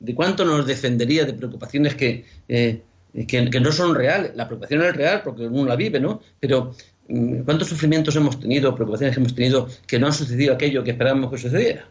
de 0.00 0.14
cuánto 0.14 0.44
nos 0.44 0.66
defendería 0.66 1.24
de 1.24 1.34
preocupaciones 1.34 1.94
que, 1.94 2.24
eh, 2.48 2.82
que, 3.26 3.50
que, 3.50 3.60
no 3.60 3.72
son 3.72 3.94
reales. 3.94 4.32
La 4.34 4.46
preocupación 4.46 4.82
es 4.82 4.96
real 4.96 5.22
porque 5.22 5.46
uno 5.46 5.66
la 5.66 5.76
vive, 5.76 6.00
¿no? 6.00 6.20
Pero 6.40 6.74
Mm, 7.08 7.42
¿Cuántos 7.42 7.68
sufrimientos 7.68 8.16
hemos 8.16 8.40
tenido, 8.40 8.74
preocupaciones 8.74 9.14
que 9.14 9.20
hemos 9.20 9.34
tenido 9.34 9.68
que 9.86 9.98
no 9.98 10.06
han 10.06 10.12
sucedido 10.12 10.54
aquello 10.54 10.82
que 10.84 10.92
esperábamos 10.92 11.30
que 11.30 11.38
sucediera? 11.38 11.88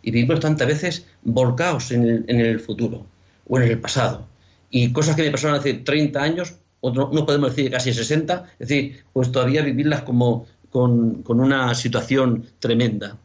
y 0.00 0.10
vivimos 0.10 0.40
tantas 0.40 0.66
veces 0.66 1.06
volcados 1.22 1.92
en 1.92 2.24
el, 2.26 2.58
futuro 2.58 3.04
o 3.46 3.58
en 3.58 3.64
el 3.64 3.78
pasado. 3.78 4.26
Y 4.70 4.92
cosas 4.92 5.14
que 5.14 5.22
me 5.22 5.30
pasaron 5.30 5.58
hace 5.58 5.74
30 5.74 6.22
años, 6.22 6.56
no, 6.82 7.26
podemos 7.26 7.54
decir 7.54 7.70
casi 7.70 7.92
60, 7.92 8.46
es 8.58 8.68
decir, 8.68 9.04
pues 9.12 9.30
todavía 9.30 9.60
vivirlas 9.60 10.02
como 10.02 10.46
con, 10.72 11.22
una 11.26 11.74
situación 11.74 12.46
tremenda. 12.58 13.18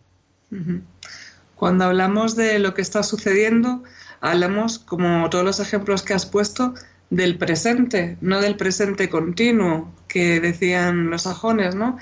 Cuando 1.56 1.86
hablamos 1.86 2.36
de 2.36 2.60
lo 2.60 2.74
que 2.74 2.82
está 2.82 3.04
sucediendo, 3.04 3.84
hablamos, 4.22 4.80
como 4.80 5.30
todos 5.30 5.46
los 5.46 5.60
ejemplos 5.60 6.04
que 6.04 6.14
has 6.14 6.26
puesto, 6.26 6.74
del 7.10 7.38
presente, 7.38 8.18
no 8.20 8.42
del 8.42 8.58
presente 8.58 9.10
continuo 9.10 9.94
que 10.10 10.42
decían 10.42 11.10
los 11.10 11.22
sajones, 11.24 11.74
¿no? 11.74 11.98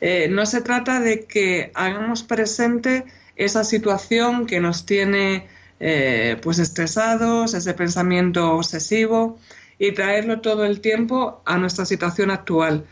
Eh, 0.00 0.28
no 0.30 0.46
se 0.46 0.60
trata 0.62 1.00
de 1.00 1.24
que 1.24 1.70
hagamos 1.74 2.24
presente 2.24 3.04
esa 3.36 3.62
situación 3.62 4.46
que 4.46 4.60
nos 4.60 4.84
tiene 4.84 5.46
eh, 5.78 6.36
pues 6.42 6.58
estresados, 6.58 7.54
ese 7.54 7.72
pensamiento 7.74 8.52
obsesivo 8.52 9.38
y 9.78 9.92
traerlo 9.92 10.40
todo 10.40 10.64
el 10.64 10.80
tiempo 10.80 11.40
a 11.44 11.56
nuestra 11.56 11.84
situación 11.84 12.32
actual. 12.32 12.84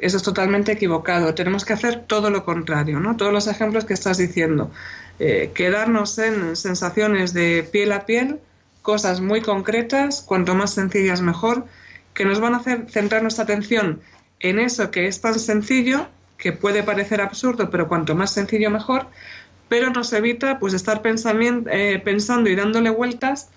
Eso 0.00 0.16
es 0.16 0.22
totalmente 0.22 0.72
equivocado. 0.72 1.34
Tenemos 1.34 1.64
que 1.64 1.72
hacer 1.72 2.04
todo 2.06 2.30
lo 2.30 2.44
contrario, 2.44 3.00
¿no? 3.00 3.16
Todos 3.16 3.32
los 3.32 3.46
ejemplos 3.46 3.84
que 3.84 3.94
estás 3.94 4.18
diciendo. 4.18 4.70
Eh, 5.18 5.50
quedarnos 5.54 6.18
en 6.18 6.56
sensaciones 6.56 7.34
de 7.34 7.68
piel 7.70 7.92
a 7.92 8.06
piel, 8.06 8.40
cosas 8.82 9.20
muy 9.20 9.42
concretas, 9.42 10.22
cuanto 10.22 10.54
más 10.54 10.74
sencillas 10.74 11.20
mejor, 11.20 11.66
que 12.14 12.24
nos 12.24 12.40
van 12.40 12.54
a 12.54 12.58
hacer 12.58 12.86
centrar 12.90 13.22
nuestra 13.22 13.44
atención 13.44 14.00
en 14.40 14.58
eso 14.58 14.90
que 14.90 15.06
es 15.06 15.20
tan 15.20 15.38
sencillo, 15.38 16.08
que 16.38 16.52
puede 16.52 16.82
parecer 16.82 17.20
absurdo, 17.20 17.70
pero 17.70 17.88
cuanto 17.88 18.14
más 18.14 18.32
sencillo 18.32 18.70
mejor, 18.70 19.06
pero 19.68 19.90
nos 19.90 20.12
evita 20.12 20.58
pues 20.58 20.74
estar 20.74 21.02
eh, 21.04 22.02
pensando 22.02 22.50
y 22.50 22.56
dándole 22.56 22.90
vueltas 22.90 23.50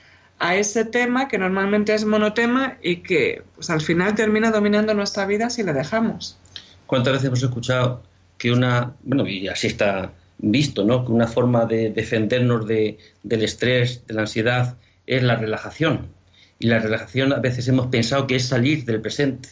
a 0.43 0.57
ese 0.57 0.83
tema 0.83 1.29
que 1.29 1.37
normalmente 1.37 1.93
es 1.93 2.03
monotema 2.03 2.77
y 2.83 2.97
que 2.97 3.43
pues 3.55 3.69
al 3.69 3.79
final 3.79 4.13
termina 4.13 4.51
dominando 4.51 4.93
nuestra 4.93 5.25
vida 5.25 5.49
si 5.49 5.63
le 5.63 5.71
dejamos. 5.71 6.37
¿Cuántas 6.85 7.13
veces 7.13 7.27
hemos 7.27 7.43
escuchado 7.43 8.03
que 8.37 8.51
una, 8.51 8.93
bueno, 9.03 9.25
y 9.25 9.47
así 9.47 9.67
está 9.67 10.11
visto, 10.39 10.83
¿no? 10.83 11.05
Que 11.05 11.13
una 11.13 11.27
forma 11.27 11.65
de 11.65 11.91
defendernos 11.91 12.67
de, 12.67 12.97
del 13.23 13.41
estrés, 13.41 14.05
de 14.05 14.15
la 14.15 14.21
ansiedad, 14.23 14.75
es 15.07 15.23
la 15.23 15.37
relajación. 15.37 16.09
Y 16.59 16.67
la 16.67 16.79
relajación 16.79 17.31
a 17.31 17.39
veces 17.39 17.69
hemos 17.69 17.87
pensado 17.87 18.27
que 18.27 18.35
es 18.35 18.45
salir 18.45 18.83
del 18.83 18.99
presente, 18.99 19.47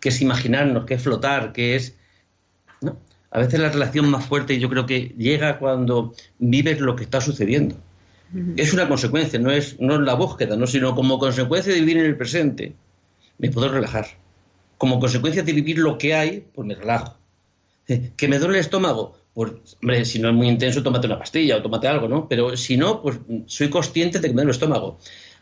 que 0.00 0.10
es 0.10 0.20
imaginarnos, 0.20 0.84
que 0.84 0.94
es 0.94 1.02
flotar, 1.02 1.54
que 1.54 1.76
es... 1.76 1.96
¿no? 2.82 2.98
A 3.30 3.38
veces 3.38 3.58
la 3.58 3.70
relación 3.70 4.10
más 4.10 4.26
fuerte 4.26 4.58
yo 4.58 4.68
creo 4.68 4.84
que 4.84 5.14
llega 5.16 5.58
cuando 5.58 6.12
vives 6.38 6.78
lo 6.80 6.94
que 6.94 7.04
está 7.04 7.22
sucediendo. 7.22 7.76
Es 8.56 8.72
una 8.72 8.88
consecuencia, 8.88 9.38
no 9.38 9.50
es, 9.50 9.78
no 9.80 9.94
es 9.94 10.00
la 10.00 10.14
búsqueda, 10.14 10.56
¿no? 10.56 10.66
sino 10.66 10.94
como 10.94 11.18
consecuencia 11.18 11.72
de 11.72 11.80
vivir 11.80 11.98
en 11.98 12.06
el 12.06 12.16
presente, 12.16 12.74
me 13.38 13.50
puedo 13.50 13.68
relajar. 13.68 14.06
Como 14.78 14.98
consecuencia 14.98 15.42
de 15.42 15.52
vivir 15.52 15.78
lo 15.78 15.96
que 15.96 16.14
hay, 16.14 16.44
pues 16.54 16.66
me 16.66 16.74
relajo. 16.74 17.16
¿Que 18.16 18.28
me 18.28 18.38
duele 18.38 18.54
el 18.54 18.60
estómago? 18.60 19.16
pues, 19.36 19.52
hombre, 19.82 20.02
si 20.06 20.18
no 20.18 20.30
es 20.30 20.34
muy 20.34 20.48
intenso, 20.48 20.82
tómate 20.82 21.06
una 21.08 21.18
pastilla 21.18 21.58
o 21.58 21.62
tómate 21.62 21.86
algo, 21.86 22.08
¿no? 22.08 22.26
Pero 22.26 22.56
si 22.56 22.78
no, 22.78 23.02
pues 23.02 23.18
soy 23.44 23.68
consciente 23.68 24.18
de 24.18 24.28
que 24.28 24.34
me 24.34 24.36
duele 24.36 24.52
el 24.52 24.54
estómago. 24.54 24.98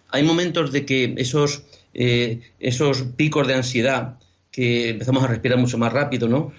Hay 0.08 0.24
momentos 0.24 0.72
de 0.72 0.84
que 0.84 1.14
esos, 1.16 1.62
eh, 1.94 2.40
esos 2.58 3.02
picos 3.14 3.46
de 3.46 3.54
ansiedad, 3.54 4.18
que 4.50 4.90
empezamos 4.90 5.22
a 5.22 5.28
respirar 5.28 5.58
mucho 5.58 5.78
más 5.78 5.92
rápido, 5.92 6.26
¿no? 6.26 6.52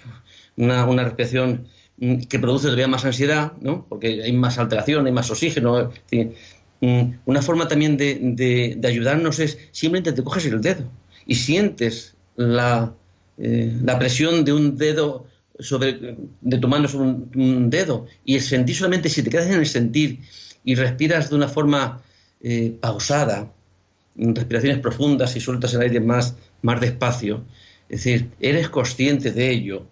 Una, 0.56 0.86
una 0.86 1.04
respiración 1.04 1.68
que 1.98 2.38
produce 2.38 2.64
todavía 2.64 2.88
más 2.88 3.04
ansiedad, 3.04 3.52
¿no? 3.60 3.86
Porque 3.88 4.22
hay 4.22 4.32
más 4.32 4.58
alteración, 4.58 5.06
hay 5.06 5.12
más 5.12 5.30
oxígeno. 5.30 5.90
Mm, 6.80 7.02
una 7.24 7.40
forma 7.40 7.68
también 7.68 7.96
de, 7.96 8.76
de, 8.76 8.86
ayudarnos 8.88 9.38
es 9.38 9.58
simplemente 9.72 10.12
te 10.12 10.22
coges 10.22 10.44
el 10.44 10.60
dedo 10.60 10.84
y 11.24 11.34
sientes 11.36 12.14
la, 12.36 12.92
eh, 13.38 13.74
presión 13.98 14.44
de 14.44 14.52
un 14.52 14.76
dedo 14.76 15.26
sobre, 15.58 16.16
de 16.42 16.58
tu 16.58 16.68
mano 16.68 16.86
sobre 16.86 17.08
un, 17.08 17.70
dedo 17.70 18.06
y 18.26 18.34
el 18.34 18.42
sentir 18.42 18.76
solamente, 18.76 19.08
si 19.08 19.22
te 19.22 19.30
quedas 19.30 19.46
en 19.46 19.54
el 19.54 19.66
sentir 19.66 20.20
y 20.64 20.74
respiras 20.74 21.30
de 21.30 21.36
una 21.36 21.48
forma 21.48 22.02
eh, 22.42 22.76
pausada, 22.78 23.50
respiraciones 24.16 24.78
profundas 24.80 25.34
y 25.36 25.40
sueltas 25.40 25.72
el 25.72 25.80
aire 25.80 26.00
más, 26.00 26.36
más 26.60 26.78
despacio, 26.80 27.44
es 27.88 28.04
decir, 28.04 28.30
eres 28.40 28.68
consciente 28.68 29.32
de 29.32 29.50
ello, 29.50 29.86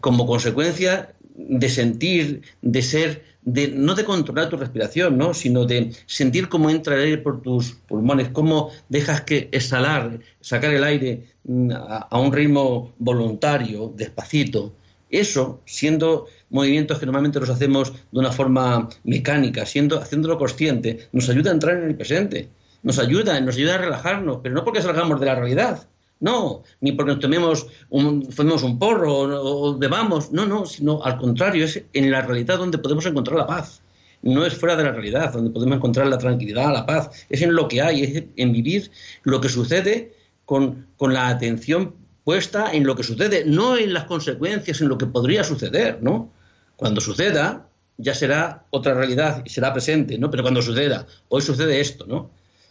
como 0.00 0.26
consecuencia 0.26 1.14
de 1.34 1.68
sentir, 1.68 2.42
de 2.62 2.82
ser, 2.82 3.24
de, 3.42 3.68
no 3.68 3.94
de 3.94 4.04
controlar 4.04 4.48
tu 4.48 4.56
respiración, 4.56 5.18
¿no? 5.18 5.34
sino 5.34 5.64
de 5.64 5.92
sentir 6.06 6.48
cómo 6.48 6.70
entra 6.70 6.94
el 6.94 7.02
aire 7.02 7.18
por 7.18 7.42
tus 7.42 7.72
pulmones, 7.72 8.28
cómo 8.28 8.70
dejas 8.88 9.22
que 9.22 9.48
exhalar, 9.52 10.20
sacar 10.40 10.72
el 10.72 10.84
aire 10.84 11.24
mm, 11.44 11.72
a, 11.72 12.18
un 12.18 12.32
ritmo 12.32 12.94
voluntario, 12.98 13.92
despacito. 13.94 14.74
Eso, 15.10 15.60
siendo 15.64 16.26
movimientos 16.50 16.98
que 16.98 17.06
normalmente 17.06 17.40
los 17.40 17.50
hacemos 17.50 17.92
de 17.92 18.18
una 18.18 18.32
forma 18.32 18.88
mecánica, 19.04 19.66
siendo, 19.66 20.00
haciéndolo 20.00 20.38
consciente, 20.38 21.08
nos 21.12 21.28
ayuda 21.28 21.50
a 21.50 21.54
entrar 21.54 21.76
en 21.76 21.84
el 21.84 21.96
presente, 21.96 22.48
nos 22.82 22.98
ayuda, 22.98 23.40
nos 23.40 23.56
ayuda 23.56 23.74
a 23.74 23.78
relajarnos, 23.78 24.38
pero 24.42 24.54
no 24.54 24.64
porque 24.64 24.82
salgamos 24.82 25.20
de 25.20 25.26
la 25.26 25.34
realidad, 25.34 25.88
no, 26.24 26.62
ni 26.80 26.92
porque 26.92 27.12
nos 27.12 27.20
tomemos 27.20 27.66
un, 27.90 28.26
un 28.38 28.78
porro 28.78 29.14
o, 29.14 29.76
bebamos, 29.76 30.32
no, 30.32 30.46
no, 30.46 30.64
sino 30.64 31.02
al 31.04 31.18
contrario, 31.18 31.66
es 31.66 31.82
en 31.92 32.10
la 32.10 32.22
realidad 32.22 32.56
donde 32.56 32.78
podemos 32.78 33.04
encontrar 33.04 33.36
la 33.36 33.46
paz. 33.46 33.82
No 34.22 34.46
es 34.46 34.54
fuera 34.54 34.74
de 34.74 34.84
la 34.84 34.92
realidad 34.92 35.34
donde 35.34 35.50
podemos 35.50 35.76
encontrar 35.76 36.06
la 36.06 36.16
tranquilidad, 36.16 36.72
la 36.72 36.86
paz. 36.86 37.26
Es 37.28 37.42
en 37.42 37.54
lo 37.54 37.68
que 37.68 37.82
hay, 37.82 38.04
es 38.04 38.24
en 38.36 38.52
vivir 38.52 38.90
lo 39.22 39.38
que 39.42 39.50
sucede 39.50 40.14
con, 40.46 40.86
con 40.96 41.12
la 41.12 41.28
atención 41.28 41.94
puesta 42.24 42.72
en 42.72 42.86
lo 42.86 42.96
que 42.96 43.02
sucede, 43.02 43.44
no 43.44 43.76
en 43.76 43.92
las 43.92 44.04
consecuencias, 44.04 44.80
en 44.80 44.88
lo 44.88 44.96
que 44.96 45.04
podría 45.04 45.44
suceder, 45.44 45.98
¿no? 46.00 46.32
Cuando 46.76 47.02
suceda, 47.02 47.68
ya 47.98 48.14
será 48.14 48.64
otra 48.70 48.94
realidad 48.94 49.42
y 49.44 49.50
será 49.50 49.74
presente, 49.74 50.16
¿no? 50.16 50.30
Pero 50.30 50.42
cuando 50.42 50.62
suceda, 50.62 51.06
hoy 51.28 51.42
sucede 51.42 51.80
esto, 51.80 52.06
¿no? 52.06 52.30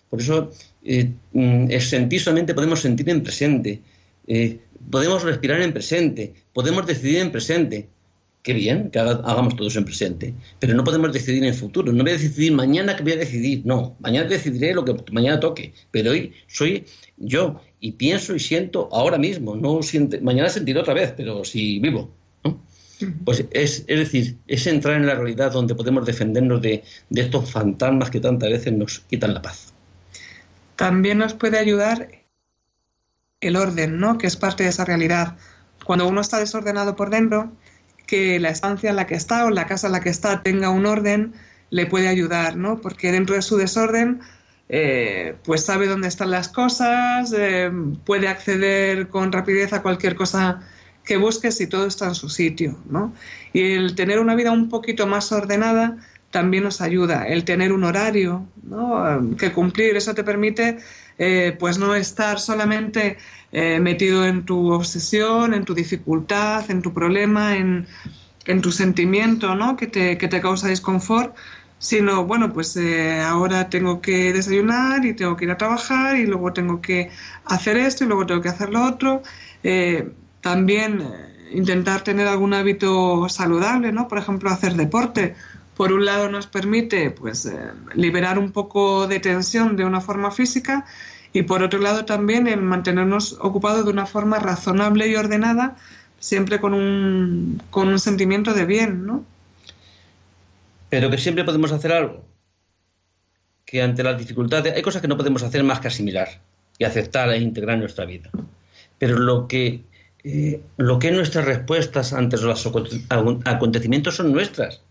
Por 0.10 0.22
eso, 0.22 0.52
eh, 0.84 1.12
mm, 1.34 1.70
sentir 1.80 2.22
solamente 2.22 2.54
podemos 2.54 2.82
sentir 2.82 3.10
en 3.10 3.24
presente, 3.24 3.82
eh, 4.28 4.60
podemos 4.90 5.24
respirar 5.24 5.62
en 5.62 5.74
presente, 5.74 6.34
podemos 6.54 6.86
decidir 6.86 7.20
en 7.20 7.32
presente. 7.32 7.90
Qué 8.42 8.52
bien 8.52 8.90
que 8.92 9.00
hagamos 9.00 9.56
todos 9.56 9.74
en 9.78 9.86
presente, 9.86 10.34
pero 10.60 10.74
no 10.74 10.84
podemos 10.84 11.14
decidir 11.14 11.44
en 11.44 11.50
el 11.50 11.56
futuro. 11.56 11.94
No 11.94 12.04
voy 12.04 12.12
a 12.12 12.18
decidir 12.18 12.52
mañana 12.52 12.94
que 12.94 13.04
voy 13.04 13.14
a 13.14 13.16
decidir, 13.16 13.62
no. 13.64 13.96
Mañana 14.02 14.28
decidiré 14.28 14.74
lo 14.74 14.84
que 14.84 14.94
mañana 15.14 15.40
toque, 15.40 15.74
pero 15.92 16.12
hoy 16.12 16.34
soy 16.48 16.84
yo 17.16 17.62
y 17.80 17.94
pienso 17.94 18.36
y 18.36 18.40
siento 18.40 18.90
ahora 18.92 19.18
mismo. 19.18 19.56
No 19.56 19.80
mañana 20.22 20.50
sentiré 20.50 20.82
otra 20.82 20.94
vez, 20.94 21.14
pero 21.16 21.46
si 21.46 21.80
vivo. 21.80 22.12
Pues 23.24 23.46
es, 23.52 23.86
es, 23.88 24.00
decir, 24.00 24.38
es 24.48 24.68
entrar 24.68 24.96
en 24.98 25.08
la 25.08 25.16
realidad 25.16 25.52
donde 25.52 25.76
podemos 25.76 26.06
defendernos 26.06 26.62
de 26.62 26.84
estos 27.16 27.50
fantasmas 27.50 28.10
que 28.10 28.20
tantas 28.20 28.50
veces 28.50 28.74
nos 28.74 29.00
quitan 29.00 29.34
la 29.34 29.42
paz. 29.42 29.73
También 30.76 31.20
nos 31.20 31.34
puede 31.34 31.60
ayudar 31.60 32.10
el 33.42 33.56
orden, 33.56 34.00
¿no? 34.00 34.18
Que 34.18 34.28
es 34.28 34.38
parte 34.38 34.64
de 34.64 34.70
esa 34.70 34.86
realidad. 34.86 35.38
Cuando 35.86 36.08
uno 36.08 36.22
está 36.22 36.40
desordenado 36.40 36.96
por 36.96 37.10
dentro, 37.10 37.52
que 38.08 38.40
la 38.40 38.50
estancia 38.50 38.90
en 38.90 38.96
la 38.96 39.08
que 39.08 39.16
está 39.16 39.46
o 39.46 39.50
la 39.50 39.68
casa 39.68 39.88
en 39.88 39.94
la 39.94 40.02
que 40.02 40.10
está 40.10 40.44
tenga 40.44 40.70
un 40.70 40.86
orden 40.86 41.34
le 41.70 41.86
puede 41.86 42.08
ayudar, 42.08 42.56
¿no? 42.56 42.80
Porque 42.82 43.12
dentro 43.12 43.36
de 43.36 43.42
su 43.42 43.58
desorden, 43.58 44.22
eh, 44.70 45.36
pues 45.44 45.66
sabe 45.66 45.88
dónde 45.88 46.08
están 46.08 46.32
las 46.32 46.48
cosas, 46.48 47.34
eh, 47.36 47.72
puede 48.06 48.28
acceder 48.28 49.08
con 49.10 49.32
rapidez 49.32 49.74
a 49.74 49.82
cualquier 49.82 50.16
cosa 50.16 50.62
que 51.04 51.18
busque 51.18 51.52
si 51.52 51.68
todo 51.68 51.88
está 51.88 52.08
en 52.08 52.16
su 52.16 52.30
sitio, 52.30 52.78
¿no? 52.90 53.14
Y 53.52 53.74
el 53.74 53.96
tener 53.96 54.20
una 54.20 54.36
vida 54.36 54.52
un 54.52 54.70
poquito 54.70 55.08
más 55.08 55.32
ordenada 55.32 55.98
también 56.34 56.64
nos 56.64 56.82
ayuda. 56.82 57.28
El 57.28 57.46
tener 57.46 57.72
un 57.72 57.84
horario 57.84 58.48
¿no? 58.64 59.36
que 59.38 59.52
cumplir, 59.52 59.96
eso 59.96 60.16
te 60.16 60.24
permite 60.24 60.80
eh, 61.20 61.56
pues 61.60 61.78
no 61.78 61.94
estar 61.94 62.40
solamente 62.40 63.18
eh, 63.52 63.80
metido 63.80 64.26
en 64.26 64.44
tu 64.44 64.74
obsesión, 64.74 65.54
en 65.54 65.64
tu 65.64 65.76
dificultad, 65.76 66.70
en 66.72 66.82
tu 66.82 66.92
problema, 66.92 67.56
en, 67.56 67.86
tu 68.64 68.72
sentimiento 68.72 69.54
¿no? 69.54 69.78
que, 69.78 69.86
te, 69.86 70.18
que 70.18 70.28
te 70.28 70.42
causa 70.42 70.70
disconfort, 70.70 71.36
sino, 71.78 72.26
bueno, 72.26 72.52
pues 72.52 72.76
eh, 72.78 73.22
ahora 73.22 73.70
tengo 73.70 74.02
que 74.02 74.34
desayunar 74.34 75.06
y 75.06 75.14
tengo 75.14 75.38
que 75.38 75.46
ir 75.46 75.52
a 75.52 75.58
trabajar 75.60 76.18
y 76.18 76.26
luego 76.26 76.52
tengo 76.52 76.82
que 76.82 77.12
hacer 77.46 77.78
esto 77.78 78.06
y 78.06 78.08
luego 78.08 78.26
tengo 78.26 78.42
que 78.42 78.50
hacer 78.50 78.72
lo 78.72 78.84
otro. 78.84 79.22
también 80.42 81.04
intentar 81.54 82.02
tener 82.02 82.28
algún 82.28 82.54
hábito 82.54 83.30
saludable, 83.30 83.92
¿no? 83.92 84.08
Por 84.08 84.18
ejemplo, 84.18 84.50
hacer 84.50 84.74
deporte 84.74 85.36
por 85.76 85.92
un 85.92 86.06
lado 86.06 86.30
nos 86.30 86.48
permite 86.48 87.12
pues 87.12 87.46
eh, 87.46 87.58
liberar 87.96 88.38
un 88.38 88.52
poco 88.52 89.08
de 89.08 89.20
tensión 89.20 89.76
de 89.76 89.86
una 89.86 90.02
forma 90.02 90.32
física 90.32 90.86
y 91.34 91.44
por 91.44 91.64
otro 91.64 91.80
lado 91.80 92.06
también 92.06 92.48
el 92.48 92.62
mantenernos 92.62 93.38
ocupados 93.40 93.86
de 93.86 93.92
una 93.92 94.06
forma 94.06 94.40
razonable 94.40 95.08
y 95.08 95.16
ordenada 95.16 95.76
siempre 96.20 96.62
con 96.62 96.74
un, 96.74 97.62
con 97.70 97.90
un 97.90 98.00
sentimiento 98.00 98.54
de 98.54 98.66
bien, 98.66 99.06
¿no? 99.06 99.26
Pero 100.90 101.10
que 101.10 101.18
siempre 101.18 101.44
podemos 101.44 101.72
hacer 101.72 101.92
algo. 101.92 102.24
Que 103.66 103.82
ante 103.82 104.04
las 104.04 104.18
dificultades 104.18 104.74
hay 104.74 104.82
cosas 104.82 105.02
que 105.02 105.08
no 105.08 105.18
podemos 105.18 105.44
hacer 105.44 105.64
más 105.64 105.80
que 105.80 105.90
asimilar 105.90 106.40
y 106.78 106.86
aceptar 106.86 107.30
e 107.30 107.40
integrar 107.40 107.74
en 107.74 107.82
nuestra 107.82 108.06
vida. 108.06 108.30
Pero 109.00 109.18
lo 109.18 109.48
que, 109.48 109.82
eh, 110.24 110.62
lo 110.78 111.00
que 111.00 111.12
nuestras 111.12 111.44
respuestas 111.44 112.14
ante 112.14 112.38
los 112.38 112.70
acontecimientos 113.46 114.16
son 114.16 114.32
nuestras 114.32 114.82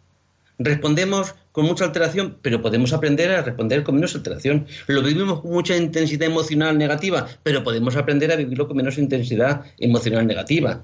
respondemos 0.58 1.34
con 1.52 1.66
mucha 1.66 1.84
alteración, 1.84 2.38
pero 2.42 2.62
podemos 2.62 2.92
aprender 2.92 3.30
a 3.30 3.42
responder 3.42 3.82
con 3.82 3.96
menos 3.96 4.14
alteración. 4.14 4.66
Lo 4.86 5.02
vivimos 5.02 5.40
con 5.40 5.52
mucha 5.52 5.76
intensidad 5.76 6.28
emocional 6.28 6.78
negativa, 6.78 7.28
pero 7.42 7.62
podemos 7.62 7.96
aprender 7.96 8.32
a 8.32 8.36
vivirlo 8.36 8.66
con 8.66 8.76
menos 8.76 8.98
intensidad 8.98 9.64
emocional 9.78 10.26
negativa. 10.26 10.82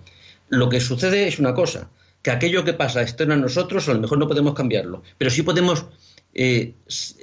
Lo 0.49 0.69
que 0.69 0.81
sucede 0.81 1.29
es 1.29 1.39
una 1.39 1.55
cosa, 1.55 1.91
que 2.23 2.31
aquello 2.31 2.65
que 2.65 2.75
pasa 2.75 3.03
externo 3.03 3.35
a 3.35 3.37
nosotros 3.37 3.89
a 3.89 3.95
lo 3.95 4.01
mejor 4.01 4.19
no 4.19 4.29
podemos 4.29 4.55
cambiarlo, 4.55 5.03
pero 5.17 5.31
sí 5.31 5.43
podemos 5.43 5.87
eh, 6.35 6.75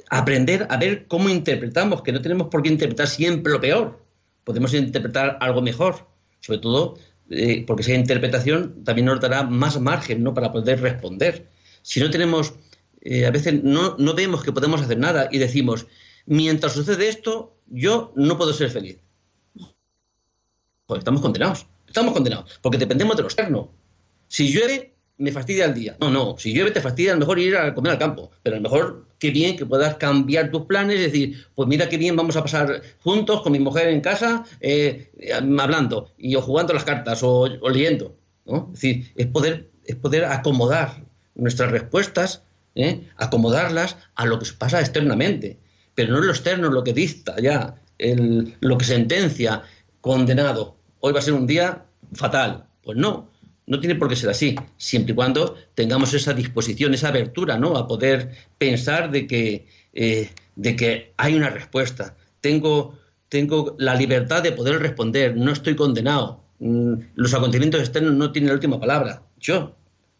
aprender 0.10 0.68
a 0.70 0.78
ver 0.78 1.06
cómo 1.08 1.30
interpretamos, 1.30 2.02
que 2.02 2.12
no 2.12 2.22
tenemos 2.22 2.48
por 2.48 2.64
qué 2.64 2.70
interpretar 2.70 3.08
siempre 3.08 3.52
lo 3.52 3.62
peor, 3.62 4.04
podemos 4.44 4.74
interpretar 4.74 5.38
algo 5.42 5.62
mejor, 5.62 6.08
sobre 6.40 6.60
todo 6.60 6.98
eh, 7.30 7.64
porque 7.66 7.82
esa 7.82 7.94
interpretación 7.94 8.84
también 8.84 9.08
nos 9.08 9.20
dará 9.20 9.44
más 9.44 9.80
margen 9.80 10.24
¿no? 10.24 10.34
para 10.34 10.52
poder 10.52 10.82
responder 10.82 11.48
si 11.86 12.00
no 12.00 12.10
tenemos, 12.10 12.56
eh, 13.02 13.28
a 13.28 13.32
veces 13.32 13.64
no, 13.64 13.96
no 14.00 14.16
vemos 14.16 14.44
que 14.44 14.52
podemos 14.52 14.82
hacer 14.82 14.98
nada 14.98 15.30
y 15.32 15.38
decimos, 15.38 15.86
mientras 16.26 16.74
sucede 16.74 17.08
esto, 17.08 17.56
yo 17.68 18.12
no 18.16 18.40
puedo 18.40 18.54
ser 18.54 18.72
feliz. 18.72 18.98
Pues 20.88 20.98
estamos 20.98 21.22
condenados, 21.22 21.68
estamos 21.88 22.12
condenados, 22.12 22.60
porque 22.64 22.80
dependemos 22.80 23.16
de 23.16 23.22
lo 23.22 23.28
externo. 23.28 23.72
Si 24.28 24.52
llueve, 24.52 24.96
me 25.20 25.32
fastidia 25.32 25.66
el 25.66 25.76
día. 25.76 25.96
No, 26.00 26.10
no, 26.10 26.36
si 26.40 26.56
llueve 26.56 26.72
te 26.72 26.82
fastidia 26.82 27.12
a 27.12 27.14
lo 27.14 27.20
mejor 27.20 27.38
ir 27.38 27.56
a 27.56 27.76
comer 27.76 27.92
al 27.92 28.00
campo, 28.00 28.32
pero 28.42 28.56
a 28.56 28.60
lo 28.60 28.64
mejor 28.64 29.06
qué 29.20 29.30
bien 29.30 29.56
que 29.56 29.68
puedas 29.68 29.96
cambiar 29.98 30.50
tus 30.50 30.64
planes 30.64 30.98
y 30.98 31.04
decir, 31.04 31.46
pues 31.54 31.70
mira 31.70 31.88
qué 31.88 31.98
bien 31.98 32.16
vamos 32.16 32.36
a 32.36 32.42
pasar 32.42 32.82
juntos 33.04 33.44
con 33.44 33.52
mi 33.52 33.60
mujer 33.60 33.90
en 33.90 34.02
casa, 34.02 34.44
eh, 34.60 35.12
hablando, 35.40 36.10
y 36.18 36.36
o 36.36 36.42
jugando 36.42 36.74
las 36.74 36.84
cartas 36.84 37.22
o, 37.22 37.42
o 37.42 37.70
leyendo. 37.70 38.18
¿no? 38.48 38.72
Es 38.74 38.82
decir, 38.82 39.12
es 39.16 39.28
poder, 39.28 39.70
es 39.86 39.96
poder 39.98 40.26
acomodar 40.26 41.05
nuestras 41.36 41.72
respuestas, 41.72 42.44
¿eh? 42.76 43.08
acomodarlas 43.18 43.98
a 44.16 44.26
lo 44.26 44.40
que 44.40 44.48
pasa 44.58 44.80
externamente, 44.80 45.60
pero 45.94 46.14
no 46.14 46.22
lo 46.22 46.32
externo 46.32 46.70
lo 46.70 46.84
que 46.84 46.94
dicta 46.94 47.36
ya, 47.40 47.76
el, 47.98 48.56
lo 48.60 48.78
que 48.78 48.86
sentencia, 48.86 49.64
condenado. 50.02 50.78
Hoy 51.00 51.14
va 51.14 51.20
a 51.20 51.24
ser 51.24 51.34
un 51.34 51.48
día 51.48 51.86
fatal. 52.14 52.66
Pues 52.84 52.98
no, 52.98 53.30
no 53.68 53.80
tiene 53.80 53.96
por 53.96 54.10
qué 54.10 54.16
ser 54.16 54.30
así, 54.30 54.56
siempre 54.78 55.14
y 55.14 55.16
cuando 55.16 55.56
tengamos 55.74 56.14
esa 56.14 56.34
disposición, 56.34 56.94
esa 56.94 57.08
abertura, 57.10 57.58
¿no? 57.58 57.78
A 57.78 57.88
poder 57.88 58.32
pensar 58.58 59.12
de 59.12 59.26
que, 59.26 59.68
eh, 59.94 60.30
de 60.56 60.76
que 60.76 61.14
hay 61.18 61.36
una 61.36 61.50
respuesta. 61.50 62.16
Tengo, 62.42 63.00
tengo 63.30 63.76
la 63.80 63.96
libertad 63.96 64.44
de 64.44 64.52
poder 64.52 64.80
responder, 64.80 65.36
no 65.36 65.52
estoy 65.52 65.76
condenado. 65.76 66.44
Mm, 66.60 66.94
los 67.16 67.34
acontecimientos 67.34 67.82
externos 67.82 68.14
no 68.14 68.32
tienen 68.32 68.50
la 68.50 68.56
última 68.56 68.80
palabra. 68.80 69.24
Yo 69.40 69.76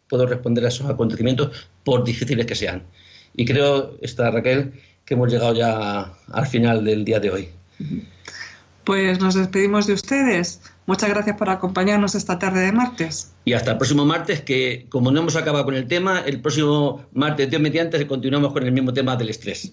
puedo 0.08 0.26
responder 0.26 0.64
a 0.64 0.68
esos 0.68 0.88
acontecimientos 0.88 1.68
por 1.84 2.04
difíciles 2.04 2.46
que 2.46 2.54
sean. 2.54 2.84
Y 3.34 3.44
creo, 3.44 3.96
está 4.00 4.30
Raquel, 4.30 4.72
que 5.04 5.14
hemos 5.14 5.30
llegado 5.30 5.54
ya 5.54 6.12
al 6.32 6.46
final 6.46 6.84
del 6.84 7.04
día 7.04 7.20
de 7.20 7.30
hoy. 7.30 7.48
Pues 8.84 9.20
nos 9.20 9.34
despedimos 9.34 9.86
de 9.86 9.94
ustedes. 9.94 10.62
Muchas 10.86 11.10
gracias 11.10 11.36
por 11.36 11.50
acompañarnos 11.50 12.14
esta 12.14 12.38
tarde 12.38 12.60
de 12.60 12.72
martes. 12.72 13.32
Y 13.44 13.52
hasta 13.52 13.72
el 13.72 13.78
próximo 13.78 14.06
martes, 14.06 14.42
que 14.42 14.86
como 14.88 15.10
no 15.10 15.20
hemos 15.20 15.34
acabado 15.34 15.64
con 15.64 15.74
el 15.74 15.88
tema, 15.88 16.20
el 16.20 16.40
próximo 16.40 17.04
martes, 17.12 17.50
Dios 17.50 17.60
mediante, 17.60 18.06
continuamos 18.06 18.52
con 18.52 18.62
el 18.62 18.72
mismo 18.72 18.92
tema 18.92 19.16
del 19.16 19.30
estrés. 19.30 19.72